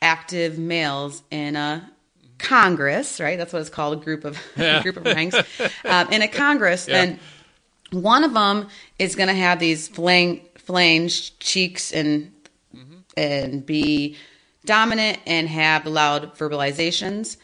active 0.00 0.56
males 0.56 1.24
in 1.32 1.56
a 1.56 1.90
congress, 2.38 3.18
right? 3.18 3.36
That's 3.36 3.52
what 3.52 3.58
it's 3.58 3.68
called, 3.68 4.00
a 4.00 4.04
group 4.04 4.24
of 4.24 4.38
a 4.56 4.80
group 4.84 4.98
of 4.98 5.04
ranks 5.04 5.34
um, 5.84 6.12
in 6.12 6.22
a 6.22 6.28
congress. 6.28 6.88
And 6.88 7.18
one 7.90 8.22
of 8.22 8.34
them 8.34 8.68
is 9.00 9.16
going 9.16 9.26
to 9.30 9.34
have 9.34 9.58
these 9.58 9.88
flang, 9.88 10.42
flanged 10.58 11.40
cheeks 11.40 11.92
and 11.92 12.30
and 13.16 13.66
be 13.66 14.16
dominant 14.64 15.18
and 15.26 15.48
have 15.48 15.86
loud 15.86 16.36
verbalizations. 16.36 17.36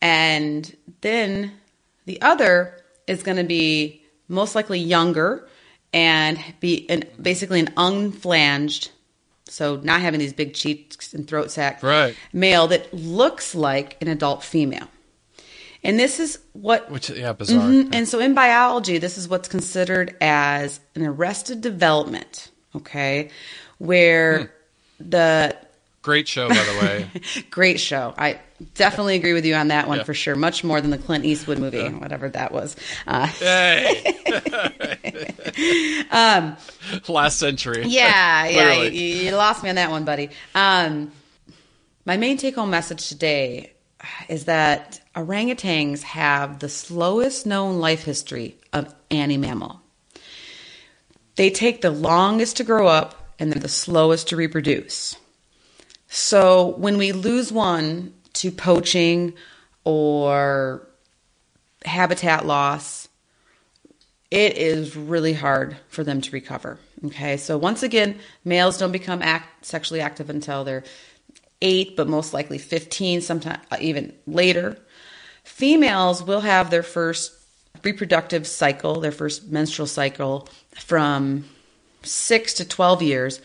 And 0.00 0.76
then 1.00 1.54
the 2.04 2.22
other 2.22 2.84
is 3.08 3.24
going 3.24 3.38
to 3.38 3.42
be 3.42 4.04
most 4.28 4.54
likely 4.54 4.78
younger 4.78 5.48
and 5.92 6.38
be 6.60 6.88
an, 6.88 7.04
basically 7.20 7.60
an 7.60 7.68
unflanged, 7.76 8.90
so 9.46 9.76
not 9.76 10.00
having 10.00 10.20
these 10.20 10.32
big 10.32 10.54
cheeks 10.54 11.12
and 11.12 11.26
throat 11.28 11.50
sac 11.50 11.82
Right. 11.82 12.14
male 12.32 12.66
that 12.68 12.92
looks 12.94 13.54
like 13.54 13.96
an 14.00 14.08
adult 14.08 14.42
female. 14.42 14.88
And 15.84 15.98
this 15.98 16.20
is 16.20 16.38
what 16.52 16.90
Which 16.90 17.10
yeah, 17.10 17.32
bizarre. 17.32 17.68
Mhm. 17.68 17.88
And 17.92 18.08
so 18.08 18.20
in 18.20 18.34
biology, 18.34 18.98
this 18.98 19.18
is 19.18 19.28
what's 19.28 19.48
considered 19.48 20.16
as 20.20 20.80
an 20.94 21.04
arrested 21.04 21.60
development, 21.60 22.50
okay? 22.76 23.30
Where 23.78 24.52
the 25.00 25.56
Great 26.02 26.26
show, 26.26 26.48
by 26.48 26.54
the 26.56 26.78
way. 26.82 27.06
great 27.50 27.78
show. 27.78 28.12
I 28.18 28.40
definitely 28.74 29.14
agree 29.14 29.32
with 29.34 29.46
you 29.46 29.54
on 29.54 29.68
that 29.68 29.86
one 29.86 29.98
Yeah. 29.98 30.04
for 30.04 30.14
sure. 30.14 30.34
Much 30.34 30.64
more 30.64 30.80
than 30.80 30.90
the 30.90 30.98
Clint 30.98 31.24
Eastwood 31.24 31.58
movie, 31.60 31.88
whatever 31.88 32.28
that 32.30 32.50
was. 32.52 32.74
Uh, 33.06 33.26
hey. 33.26 34.14
Last 37.08 37.38
century. 37.38 37.84
yeah, 37.86 38.46
yeah, 38.48 38.82
you, 38.82 39.00
you 39.00 39.30
lost 39.32 39.62
me 39.62 39.68
on 39.70 39.76
that 39.76 39.90
one, 39.90 40.04
buddy. 40.04 40.30
Um, 40.54 41.12
my 42.04 42.16
main 42.16 42.36
take 42.36 42.56
home 42.56 42.70
message 42.70 43.08
today 43.08 43.72
is 44.28 44.46
that 44.46 45.00
orangutans 45.14 46.02
have 46.02 46.58
the 46.58 46.68
slowest 46.68 47.46
known 47.46 47.78
life 47.78 48.02
history 48.02 48.56
of 48.72 48.92
any 49.10 49.36
mammal. 49.36 49.80
They 51.36 51.50
take 51.50 51.80
the 51.80 51.90
longest 51.90 52.56
to 52.56 52.64
grow 52.64 52.88
up 52.88 53.34
and 53.38 53.52
they're 53.52 53.60
the 53.62 53.68
slowest 53.68 54.28
to 54.28 54.36
reproduce. 54.36 55.16
So 56.14 56.74
when 56.76 56.98
we 56.98 57.12
lose 57.12 57.50
one 57.50 58.12
to 58.34 58.50
poaching 58.50 59.32
or 59.82 60.86
habitat 61.86 62.44
loss, 62.44 63.08
it 64.30 64.58
is 64.58 64.94
really 64.94 65.32
hard 65.32 65.78
for 65.88 66.04
them 66.04 66.20
to 66.20 66.30
recover. 66.30 66.78
Okay, 67.06 67.38
so 67.38 67.56
once 67.56 67.82
again, 67.82 68.18
males 68.44 68.76
don't 68.76 68.92
become 68.92 69.22
act, 69.22 69.64
sexually 69.64 70.02
active 70.02 70.28
until 70.28 70.64
they're 70.64 70.84
eight, 71.62 71.96
but 71.96 72.08
most 72.08 72.34
likely 72.34 72.58
15, 72.58 73.22
sometimes 73.22 73.64
uh, 73.70 73.78
even 73.80 74.12
later. 74.26 74.76
Females 75.44 76.22
will 76.22 76.40
have 76.40 76.68
their 76.68 76.82
first 76.82 77.32
reproductive 77.84 78.46
cycle, 78.46 79.00
their 79.00 79.12
first 79.12 79.50
menstrual 79.50 79.86
cycle, 79.86 80.46
from 80.74 81.46
six 82.02 82.52
to 82.52 82.68
12 82.68 83.00
years, 83.00 83.40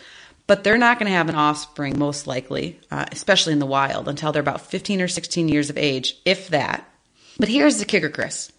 but 0.47 0.63
they're 0.63 0.77
not 0.77 0.97
going 0.97 1.09
to 1.11 1.15
have 1.17 1.29
an 1.29 1.35
offspring, 1.35 1.99
most 1.99 2.25
likely, 2.25 2.79
uh, 2.89 3.05
especially 3.11 3.53
in 3.53 3.59
the 3.59 3.65
wild, 3.65 4.07
until 4.07 4.31
they're 4.31 4.41
about 4.41 4.61
15 4.61 5.01
or 5.01 5.07
16 5.07 5.49
years 5.49 5.69
of 5.69 5.77
age, 5.77 6.17
if 6.25 6.47
that. 6.49 6.89
But 7.37 7.49
here's 7.49 7.77
the 7.79 7.85
kicker, 7.85 8.09
Chris. 8.09 8.51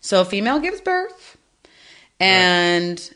So 0.00 0.22
a 0.22 0.24
female 0.24 0.58
gives 0.58 0.80
birth, 0.80 1.36
and 2.20 3.10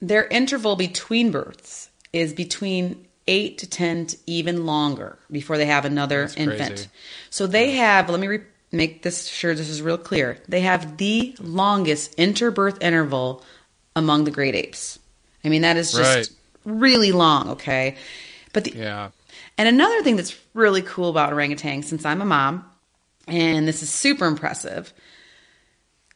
their 0.00 0.26
interval 0.26 0.76
between 0.76 1.30
births 1.30 1.90
is 2.12 2.32
between 2.32 3.06
eight 3.26 3.58
to 3.58 3.68
10 3.68 4.06
to 4.06 4.16
even 4.26 4.64
longer 4.64 5.18
before 5.30 5.58
they 5.58 5.66
have 5.66 5.84
another 5.84 6.22
That's 6.22 6.36
infant. 6.36 6.68
crazy. 6.68 6.88
So 7.30 7.46
they 7.46 7.72
have, 7.72 8.08
let 8.08 8.20
me 8.20 8.26
re- 8.26 8.40
make 8.72 9.02
this 9.02 9.26
sure 9.26 9.54
this 9.54 9.68
is 9.68 9.82
real 9.82 9.98
clear. 9.98 10.38
They 10.48 10.60
have 10.60 10.96
the 10.96 11.34
longest 11.40 12.16
interbirth 12.16 12.82
interval 12.82 13.44
among 13.94 14.24
the 14.24 14.30
great 14.30 14.54
apes. 14.54 14.98
I 15.44 15.48
mean, 15.48 15.62
that 15.62 15.76
is 15.76 15.92
just 15.92 16.30
Right. 16.30 16.37
Really 16.68 17.12
long, 17.12 17.50
okay? 17.50 17.96
But 18.52 18.64
the, 18.64 18.72
Yeah. 18.72 19.10
and 19.56 19.68
another 19.68 20.02
thing 20.02 20.16
that's 20.16 20.36
really 20.54 20.82
cool 20.82 21.10
about 21.10 21.32
orangutans, 21.32 21.84
since 21.84 22.04
I'm 22.04 22.20
a 22.20 22.24
mom, 22.24 22.64
and 23.26 23.66
this 23.66 23.82
is 23.82 23.90
super 23.90 24.26
impressive, 24.26 24.92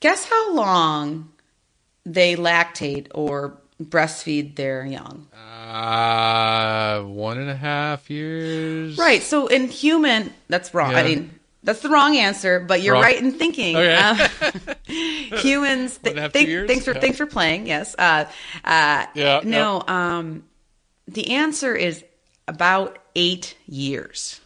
guess 0.00 0.24
how 0.24 0.55
long 0.55 1.30
they 2.05 2.36
lactate 2.36 3.09
or 3.14 3.59
breastfeed 3.82 4.57
their 4.57 4.84
young? 4.84 5.28
Uh, 5.32 7.00
one 7.03 7.38
and 7.38 7.48
a 7.50 7.57
half 7.57 8.11
years. 8.11 8.98
Right. 8.98 9.22
So 9.22 9.46
in 9.46 9.68
human, 9.68 10.32
that's 10.48 10.74
wrong. 10.74 10.94
I 10.94 11.03
mean, 11.03 11.38
that's 11.62 11.80
the 11.80 11.88
wrong 11.88 12.16
answer, 12.16 12.60
but 12.60 12.82
you're 12.82 12.94
Wrong. 12.94 13.02
right 13.02 13.18
in 13.20 13.32
thinking. 13.32 13.76
Okay. 13.76 13.94
Um, 13.94 14.56
humans, 15.38 15.98
One 16.02 16.10
and 16.10 16.18
a 16.18 16.22
half, 16.22 16.32
th- 16.32 16.66
thanks 16.68 16.84
for 16.84 16.92
Yeah. 16.94 17.00
thanks 17.00 17.16
for 17.16 17.26
playing. 17.26 17.66
Yes. 17.66 17.94
Uh, 17.98 18.24
uh, 18.64 19.06
Yeah, 19.14 19.40
No. 19.44 19.82
Um, 19.86 20.44
the 21.08 21.32
answer 21.32 21.74
is 21.74 22.04
about 22.48 22.98
eight 23.14 23.56
years. 23.66 24.40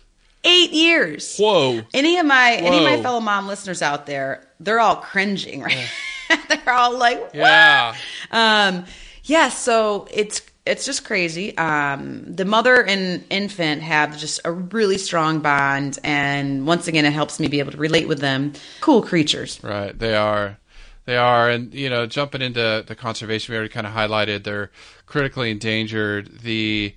Eight 0.45 0.71
years. 0.73 1.37
Whoa. 1.39 1.83
Any 1.93 2.19
of 2.19 2.27
my 2.27 2.53
any 2.53 2.79
of 2.79 2.85
my 2.85 3.03
fellow 3.03 3.21
mom 3.21 3.49
listeners 3.49 3.83
out 3.83 4.07
there, 4.07 4.47
they're 4.61 4.79
all 4.79 4.97
cringing, 4.97 5.63
right? 5.63 5.91
they're 6.49 6.73
all 6.73 6.97
like, 6.97 7.19
"What?" 7.21 7.35
Yeah. 7.35 7.95
Um, 8.31 8.85
yeah, 9.25 9.49
so 9.49 10.07
it's 10.11 10.43
it's 10.67 10.85
just 10.85 11.05
crazy. 11.05 11.57
Um, 11.57 12.25
the 12.35 12.45
mother 12.45 12.85
and 12.85 13.25
infant 13.31 13.83
have 13.83 14.19
just 14.19 14.41
a 14.45 14.53
really 14.53 14.99
strong 14.99 15.41
bond, 15.41 15.99
and 16.03 16.67
once 16.67 16.89
again, 16.89 17.05
it 17.05 17.13
helps 17.13 17.39
me 17.39 17.49
be 17.49 17.61
able 17.61 17.73
to 17.73 17.79
relate 17.79 18.09
with 18.09 18.19
them. 18.19 18.53
Cool 18.81 19.03
creatures. 19.03 19.61
Right, 19.63 19.97
they 19.97 20.15
are, 20.15 20.59
they 21.05 21.17
are, 21.17 21.49
and 21.49 21.73
you 21.73 21.89
know, 21.89 22.07
jumping 22.07 22.43
into 22.43 22.85
the 22.87 22.97
conservation, 22.97 23.53
we 23.53 23.57
already 23.57 23.73
kind 23.73 23.87
of 23.87 23.93
highlighted 23.93 24.45
they're 24.45 24.71
critically 25.07 25.51
endangered. 25.51 26.41
The, 26.41 26.95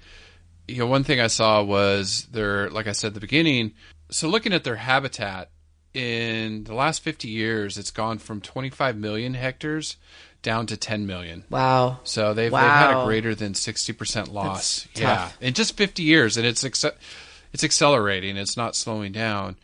you 0.67 0.77
know, 0.77 0.87
one 0.87 1.03
thing 1.03 1.19
I 1.21 1.27
saw 1.27 1.61
was 1.63 2.27
they're, 2.31 2.69
like 2.69 2.87
I 2.87 2.93
said 2.93 3.09
at 3.09 3.13
the 3.13 3.19
beginning, 3.19 3.73
so 4.09 4.27
looking 4.27 4.53
at 4.53 4.63
their 4.63 4.77
habitat 4.77 5.51
in 5.93 6.63
the 6.65 6.73
last 6.73 7.03
fifty 7.03 7.27
years, 7.27 7.77
it's 7.77 7.91
gone 7.91 8.17
from 8.17 8.41
twenty 8.41 8.69
five 8.69 8.97
million 8.97 9.35
hectares 9.35 9.97
down 10.41 10.65
to 10.67 10.77
ten 10.77 11.05
million. 11.05 11.43
Wow. 11.49 11.99
So 12.03 12.33
they've, 12.33 12.51
they've 12.51 12.59
had 12.59 13.01
a 13.01 13.05
greater 13.05 13.35
than 13.35 13.53
sixty 13.53 13.93
percent 13.93 14.29
loss. 14.29 14.83
That's 14.83 15.01
yeah, 15.01 15.15
tough. 15.15 15.37
in 15.41 15.53
just 15.53 15.77
fifty 15.77 16.03
years, 16.03 16.37
and 16.37 16.45
it's 16.45 16.63
acce- 16.63 16.95
it's 17.53 17.63
accelerating. 17.63 18.37
It's 18.37 18.57
not 18.57 18.75
slowing 18.75 19.11
down. 19.11 19.57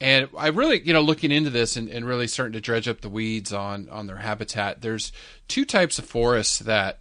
And 0.00 0.28
I 0.36 0.48
really, 0.48 0.82
you 0.82 0.92
know, 0.92 1.00
looking 1.00 1.30
into 1.30 1.50
this 1.50 1.76
and, 1.76 1.88
and 1.88 2.04
really 2.04 2.26
starting 2.26 2.52
to 2.54 2.60
dredge 2.60 2.88
up 2.88 3.00
the 3.00 3.08
weeds 3.08 3.52
on 3.52 3.88
on 3.90 4.06
their 4.06 4.16
habitat. 4.16 4.82
There's 4.82 5.12
two 5.48 5.64
types 5.64 5.98
of 5.98 6.04
forests 6.04 6.58
that 6.60 7.00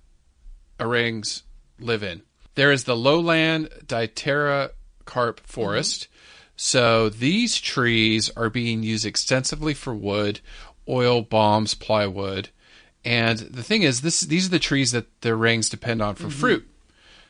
orangs 0.79 1.43
live 1.79 2.03
in. 2.03 2.21
There 2.55 2.71
is 2.71 2.83
the 2.83 2.95
lowland 2.95 3.69
Diptera 3.85 4.71
carp 5.05 5.39
forest. 5.41 6.03
Mm-hmm. 6.03 6.09
So 6.55 7.09
these 7.09 7.59
trees 7.59 8.29
are 8.37 8.49
being 8.49 8.83
used 8.83 9.05
extensively 9.05 9.73
for 9.73 9.93
wood, 9.93 10.39
oil, 10.87 11.23
bombs, 11.23 11.73
plywood. 11.73 12.49
And 13.05 13.39
the 13.39 13.63
thing 13.63 13.83
is, 13.83 14.01
this 14.01 14.21
these 14.21 14.47
are 14.47 14.51
the 14.51 14.59
trees 14.59 14.91
that 14.91 15.21
the 15.21 15.35
rings 15.35 15.69
depend 15.69 16.01
on 16.01 16.15
for 16.15 16.29
fruit. 16.29 16.67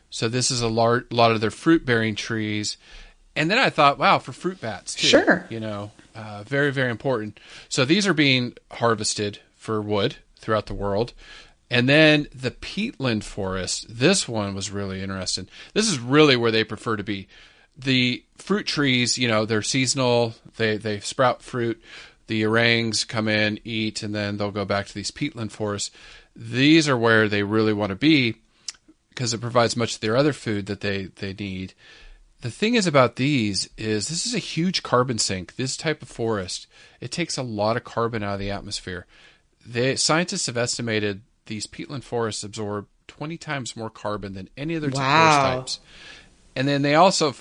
So 0.09 0.29
this 0.29 0.51
is 0.51 0.61
a 0.61 0.67
lar- 0.67 1.05
lot 1.09 1.31
of 1.31 1.41
their 1.41 1.51
fruit 1.51 1.85
bearing 1.85 2.15
trees. 2.15 2.77
And 3.35 3.49
then 3.49 3.57
I 3.57 3.71
thought, 3.71 3.97
wow, 3.97 4.19
for 4.19 4.31
fruit 4.31 4.61
bats 4.61 4.93
too. 4.93 5.07
Sure. 5.07 5.47
You 5.49 5.59
know, 5.59 5.91
uh, 6.15 6.43
very 6.45 6.71
very 6.71 6.91
important. 6.91 7.39
So 7.69 7.85
these 7.85 8.05
are 8.05 8.13
being 8.13 8.53
harvested 8.71 9.39
for 9.55 9.81
wood 9.81 10.17
throughout 10.37 10.67
the 10.67 10.75
world. 10.75 11.13
And 11.71 11.89
then 11.89 12.27
the 12.35 12.51
peatland 12.51 13.23
forest. 13.23 13.87
This 13.89 14.27
one 14.27 14.53
was 14.53 14.69
really 14.69 15.01
interesting. 15.01 15.47
This 15.73 15.89
is 15.89 15.97
really 15.97 16.35
where 16.35 16.51
they 16.51 16.63
prefer 16.63 16.95
to 16.97 17.03
be. 17.03 17.27
The 17.75 18.23
fruit 18.37 18.67
trees, 18.67 19.17
you 19.17 19.27
know, 19.27 19.45
they're 19.45 19.63
seasonal. 19.63 20.35
They 20.57 20.77
they 20.77 20.99
sprout 20.99 21.41
fruit. 21.41 21.81
The 22.27 22.45
orangs 22.45 23.03
come 23.03 23.27
in, 23.27 23.59
eat, 23.63 24.01
and 24.03 24.13
then 24.15 24.37
they'll 24.37 24.51
go 24.51 24.65
back 24.65 24.87
to 24.87 24.93
these 24.93 25.11
peatland 25.11 25.51
forests. 25.51 25.91
These 26.35 26.87
are 26.87 26.97
where 26.97 27.27
they 27.27 27.43
really 27.43 27.73
want 27.73 27.89
to 27.89 27.95
be 27.95 28.35
because 29.09 29.33
it 29.33 29.41
provides 29.41 29.75
much 29.75 29.95
of 29.95 30.01
their 30.01 30.15
other 30.17 30.33
food 30.33 30.65
that 30.67 30.81
they, 30.81 31.03
they 31.17 31.33
need. 31.33 31.73
The 32.41 32.49
thing 32.51 32.75
is 32.75 32.87
about 32.87 33.15
these 33.17 33.69
is 33.77 34.07
this 34.07 34.25
is 34.25 34.33
a 34.33 34.39
huge 34.39 34.83
carbon 34.83 35.17
sink. 35.17 35.55
This 35.55 35.77
type 35.77 36.01
of 36.01 36.09
forest, 36.09 36.67
it 36.99 37.11
takes 37.11 37.37
a 37.37 37.43
lot 37.43 37.77
of 37.77 37.83
carbon 37.83 38.23
out 38.23 38.33
of 38.33 38.39
the 38.39 38.51
atmosphere. 38.51 39.05
They, 39.65 39.95
scientists 39.95 40.47
have 40.47 40.57
estimated 40.57 41.21
these 41.45 41.67
peatland 41.67 42.03
forests 42.03 42.43
absorb 42.43 42.87
20 43.07 43.37
times 43.37 43.75
more 43.77 43.89
carbon 43.89 44.33
than 44.33 44.49
any 44.57 44.75
other 44.75 44.89
Wow. 44.89 44.95
forest 44.95 45.39
types. 45.77 45.79
and 46.55 46.67
then 46.67 46.81
they 46.81 46.95
also 46.95 47.35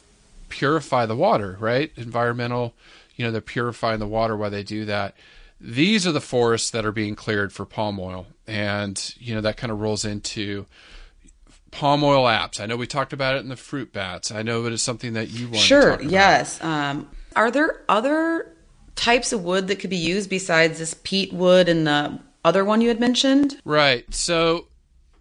purify 0.48 1.06
the 1.06 1.16
water, 1.16 1.56
right? 1.60 1.90
Environmental, 1.96 2.74
you 3.16 3.24
know, 3.24 3.30
they're 3.30 3.40
purifying 3.40 3.98
the 4.00 4.06
water 4.06 4.36
while 4.36 4.50
they 4.50 4.62
do 4.62 4.84
that. 4.86 5.14
These 5.60 6.06
are 6.06 6.12
the 6.12 6.20
forests 6.20 6.70
that 6.70 6.84
are 6.84 6.92
being 6.92 7.14
cleared 7.14 7.52
for 7.52 7.64
palm 7.64 8.00
oil, 8.00 8.26
and 8.46 9.14
you 9.18 9.34
know 9.34 9.40
that 9.42 9.56
kind 9.56 9.70
of 9.70 9.80
rolls 9.80 10.04
into 10.04 10.66
palm 11.70 12.02
oil 12.04 12.24
apps. 12.24 12.60
I 12.60 12.66
know 12.66 12.76
we 12.76 12.86
talked 12.86 13.12
about 13.12 13.36
it 13.36 13.38
in 13.38 13.48
the 13.48 13.56
fruit 13.56 13.92
bats. 13.92 14.30
I 14.30 14.42
know 14.42 14.66
it 14.66 14.72
is 14.72 14.82
something 14.82 15.12
that 15.14 15.30
you 15.30 15.46
want. 15.46 15.58
Sure. 15.58 15.82
To 15.82 15.90
talk 15.90 16.00
about. 16.00 16.10
Yes. 16.10 16.62
Um, 16.62 17.08
are 17.36 17.50
there 17.50 17.82
other 17.88 18.52
types 18.94 19.32
of 19.32 19.42
wood 19.44 19.68
that 19.68 19.76
could 19.76 19.88
be 19.90 19.96
used 19.96 20.28
besides 20.28 20.78
this 20.78 20.94
peat 21.02 21.32
wood 21.32 21.68
and 21.68 21.86
the 21.86 22.18
other 22.44 22.64
one 22.64 22.80
you 22.80 22.88
had 22.88 23.00
mentioned? 23.00 23.60
Right. 23.64 24.12
So 24.12 24.66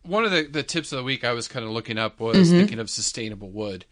one 0.04 0.26
of 0.26 0.32
the, 0.32 0.44
the 0.44 0.64
tips 0.64 0.92
of 0.92 0.98
the 0.98 1.04
week 1.04 1.24
I 1.24 1.32
was 1.34 1.48
kind 1.48 1.64
of 1.64 1.72
looking 1.72 1.98
up 1.98 2.20
was 2.20 2.50
Mm-hmm. 2.50 2.58
thinking 2.60 2.80
of 2.80 2.90
sustainable 2.90 3.50
wood. 3.50 3.86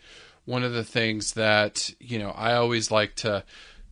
One 0.46 0.64
of 0.64 0.74
the 0.74 0.84
things 0.84 1.34
that, 1.34 1.92
you 2.00 2.18
know, 2.20 2.32
I 2.32 2.56
always 2.56 2.90
like 2.92 3.16
to 3.18 3.44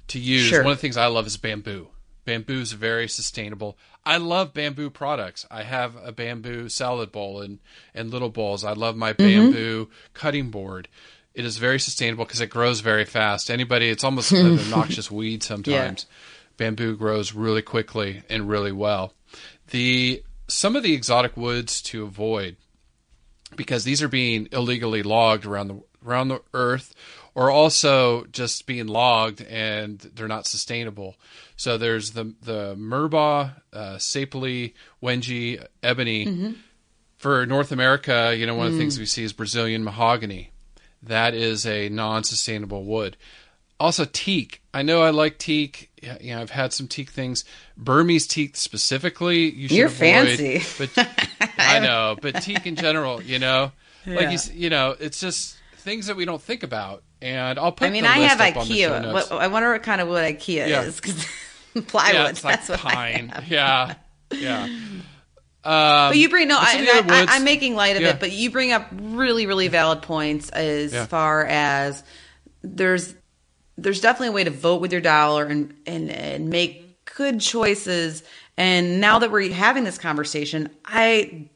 to 0.10 0.20
use, 0.20 0.46
Sure. 0.48 0.64
one 0.64 0.72
of 0.74 0.78
the 0.78 0.82
things 0.82 0.98
I 0.98 1.08
love 1.08 1.28
is 1.28 1.38
bamboo. 1.38 1.90
Bamboo 2.26 2.60
is 2.62 2.74
very 2.74 3.08
sustainable. 3.08 3.78
I 4.06 4.18
love 4.18 4.54
bamboo 4.54 4.90
products. 4.90 5.46
I 5.50 5.64
have 5.64 5.96
a 6.04 6.12
bamboo 6.12 6.70
salad 6.70 7.12
bowl 7.12 7.42
and, 7.42 7.60
and 7.94 8.10
little 8.12 8.30
bowls. 8.30 8.64
I 8.64 8.74
love 8.74 8.96
my 8.98 9.14
Mm-hmm. 9.14 9.52
bamboo 9.52 9.90
cutting 10.14 10.50
board. 10.50 10.88
It 11.34 11.46
is 11.46 11.58
very 11.58 11.80
sustainable 11.80 12.26
because 12.26 12.42
it 12.42 12.50
grows 12.50 12.80
very 12.82 13.06
fast. 13.06 13.50
Anybody, 13.52 13.90
it's 13.90 14.04
almost 14.04 14.32
an 14.32 14.54
obnoxious 14.60 15.10
weed 15.12 15.44
sometimes. 15.44 16.06
Bamboo 16.58 16.98
grows 16.98 17.34
really 17.34 17.62
quickly 17.62 18.24
and 18.30 18.50
really 18.50 18.72
well. 18.72 19.14
The 19.70 20.24
some 20.48 20.76
of 20.76 20.84
the 20.84 20.94
exotic 20.94 21.38
woods 21.38 21.82
to 21.84 22.04
avoid 22.04 22.56
because 23.56 23.84
these 23.84 24.02
are 24.02 24.08
being 24.08 24.48
illegally 24.52 25.04
logged 25.04 25.46
around 25.46 25.68
the 25.68 25.82
around 26.06 26.30
the 26.30 26.42
earth 26.54 26.94
or 27.38 27.52
also 27.52 28.26
just 28.32 28.66
being 28.66 28.88
logged 28.88 29.44
and 29.44 30.00
they're 30.16 30.28
not 30.28 30.48
sustainable. 30.48 31.16
So 31.56 31.78
there's 31.78 32.12
the 32.12 32.34
the 32.42 32.76
Merbau, 32.76 33.52
uh, 33.72 33.96
Sapele, 33.98 34.74
Wenge, 35.04 35.64
ebony. 35.84 36.56
For 37.20 37.46
North 37.48 37.72
America, 37.72 38.36
you 38.38 38.46
know, 38.46 38.54
one 38.56 38.68
of 38.68 38.74
the 38.74 38.80
things 38.80 39.00
we 39.00 39.06
see 39.08 39.24
is 39.24 39.34
Brazilian 39.34 39.84
mahogany. 39.84 40.52
That 41.04 41.34
is 41.34 41.66
a 41.66 41.90
non-sustainable 41.90 42.84
wood. 42.84 43.18
Also 43.80 44.06
teak. 44.06 44.62
I 44.74 44.82
know 44.84 45.02
I 45.02 45.10
like 45.10 45.38
teak. 45.40 45.90
Yeah, 46.02 46.18
You 46.22 46.36
know, 46.36 46.42
I've 46.42 46.52
had 46.52 46.74
some 46.74 46.88
teak 46.88 47.10
things. 47.10 47.44
Burmese 47.76 48.28
teak 48.28 48.56
specifically, 48.56 49.50
you 49.50 49.68
should 49.68 49.78
You're 49.78 49.88
avoid. 49.88 50.38
fancy. 50.38 50.62
But 50.96 51.08
I 51.58 51.80
know, 51.80 52.18
but 52.22 52.42
teak 52.44 52.66
in 52.68 52.76
general, 52.76 53.22
you 53.22 53.40
know, 53.40 53.72
like 54.06 54.22
Yeah. 54.22 54.32
you, 54.32 54.40
you 54.54 54.70
know, 54.70 54.96
it's 55.00 55.20
just 55.20 55.58
things 55.78 56.06
that 56.08 56.16
we 56.18 56.26
don't 56.26 56.42
think 56.42 56.62
about. 56.64 57.04
And 57.22 57.58
I'll 57.60 57.72
put. 57.72 57.88
I 57.88 57.90
mean, 57.92 58.04
the 58.04 58.10
I 58.10 58.20
have 58.20 58.40
up 58.42 58.58
on 58.58 58.68
the 58.68 58.80
show 58.82 58.92
IKEA. 58.92 59.14
What, 59.14 59.32
I 59.32 59.48
wonder 59.48 59.72
what 59.72 59.84
kind 59.84 60.02
of 60.02 60.08
wood 60.08 60.24
IKEA 60.24 60.68
Yeah. 60.70 60.82
is 60.84 60.98
because 60.98 61.26
plywood. 61.88 62.14
yeah, 62.16 62.30
it's 62.30 62.44
like 62.44 62.56
that's 62.58 62.70
what 62.70 62.86
I 62.86 62.92
pine. 63.14 63.30
have. 63.30 63.48
Yeah, 63.48 63.96
yeah. 64.32 64.64
Um, 65.64 66.10
But 66.12 66.18
you 66.18 66.30
bring 66.30 66.48
no, 66.48 66.58
I, 66.60 66.72
some 66.74 66.82
of 66.82 66.86
the 66.88 66.94
other 66.94 67.14
I, 67.14 67.22
I, 67.22 67.26
I'm 67.36 67.44
making 67.44 67.76
light 67.76 67.96
of 67.98 68.02
Yeah. 68.04 68.10
it, 68.10 68.20
but 68.20 68.32
you 68.32 68.52
bring 68.52 68.72
up 68.72 68.88
really, 68.94 69.46
really 69.48 69.68
valid 69.68 70.02
points 70.02 70.50
as 70.50 70.94
Yeah. 70.94 71.06
far 71.08 71.46
as 71.46 72.04
there's 72.62 73.14
there's 73.78 74.02
definitely 74.02 74.30
a 74.30 74.32
way 74.32 74.44
to 74.44 74.50
vote 74.50 74.82
with 74.82 74.92
your 74.92 75.02
dollar 75.02 75.46
and 75.46 75.74
and 75.86 76.10
and 76.10 76.50
make 76.50 77.04
good 77.16 77.42
choices. 77.42 78.24
And 78.58 79.00
now 79.02 79.20
that 79.20 79.32
we're 79.32 79.52
having 79.54 79.84
this 79.84 79.98
conversation, 79.98 80.70
I 80.86 81.50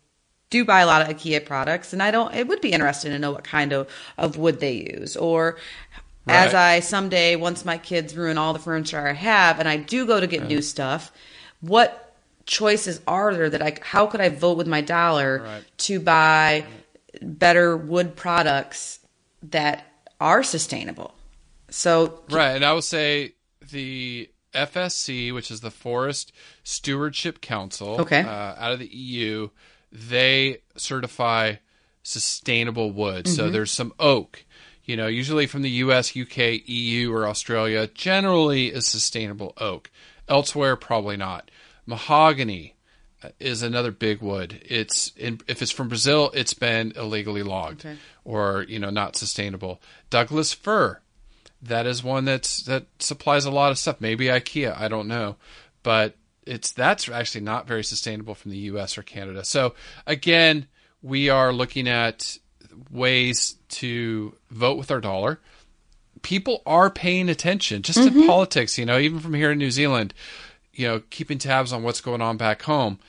do 0.51 0.63
buy 0.63 0.81
a 0.81 0.85
lot 0.85 1.01
of 1.01 1.07
IKEA 1.07 1.43
products, 1.43 1.93
and 1.93 2.03
I 2.03 2.11
don't. 2.11 2.35
It 2.35 2.47
would 2.47 2.61
be 2.61 2.71
interesting 2.71 3.11
to 3.11 3.17
know 3.17 3.31
what 3.31 3.43
kind 3.43 3.73
of 3.73 3.89
of 4.19 4.37
wood 4.37 4.59
they 4.59 4.73
use, 4.93 5.17
or 5.17 5.57
as 6.27 6.53
I 6.53 6.81
someday 6.81 7.35
once 7.35 7.65
my 7.65 7.79
kids 7.79 8.15
ruin 8.15 8.37
all 8.37 8.53
the 8.53 8.59
furniture 8.59 8.99
I 8.99 9.13
have, 9.13 9.59
and 9.59 9.67
I 9.67 9.77
do 9.77 10.05
go 10.05 10.19
to 10.19 10.27
get 10.27 10.43
new 10.43 10.61
stuff, 10.61 11.11
what 11.61 12.15
choices 12.45 13.01
are 13.07 13.33
there 13.33 13.49
that 13.49 13.61
I? 13.61 13.77
How 13.81 14.05
could 14.05 14.21
I 14.21 14.29
vote 14.29 14.57
with 14.57 14.67
my 14.67 14.81
dollar 14.81 15.41
Right. 15.43 15.63
to 15.77 15.99
buy 15.99 16.65
better 17.21 17.75
wood 17.75 18.15
products 18.15 18.99
that 19.41 19.85
are 20.19 20.43
sustainable? 20.43 21.15
So 21.69 22.23
Right, 22.29 22.51
and 22.55 22.65
I 22.65 22.73
would 22.73 22.83
say 22.83 23.33
the 23.71 24.29
FSC, 24.53 25.33
which 25.33 25.49
is 25.49 25.61
the 25.61 25.71
Forest 25.71 26.33
Stewardship 26.63 27.39
Council, 27.41 28.01
Okay. 28.01 28.21
uh, 28.21 28.27
out 28.57 28.73
of 28.73 28.79
the 28.79 28.93
EU, 28.93 29.49
they 29.91 30.59
certify 30.75 31.55
sustainable 32.03 32.91
wood. 32.91 33.27
So 33.27 33.43
Mm-hmm. 33.43 33.53
there's 33.53 33.71
some 33.71 33.93
oak, 33.99 34.45
you 34.85 34.95
know, 34.97 35.07
usually 35.07 35.47
from 35.47 35.61
the 35.61 35.69
US, 35.85 36.15
UK, 36.17 36.67
EU, 36.67 37.13
or 37.13 37.27
Australia, 37.27 37.87
generally 37.87 38.67
is 38.67 38.87
sustainable 38.87 39.53
oak. 39.57 39.89
Elsewhere, 40.27 40.75
probably 40.75 41.17
not. 41.17 41.51
Mahogany 41.85 42.75
uh, 43.23 43.29
is 43.39 43.61
another 43.61 43.91
big 43.91 44.21
wood. 44.21 44.61
It's 44.65 45.11
in, 45.17 45.41
if 45.47 45.61
it's 45.61 45.71
from 45.71 45.89
Brazil, 45.89 46.31
it's 46.33 46.53
been 46.53 46.93
illegally 46.95 47.43
logged 47.43 47.85
Okay. 47.85 47.97
or 48.23 48.65
you 48.67 48.79
know 48.79 48.89
not 48.89 49.15
sustainable. 49.15 49.81
Douglas 50.09 50.53
fir, 50.53 50.99
that 51.61 51.85
is 51.85 52.03
one 52.03 52.25
that's 52.25 52.63
that 52.63 52.85
supplies 52.99 53.45
a 53.45 53.51
lot 53.51 53.71
of 53.71 53.77
stuff. 53.77 53.97
Maybe 53.99 54.25
IKEA, 54.27 54.75
I 54.79 54.87
don't 54.87 55.07
know, 55.07 55.35
but 55.83 56.15
it's 56.45 56.71
that's 56.71 57.07
actually 57.09 57.41
not 57.41 57.67
very 57.67 57.83
sustainable 57.83 58.35
from 58.35 58.51
the 58.51 58.57
U.S. 58.57 58.97
or 58.97 59.03
Canada. 59.03 59.43
So 59.43 59.75
again, 60.07 60.67
we 61.01 61.29
are 61.29 61.51
looking 61.53 61.87
at 61.87 62.37
ways 62.89 63.55
to 63.69 64.35
vote 64.49 64.77
with 64.77 64.91
our 64.91 65.01
dollar. 65.01 65.39
People 66.21 66.61
are 66.65 66.89
paying 66.89 67.29
attention, 67.29 67.81
just 67.81 67.99
Mm-hmm. 67.99 68.21
in 68.21 68.27
politics. 68.27 68.77
You 68.77 68.85
know, 68.85 68.97
even 68.99 69.19
from 69.19 69.33
here 69.33 69.51
in 69.51 69.57
New 69.57 69.71
Zealand, 69.71 70.13
you 70.73 70.87
know, 70.87 71.01
keeping 71.09 71.37
tabs 71.37 71.73
on 71.73 71.83
what's 71.83 72.01
going 72.01 72.21
on 72.21 72.37
back 72.37 72.63
home. 72.63 72.99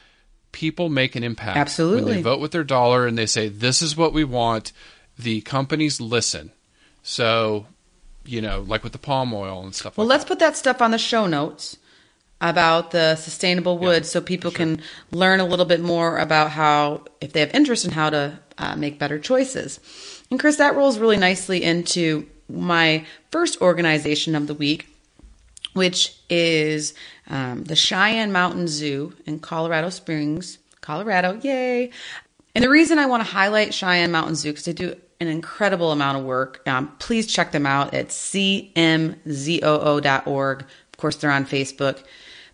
People 0.53 0.89
make 0.91 1.17
an 1.17 1.25
impact. 1.25 1.55
When 1.55 1.63
Absolutely. 1.63 2.15
they 2.15 2.23
vote 2.23 2.41
with 2.41 2.53
their 2.53 2.65
dollar 2.65 3.07
and 3.07 3.17
they 3.17 3.25
say, 3.27 3.49
"This 3.49 3.81
is 3.81 3.97
what 3.97 4.13
we 4.13 4.25
want," 4.25 4.73
the 5.19 5.41
companies 5.43 5.99
listen. 6.01 6.53
So, 7.03 7.67
you 8.27 8.43
know, 8.43 8.61
like 8.61 8.85
with 8.85 8.93
the 8.93 8.99
palm 8.99 9.33
oil 9.33 9.63
and 9.63 9.75
stuff. 9.75 9.97
Well, 9.97 10.07
like 10.07 10.17
let's 10.19 10.29
put 10.29 10.39
that 10.41 10.57
stuff 10.57 10.83
on 10.83 10.91
the 10.91 10.99
show 10.99 11.27
notes 11.27 11.79
about 12.43 12.91
the 12.91 13.15
sustainable 13.15 13.79
wood 13.79 14.05
so 14.05 14.21
people 14.21 14.51
can 14.51 14.83
learn 15.13 15.39
a 15.41 15.47
little 15.47 15.65
bit 15.65 15.81
more 15.81 16.19
about 16.19 16.51
how, 16.51 17.05
if 17.21 17.33
they 17.33 17.41
have 17.41 17.55
interest 17.55 17.85
in 17.85 17.93
how 17.93 18.11
to 18.11 18.39
uh, 18.59 18.75
make 18.77 18.99
better 18.99 19.19
choices. 19.19 19.79
And 20.31 20.41
Chris, 20.41 20.57
that 20.57 20.75
rolls 20.75 20.99
really 20.99 21.17
nicely 21.17 21.63
into 21.63 22.29
my 22.49 23.07
first 23.31 23.61
organization 23.63 24.35
of 24.35 24.49
the 24.49 24.55
week, 24.55 24.89
which 25.73 26.19
is 26.29 26.95
um, 27.29 27.63
the 27.65 27.77
Cheyenne 27.77 28.33
Mountain 28.33 28.67
Zoo 28.67 29.15
in 29.25 29.39
Colorado 29.39 29.89
Springs, 29.89 30.59
Colorado. 30.81 31.39
Yay! 31.43 31.91
And 32.57 32.65
the 32.65 32.69
reason 32.69 32.99
I 32.99 33.07
want 33.07 33.25
to 33.25 33.33
highlight 33.33 33.73
Cheyenne 33.73 34.11
Mountain 34.11 34.35
Zoo 34.35 34.51
because 34.51 34.65
they 34.65 34.73
do 34.73 34.97
an 35.21 35.29
incredible 35.29 35.93
amount 35.93 36.19
of 36.19 36.25
work. 36.25 36.61
Um, 36.67 36.93
please 36.99 37.29
check 37.29 37.53
them 37.53 37.67
out 37.67 37.95
at 37.95 38.09
cmzoo.org. 38.09 39.21
Of 40.63 40.97
course, 40.97 41.17
they're 41.17 41.31
on 41.31 41.47
Facebook. 41.47 42.03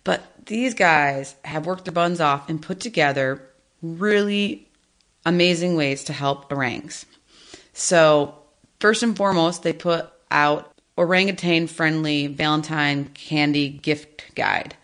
But 0.09 0.47
these 0.47 0.73
guys 0.73 1.37
have 1.45 1.67
worked 1.67 1.85
their 1.85 1.93
buns 1.93 2.19
off 2.19 2.49
and 2.49 2.63
put 2.63 2.81
together 2.81 3.43
really 3.83 4.67
amazing 5.27 5.77
ways 5.77 6.05
to 6.05 6.15
help 6.15 6.51
orangs. 6.51 7.05
So, 7.75 8.35
first 8.81 9.03
and 9.03 9.15
foremost, 9.15 9.65
they 9.65 9.75
put 9.75 10.09
out 10.31 10.73
orangutan 10.97 11.67
friendly 11.67 12.27
Valentine 12.27 13.11
candy 13.13 13.69
gift 13.69 14.35
guide 14.35 14.75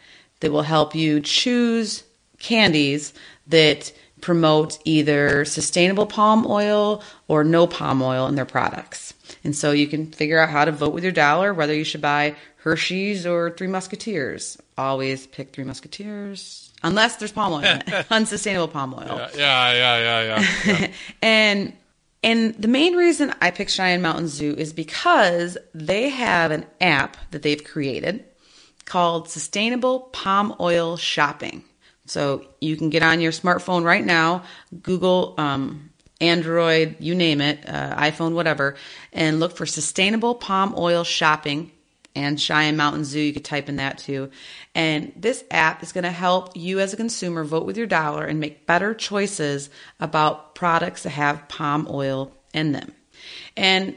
that 0.40 0.52
will 0.52 0.60
help 0.60 0.94
you 0.94 1.20
choose 1.20 2.04
candies 2.38 3.14
that 3.46 3.94
promote 4.20 4.78
either 4.84 5.46
sustainable 5.46 6.04
palm 6.04 6.46
oil 6.46 7.02
or 7.28 7.44
no 7.44 7.66
palm 7.66 8.02
oil 8.02 8.26
in 8.26 8.34
their 8.34 8.44
products. 8.44 9.14
And 9.42 9.56
so 9.56 9.70
you 9.70 9.86
can 9.86 10.12
figure 10.12 10.38
out 10.38 10.50
how 10.50 10.66
to 10.66 10.72
vote 10.72 10.92
with 10.92 11.02
your 11.02 11.12
dollar 11.12 11.54
whether 11.54 11.72
you 11.74 11.84
should 11.84 12.02
buy 12.02 12.36
Hershey's 12.58 13.26
or 13.26 13.50
Three 13.50 13.68
Musketeers. 13.68 14.58
Always 14.76 15.26
pick 15.26 15.52
Three 15.52 15.64
Musketeers 15.64 16.72
unless 16.82 17.16
there's 17.16 17.32
palm 17.32 17.52
oil 17.52 17.60
in 17.60 17.82
it, 17.86 18.06
unsustainable 18.10 18.68
palm 18.68 18.94
oil. 18.94 19.28
Yeah, 19.36 19.72
yeah, 19.72 19.98
yeah, 19.98 20.22
yeah. 20.22 20.46
yeah. 20.66 20.90
And 21.22 21.72
and 22.22 22.54
the 22.54 22.68
main 22.68 22.94
reason 22.94 23.34
I 23.40 23.50
picked 23.50 23.70
Cheyenne 23.70 24.00
Mountain 24.00 24.28
Zoo 24.28 24.54
is 24.56 24.72
because 24.72 25.58
they 25.74 26.08
have 26.08 26.50
an 26.50 26.64
app 26.80 27.16
that 27.32 27.42
they've 27.42 27.62
created 27.62 28.24
called 28.86 29.28
Sustainable 29.28 30.00
Palm 30.00 30.54
Oil 30.58 30.96
Shopping. 30.96 31.64
So 32.06 32.46
you 32.60 32.76
can 32.76 32.90
get 32.90 33.02
on 33.02 33.20
your 33.20 33.32
smartphone 33.32 33.84
right 33.84 34.04
now, 34.04 34.44
Google, 34.82 35.34
um, 35.38 35.90
Android, 36.20 36.96
you 36.98 37.14
name 37.14 37.40
it, 37.40 37.68
uh, 37.68 37.96
iPhone, 37.96 38.32
whatever, 38.32 38.76
and 39.12 39.40
look 39.40 39.56
for 39.56 39.66
Sustainable 39.66 40.34
Palm 40.34 40.74
Oil 40.76 41.04
Shopping 41.04 41.72
and 42.14 42.40
Cheyenne 42.40 42.76
Mountain 42.76 43.04
Zoo. 43.04 43.20
You 43.20 43.32
could 43.32 43.44
type 43.44 43.68
in 43.68 43.76
that 43.76 43.98
too. 43.98 44.30
And 44.74 45.12
this 45.16 45.44
app 45.50 45.82
is 45.82 45.92
going 45.92 46.04
to 46.04 46.10
help 46.10 46.56
you 46.56 46.80
as 46.80 46.92
a 46.92 46.96
consumer 46.96 47.44
vote 47.44 47.66
with 47.66 47.76
your 47.76 47.86
dollar 47.86 48.24
and 48.24 48.40
make 48.40 48.66
better 48.66 48.94
choices 48.94 49.70
about 50.00 50.54
products 50.54 51.02
that 51.02 51.10
have 51.10 51.48
palm 51.48 51.86
oil 51.90 52.32
in 52.52 52.72
them. 52.72 52.92
And 53.56 53.96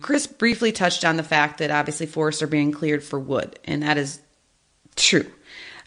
Chris 0.00 0.26
briefly 0.26 0.72
touched 0.72 1.04
on 1.04 1.16
the 1.16 1.22
fact 1.22 1.58
that 1.58 1.70
obviously 1.70 2.06
forests 2.06 2.42
are 2.42 2.46
being 2.46 2.72
cleared 2.72 3.04
for 3.04 3.18
wood, 3.18 3.58
and 3.64 3.82
that 3.82 3.98
is 3.98 4.20
true. 4.96 5.30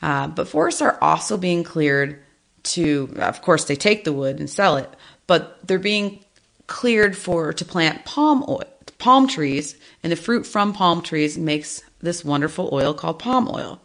Uh, 0.01 0.27
but 0.27 0.47
forests 0.47 0.81
are 0.81 0.97
also 1.01 1.37
being 1.37 1.63
cleared 1.63 2.21
to, 2.63 3.13
of 3.17 3.41
course, 3.41 3.65
they 3.65 3.75
take 3.75 4.03
the 4.03 4.13
wood 4.13 4.39
and 4.39 4.49
sell 4.49 4.77
it, 4.77 4.89
but 5.27 5.65
they're 5.67 5.79
being 5.79 6.23
cleared 6.67 7.17
for 7.17 7.53
to 7.53 7.65
plant 7.65 8.05
palm 8.05 8.43
oil, 8.47 8.63
palm 8.97 9.27
trees, 9.27 9.75
and 10.01 10.11
the 10.11 10.15
fruit 10.17 10.45
from 10.45 10.73
palm 10.73 11.01
trees 11.01 11.37
makes 11.37 11.83
this 12.01 12.23
wonderful 12.23 12.69
oil 12.71 12.93
called 12.93 13.19
palm 13.19 13.49
oil. 13.49 13.81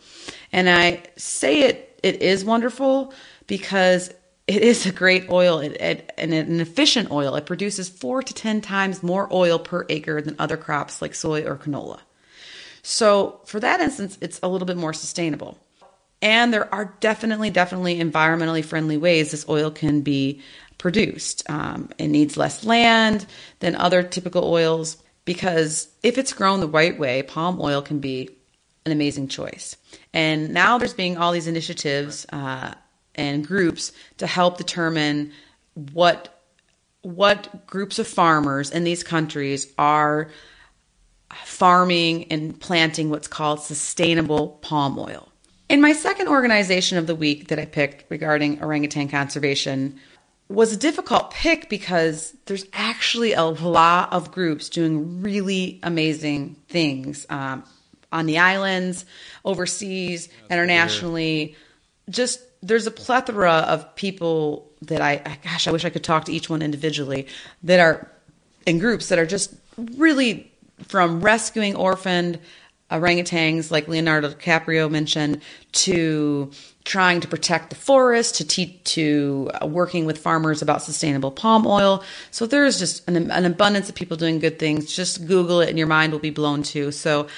And 0.52 0.68
I 0.68 1.02
say 1.16 1.62
it 1.62 1.84
it 2.02 2.22
is 2.22 2.44
wonderful 2.44 3.12
because 3.46 4.12
it 4.46 4.62
is 4.62 4.86
a 4.86 4.92
great 4.92 5.28
oil 5.30 5.58
it, 5.58 5.72
it, 5.80 6.12
and 6.16 6.32
an 6.32 6.60
efficient 6.60 7.10
oil. 7.10 7.34
It 7.34 7.46
produces 7.46 7.88
four 7.88 8.22
to 8.22 8.34
ten 8.34 8.60
times 8.60 9.02
more 9.02 9.28
oil 9.32 9.58
per 9.58 9.84
acre 9.88 10.20
than 10.20 10.36
other 10.38 10.56
crops 10.56 11.02
like 11.02 11.14
soy 11.14 11.44
or 11.44 11.56
canola. 11.56 12.00
So 12.82 13.40
for 13.44 13.60
that 13.60 13.80
instance, 13.80 14.16
it's 14.20 14.40
a 14.42 14.48
little 14.48 14.66
bit 14.66 14.76
more 14.76 14.92
sustainable. 14.92 15.58
And 16.20 16.52
there 16.52 16.72
are 16.74 16.96
definitely, 17.00 17.50
definitely 17.50 17.98
environmentally 18.00 18.64
friendly 18.64 18.96
ways 18.96 19.30
this 19.30 19.48
oil 19.48 19.70
can 19.70 20.00
be 20.00 20.40
produced. 20.78 21.48
Um, 21.50 21.90
it 21.98 22.08
needs 22.08 22.36
less 22.36 22.64
land 22.64 23.26
than 23.60 23.74
other 23.74 24.02
typical 24.02 24.44
oils 24.44 24.96
because 25.24 25.88
if 26.02 26.16
it's 26.16 26.32
grown 26.32 26.60
the 26.60 26.68
right 26.68 26.98
way, 26.98 27.22
palm 27.22 27.60
oil 27.60 27.82
can 27.82 27.98
be 27.98 28.30
an 28.86 28.92
amazing 28.92 29.28
choice. 29.28 29.76
And 30.14 30.54
now 30.54 30.78
there's 30.78 30.94
being 30.94 31.18
all 31.18 31.32
these 31.32 31.46
initiatives 31.46 32.24
uh, 32.32 32.72
and 33.14 33.46
groups 33.46 33.92
to 34.18 34.26
help 34.26 34.56
determine 34.56 35.32
what 35.92 36.34
what 37.02 37.66
groups 37.66 37.98
of 37.98 38.08
farmers 38.08 38.70
in 38.70 38.84
these 38.84 39.02
countries 39.02 39.72
are 39.78 40.30
farming 41.44 42.30
and 42.32 42.58
planting 42.58 43.08
what's 43.08 43.28
called 43.28 43.60
sustainable 43.60 44.58
palm 44.62 44.98
oil. 44.98 45.28
In 45.68 45.80
my 45.80 45.92
second 45.92 46.28
organization 46.28 46.98
of 46.98 47.06
the 47.06 47.14
week 47.14 47.48
that 47.48 47.58
I 47.58 47.66
picked 47.66 48.10
regarding 48.10 48.62
orangutan 48.62 49.08
conservation 49.08 50.00
was 50.48 50.72
a 50.72 50.76
difficult 50.76 51.30
pick 51.30 51.68
because 51.68 52.34
there's 52.46 52.64
actually 52.72 53.34
a 53.34 53.44
lot 53.44 54.12
of 54.12 54.32
groups 54.32 54.68
doing 54.68 55.22
really 55.22 55.78
amazing 55.82 56.56
things 56.68 57.26
um, 57.28 57.64
on 58.10 58.26
the 58.26 58.38
islands, 58.38 59.04
overseas, 59.44 60.26
That's 60.26 60.50
internationally. 60.50 61.46
Weird. 61.46 61.56
Just 62.10 62.40
there's 62.62 62.86
a 62.86 62.90
plethora 62.90 63.52
of 63.52 63.94
people 63.94 64.70
that 64.82 65.00
I, 65.00 65.38
gosh, 65.44 65.68
I 65.68 65.72
wish 65.72 65.84
I 65.84 65.90
could 65.90 66.04
talk 66.04 66.24
to 66.24 66.32
each 66.32 66.48
one 66.48 66.62
individually 66.62 67.26
that 67.64 67.80
are 67.80 68.10
in 68.66 68.78
groups 68.78 69.08
that 69.08 69.18
are 69.18 69.26
just 69.26 69.54
really 69.96 70.50
from 70.86 71.20
rescuing 71.20 71.76
orphaned 71.76 72.38
orangutans, 72.90 73.70
like 73.70 73.88
Leonardo 73.88 74.30
DiCaprio 74.30 74.90
mentioned, 74.90 75.42
to 75.72 76.50
trying 76.84 77.20
to 77.20 77.28
protect 77.28 77.70
the 77.70 77.76
forest, 77.76 78.36
to 78.36 78.46
te- 78.46 78.80
to 78.84 79.50
uh, 79.62 79.66
working 79.66 80.06
with 80.06 80.18
farmers 80.18 80.62
about 80.62 80.82
sustainable 80.82 81.30
palm 81.30 81.66
oil. 81.66 82.02
So 82.30 82.46
there 82.46 82.64
is 82.64 82.78
just 82.78 83.06
an, 83.08 83.30
an 83.30 83.44
abundance 83.44 83.88
of 83.88 83.94
people 83.94 84.16
doing 84.16 84.38
good 84.38 84.58
things. 84.58 84.94
Just 84.94 85.26
Google 85.26 85.60
it, 85.60 85.68
and 85.68 85.76
your 85.76 85.86
mind 85.86 86.12
will 86.12 86.20
be 86.20 86.30
blown 86.30 86.62
too. 86.62 86.90
So 86.92 87.28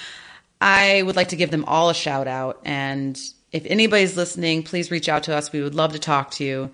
I 0.60 1.02
would 1.02 1.16
like 1.16 1.28
to 1.28 1.36
give 1.36 1.50
them 1.50 1.64
all 1.64 1.90
a 1.90 1.94
shout 1.94 2.28
out. 2.28 2.60
And 2.64 3.20
if 3.50 3.66
anybody's 3.66 4.16
listening, 4.16 4.62
please 4.62 4.90
reach 4.90 5.08
out 5.08 5.24
to 5.24 5.34
us. 5.34 5.52
We 5.52 5.62
would 5.62 5.74
love 5.74 5.92
to 5.92 5.98
talk 5.98 6.30
to 6.32 6.44
you. 6.44 6.70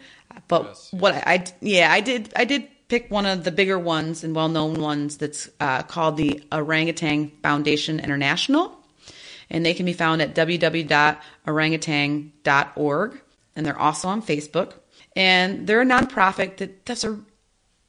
But 0.49 0.65
yes, 0.65 0.89
what 0.93 1.15
I, 1.15 1.23
I 1.27 1.45
yeah 1.61 1.91
I 1.91 2.01
did 2.01 2.33
I 2.37 2.45
did 2.45 2.69
pick 2.89 3.11
one 3.11 3.27
of 3.27 3.45
the 3.45 3.51
bigger 3.51 3.79
ones 3.79 4.25
and 4.25 4.35
well 4.35 4.49
known 4.49 4.81
ones 4.81 5.19
that's 5.19 5.51
uh, 5.61 5.83
called 5.83 6.17
the 6.17 6.43
Orangutan 6.53 7.33
Foundation 7.43 8.01
International. 8.01 8.73
And 9.49 9.65
they 9.65 9.75
can 9.75 9.87
be 9.87 9.93
found 9.93 10.23
at 10.23 10.35
www.orangutan.org. 10.35 13.21
And 13.55 13.65
they're 13.65 13.79
also 13.79 14.09
on 14.09 14.23
Facebook. 14.23 14.73
And 15.15 15.65
they're 15.67 15.83
a 15.83 15.87
nonprofit 15.87 16.57
that 16.59 16.85
does 16.85 17.05
a, 17.05 17.19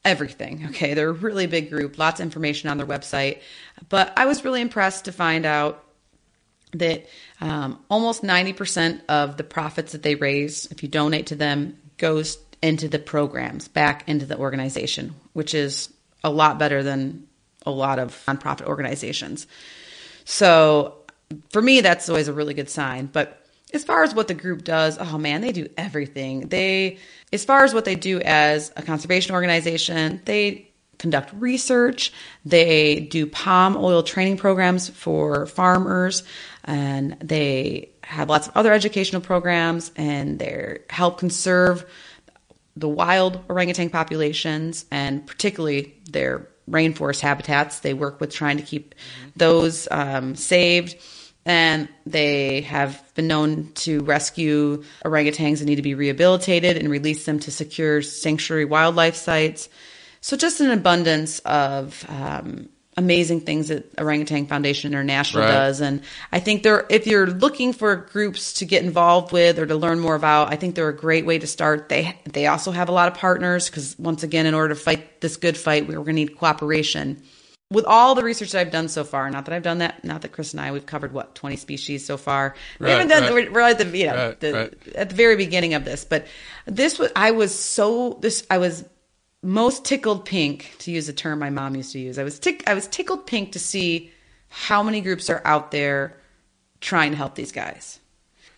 everything. 0.06 0.68
Okay. 0.70 0.94
They're 0.94 1.10
a 1.10 1.14
really 1.14 1.48
big 1.48 1.70
group, 1.70 1.98
lots 1.98 2.20
of 2.20 2.26
information 2.26 2.70
on 2.70 2.78
their 2.78 2.86
website. 2.86 3.40
But 3.90 4.14
I 4.18 4.26
was 4.26 4.46
really 4.46 4.62
impressed 4.62 5.06
to 5.06 5.12
find 5.12 5.46
out 5.46 5.84
that 6.74 7.08
um, 7.42 7.80
almost 7.90 8.24
90% 8.24 9.02
of 9.10 9.38
the 9.38 9.44
profits 9.44 9.94
that 9.94 10.04
they 10.04 10.16
raise, 10.16 10.68
if 10.68 10.84
you 10.84 10.90
donate 10.90 11.28
to 11.28 11.36
them, 11.36 11.78
goes 11.98 12.38
into 12.68 12.90
the 12.90 13.00
programs, 13.00 13.70
back 13.70 14.04
into 14.10 14.26
the 14.26 14.38
organization, 14.38 15.16
which 15.32 15.54
is 15.54 15.92
a 16.22 16.30
lot 16.30 16.60
better 16.60 16.84
than 16.84 17.26
a 17.66 17.72
lot 17.72 17.98
of 17.98 18.12
nonprofit 18.28 18.66
organizations. 18.66 19.48
So 20.26 20.98
for 21.50 21.62
me, 21.62 21.80
that's 21.80 22.10
always 22.10 22.28
a 22.28 22.34
really 22.34 22.54
good 22.54 22.70
sign. 22.70 23.06
But 23.06 23.42
as 23.74 23.86
far 23.86 24.04
as 24.04 24.14
what 24.14 24.28
the 24.28 24.34
group 24.34 24.66
does, 24.66 24.98
oh 25.00 25.18
man, 25.18 25.40
they 25.40 25.54
do 25.54 25.70
everything. 25.78 26.50
They, 26.50 26.98
as 27.32 27.46
far 27.46 27.64
as 27.64 27.74
what 27.74 27.86
they 27.86 27.96
do 27.96 28.20
as 28.20 28.74
a 28.76 28.82
conservation 28.82 29.34
organization, 29.34 30.22
they 30.26 30.70
conduct 30.98 31.32
research, 31.34 32.12
they 32.44 33.00
do 33.00 33.28
palm 33.28 33.78
oil 33.78 34.04
training 34.04 34.36
programs 34.36 34.90
for 34.90 35.46
farmers, 35.46 36.24
and 36.66 37.18
they 37.22 37.92
have 38.04 38.30
lots 38.30 38.48
of 38.48 38.58
other 38.58 38.74
educational 38.74 39.22
programs, 39.22 39.92
and 39.96 40.40
they 40.40 40.80
help 40.90 41.18
conserve 41.18 41.86
the 42.80 42.88
wild 42.88 43.44
orangutan 43.50 43.90
populations 43.90 44.86
and 44.92 45.26
particularly 45.26 45.96
their 46.10 46.48
rainforest 46.70 47.22
habitats. 47.22 47.80
They 47.80 47.94
work 47.94 48.20
with 48.20 48.32
trying 48.32 48.58
to 48.58 48.64
keep 48.64 48.96
those 49.36 49.88
um, 49.90 50.36
saved. 50.36 50.96
And 51.46 51.88
they 52.06 52.62
have 52.62 53.02
been 53.16 53.28
known 53.28 53.72
to 53.76 54.02
rescue 54.02 54.84
orangutans 55.06 55.60
that 55.60 55.66
need 55.66 55.78
to 55.78 55.82
be 55.82 55.96
rehabilitated 55.96 56.76
and 56.76 56.90
release 56.90 57.26
them 57.26 57.40
to 57.40 57.52
secure 57.52 58.02
sanctuary 58.02 58.66
wildlife 58.66 59.16
sites. 59.16 59.70
So, 60.20 60.36
just 60.36 60.60
an 60.60 60.72
abundance 60.72 61.40
of 61.40 62.04
um, 62.10 62.68
amazing 62.98 63.42
things 63.42 63.68
that 63.68 63.88
Orangutan 64.00 64.48
Foundation 64.48 64.92
International 64.92 65.44
right. 65.44 65.52
does. 65.52 65.82
And 65.82 66.02
I 66.32 66.40
think 66.40 66.64
they're, 66.64 66.86
if 66.90 67.06
you're 67.06 67.28
looking 67.28 67.72
for 67.72 67.96
groups 67.96 68.54
to 68.54 68.66
get 68.66 68.84
involved 68.84 69.32
with 69.32 69.60
or 69.60 69.68
to 69.68 69.76
learn 69.76 70.00
more 70.00 70.16
about, 70.16 70.52
I 70.52 70.56
think 70.56 70.74
they're 70.74 70.90
a 70.90 70.96
great 70.96 71.26
way 71.26 71.38
to 71.38 71.48
start. 71.48 71.90
They, 71.90 72.20
they 72.26 72.48
also 72.48 72.72
have 72.72 72.90
a 72.90 72.92
lot 72.92 73.12
of 73.12 73.18
partners 73.18 73.70
because 73.70 73.98
once 74.00 74.24
again, 74.24 74.48
in 74.48 74.56
order 74.56 74.74
to 74.74 74.80
fight 74.80 75.22
this 75.22 75.38
good 75.38 75.56
fight, 75.56 75.88
we're 75.88 75.96
going 75.96 76.08
to 76.08 76.14
need 76.14 76.38
cooperation. 76.38 77.22
With 77.70 77.86
all 77.86 78.16
the 78.16 78.24
research 78.24 78.54
that 78.54 78.62
I've 78.62 78.72
done 78.72 78.88
so 78.88 79.04
far, 79.04 79.30
not 79.30 79.46
that 79.46 79.54
I've 79.54 79.62
done 79.62 79.80
that, 79.80 80.04
not 80.04 80.22
that 80.22 80.32
Chris 80.32 80.54
and 80.54 80.62
I, 80.62 80.72
we've 80.72 80.86
covered 80.86 81.12
what, 81.12 81.36
20 81.36 81.58
species 81.58 82.06
so 82.06 82.16
far. 82.16 82.56
We 82.80 82.90
haven't 82.90 83.10
done, 83.10 83.32
right. 83.34 83.52
we're, 83.52 83.60
at 83.60 83.78
the, 83.78 83.98
you 83.98 84.08
know, 84.08 84.36
the, 84.40 84.74
at 84.96 85.10
the 85.10 85.16
very 85.16 85.36
beginning 85.36 85.74
of 85.74 85.84
this, 85.84 86.06
but 86.06 86.28
this 86.66 86.98
was, 86.98 87.12
I 87.16 87.32
was 87.32 87.54
so, 87.54 88.18
this, 88.22 88.48
I 88.50 88.58
was 88.58 88.86
most 89.48 89.86
tickled 89.86 90.26
pink 90.26 90.76
to 90.80 90.92
use 90.92 91.08
a 91.08 91.14
term 91.14 91.40
my 91.40 91.50
mom 91.50 91.74
used 91.74 91.94
to 91.94 92.00
use. 92.00 92.20
I 92.20 92.24
was 92.26 92.38
tick 92.38 92.64
I 92.68 92.74
was 92.74 92.86
tickled 92.86 93.26
pink 93.26 93.54
to 93.54 93.60
see 93.60 94.12
how 94.50 94.84
many 94.84 95.00
groups 95.00 95.30
are 95.30 95.42
out 95.46 95.72
there 95.72 96.18
trying 96.82 97.12
to 97.12 97.18
help 97.18 97.36
these 97.36 97.54
guys. 97.54 98.02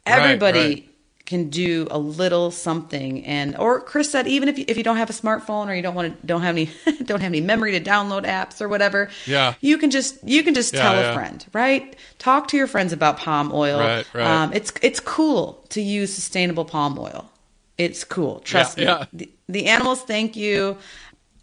Everybody 0.08 0.60
right, 0.60 0.70
right. 0.70 1.26
can 1.28 1.50
do 1.52 1.88
a 1.92 2.00
little 2.00 2.50
something 2.50 3.24
and 3.24 3.56
or 3.58 3.82
Chris 3.82 4.10
said 4.10 4.26
even 4.26 4.50
if 4.50 4.58
you, 4.58 4.66
if 4.68 4.78
you 4.78 4.84
don't 4.84 4.98
have 4.98 5.12
a 5.12 5.14
smartphone 5.14 5.68
or 5.68 5.76
you 5.76 5.84
don't 5.84 5.94
want 5.94 6.20
to 6.20 6.26
don't 6.26 6.42
have 6.42 6.56
any 6.56 6.72
don't 7.04 7.22
have 7.22 7.30
any 7.30 7.42
memory 7.42 7.74
to 7.74 7.80
download 7.80 8.26
apps 8.26 8.60
or 8.60 8.68
whatever. 8.68 9.12
Yeah. 9.28 9.54
You 9.62 9.78
can 9.78 9.92
just 9.92 10.28
you 10.28 10.42
can 10.42 10.56
just 10.56 10.74
yeah, 10.74 10.82
tell 10.82 10.96
yeah. 10.96 11.12
a 11.12 11.14
friend, 11.14 11.46
right? 11.54 11.96
Talk 12.18 12.48
to 12.48 12.58
your 12.58 12.66
friends 12.66 12.94
about 12.94 13.18
palm 13.18 13.52
oil. 13.54 13.78
Right, 13.78 14.08
right. 14.12 14.26
Um, 14.26 14.54
it's 14.54 14.74
it's 14.82 15.00
cool 15.00 15.64
to 15.70 15.82
use 15.82 16.12
sustainable 16.12 16.66
palm 16.66 16.98
oil. 16.98 17.30
It's 17.78 18.04
cool. 18.04 18.40
Trust 18.40 18.80
me. 18.80 19.38
The, 19.50 19.66
animals 19.66 20.02
thank 20.04 20.36
you. 20.36 20.78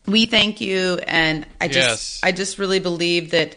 We 0.06 0.26
thank 0.26 0.60
you. 0.60 0.98
And 1.06 1.44
I 1.60 1.68
just, 1.68 1.76
yes. 1.76 2.20
I 2.22 2.32
just 2.32 2.58
really 2.58 2.78
believe 2.78 3.32
that 3.32 3.56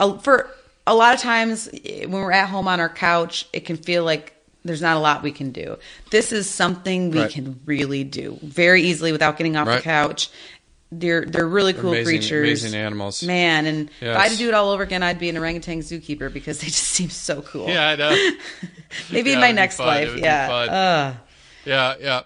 uh, 0.00 0.18
for 0.18 0.50
a 0.86 0.94
lot 0.94 1.14
of 1.14 1.20
times 1.20 1.70
when 1.84 2.10
we're 2.10 2.32
at 2.32 2.48
home 2.48 2.68
on 2.68 2.80
our 2.80 2.88
couch, 2.88 3.48
it 3.52 3.64
can 3.64 3.76
feel 3.76 4.04
like 4.04 4.34
there's 4.64 4.82
not 4.82 4.96
a 4.96 5.00
lot 5.00 5.22
we 5.22 5.32
can 5.32 5.50
do. 5.50 5.78
This 6.10 6.32
is 6.32 6.48
something 6.48 7.10
we 7.10 7.20
right. 7.20 7.30
can 7.30 7.60
really 7.64 8.02
do 8.04 8.38
very 8.42 8.82
easily 8.82 9.12
without 9.12 9.36
getting 9.36 9.56
off 9.56 9.68
right. 9.68 9.76
the 9.76 9.82
couch. 9.82 10.30
They're 10.90 11.24
they're 11.24 11.46
really 11.46 11.72
cool 11.72 11.90
amazing, 11.90 12.04
creatures, 12.04 12.62
amazing 12.64 12.80
animals, 12.80 13.22
man. 13.22 13.66
And 13.66 13.90
yes. 14.00 14.14
if 14.14 14.16
I 14.16 14.22
had 14.24 14.32
to 14.32 14.38
do 14.38 14.48
it 14.48 14.54
all 14.54 14.70
over 14.70 14.82
again, 14.82 15.02
I'd 15.02 15.18
be 15.18 15.28
an 15.28 15.36
orangutan 15.36 15.80
zookeeper 15.80 16.32
because 16.32 16.60
they 16.60 16.66
just 16.66 16.82
seem 16.84 17.10
so 17.10 17.42
cool. 17.42 17.68
Yeah, 17.68 17.88
I 17.88 17.96
know. 17.96 18.10
Maybe 19.12 19.30
yeah, 19.30 19.36
in 19.36 19.40
my 19.40 19.52
next 19.52 19.78
life, 19.78 20.16
yeah. 20.16 20.48
Uh. 20.50 21.14
Yeah, 21.64 21.94
yeah. 22.00 22.22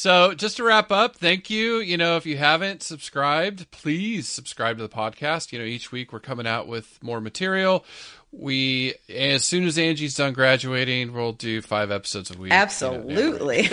So 0.00 0.32
just 0.32 0.56
to 0.56 0.64
wrap 0.64 0.90
up, 0.90 1.16
thank 1.16 1.50
you. 1.50 1.80
You 1.80 1.98
know, 1.98 2.16
if 2.16 2.24
you 2.24 2.38
haven't 2.38 2.82
subscribed, 2.82 3.70
please 3.70 4.26
subscribe 4.26 4.78
to 4.78 4.82
the 4.82 4.88
podcast. 4.88 5.52
You 5.52 5.58
know, 5.58 5.64
each 5.66 5.92
week 5.92 6.10
we're 6.10 6.20
coming 6.20 6.46
out 6.46 6.66
with 6.66 6.98
more 7.02 7.20
material. 7.20 7.84
We 8.32 8.94
as 9.14 9.44
soon 9.44 9.64
as 9.64 9.76
Angie's 9.76 10.14
done 10.14 10.32
graduating, 10.32 11.12
we'll 11.12 11.34
do 11.34 11.60
five 11.60 11.90
episodes 11.90 12.30
a 12.30 12.38
week. 12.38 12.50
Absolutely. 12.50 13.64
You 13.64 13.68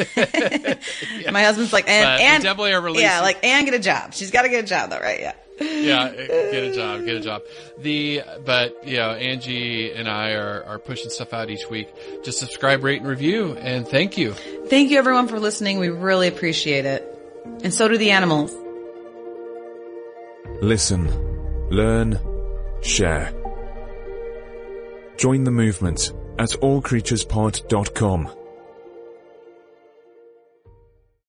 know, 1.27 1.31
My 1.31 1.43
husband's 1.43 1.71
like, 1.71 1.87
and, 1.87 2.21
and 2.21 2.43
definitely 2.43 2.73
are 2.73 2.81
releasing. 2.81 3.07
Yeah, 3.07 3.21
like 3.21 3.41
and 3.45 3.65
get 3.65 3.75
a 3.75 3.79
job. 3.79 4.13
She's 4.13 4.29
got 4.29 4.41
to 4.41 4.49
get 4.49 4.65
a 4.65 4.67
job 4.67 4.89
though, 4.89 4.99
right? 4.99 5.21
Yeah. 5.21 5.33
Yeah, 5.59 6.11
get 6.11 6.63
a 6.63 6.73
job, 6.73 7.05
get 7.05 7.15
a 7.15 7.19
job. 7.19 7.43
The 7.77 8.21
but 8.45 8.87
you 8.87 8.97
know, 8.97 9.11
Angie 9.11 9.91
and 9.91 10.07
I 10.07 10.31
are 10.31 10.63
are 10.63 10.79
pushing 10.79 11.09
stuff 11.09 11.33
out 11.33 11.49
each 11.49 11.69
week. 11.69 11.87
Just 12.23 12.39
subscribe, 12.39 12.83
rate, 12.83 13.01
and 13.01 13.09
review, 13.09 13.53
and 13.59 13.87
thank 13.87 14.17
you. 14.17 14.33
Thank 14.33 14.91
you 14.91 14.97
everyone 14.97 15.27
for 15.27 15.39
listening. 15.39 15.79
We 15.79 15.89
really 15.89 16.27
appreciate 16.27 16.85
it. 16.85 17.13
And 17.63 17.73
so 17.73 17.87
do 17.87 17.97
the 17.97 18.11
animals. 18.11 18.55
Listen, 20.61 21.07
learn, 21.69 22.19
share. 22.81 23.33
Join 25.17 25.43
the 25.43 25.51
movement 25.51 26.13
at 26.39 26.49
allcreaturespod.com. 26.49 28.46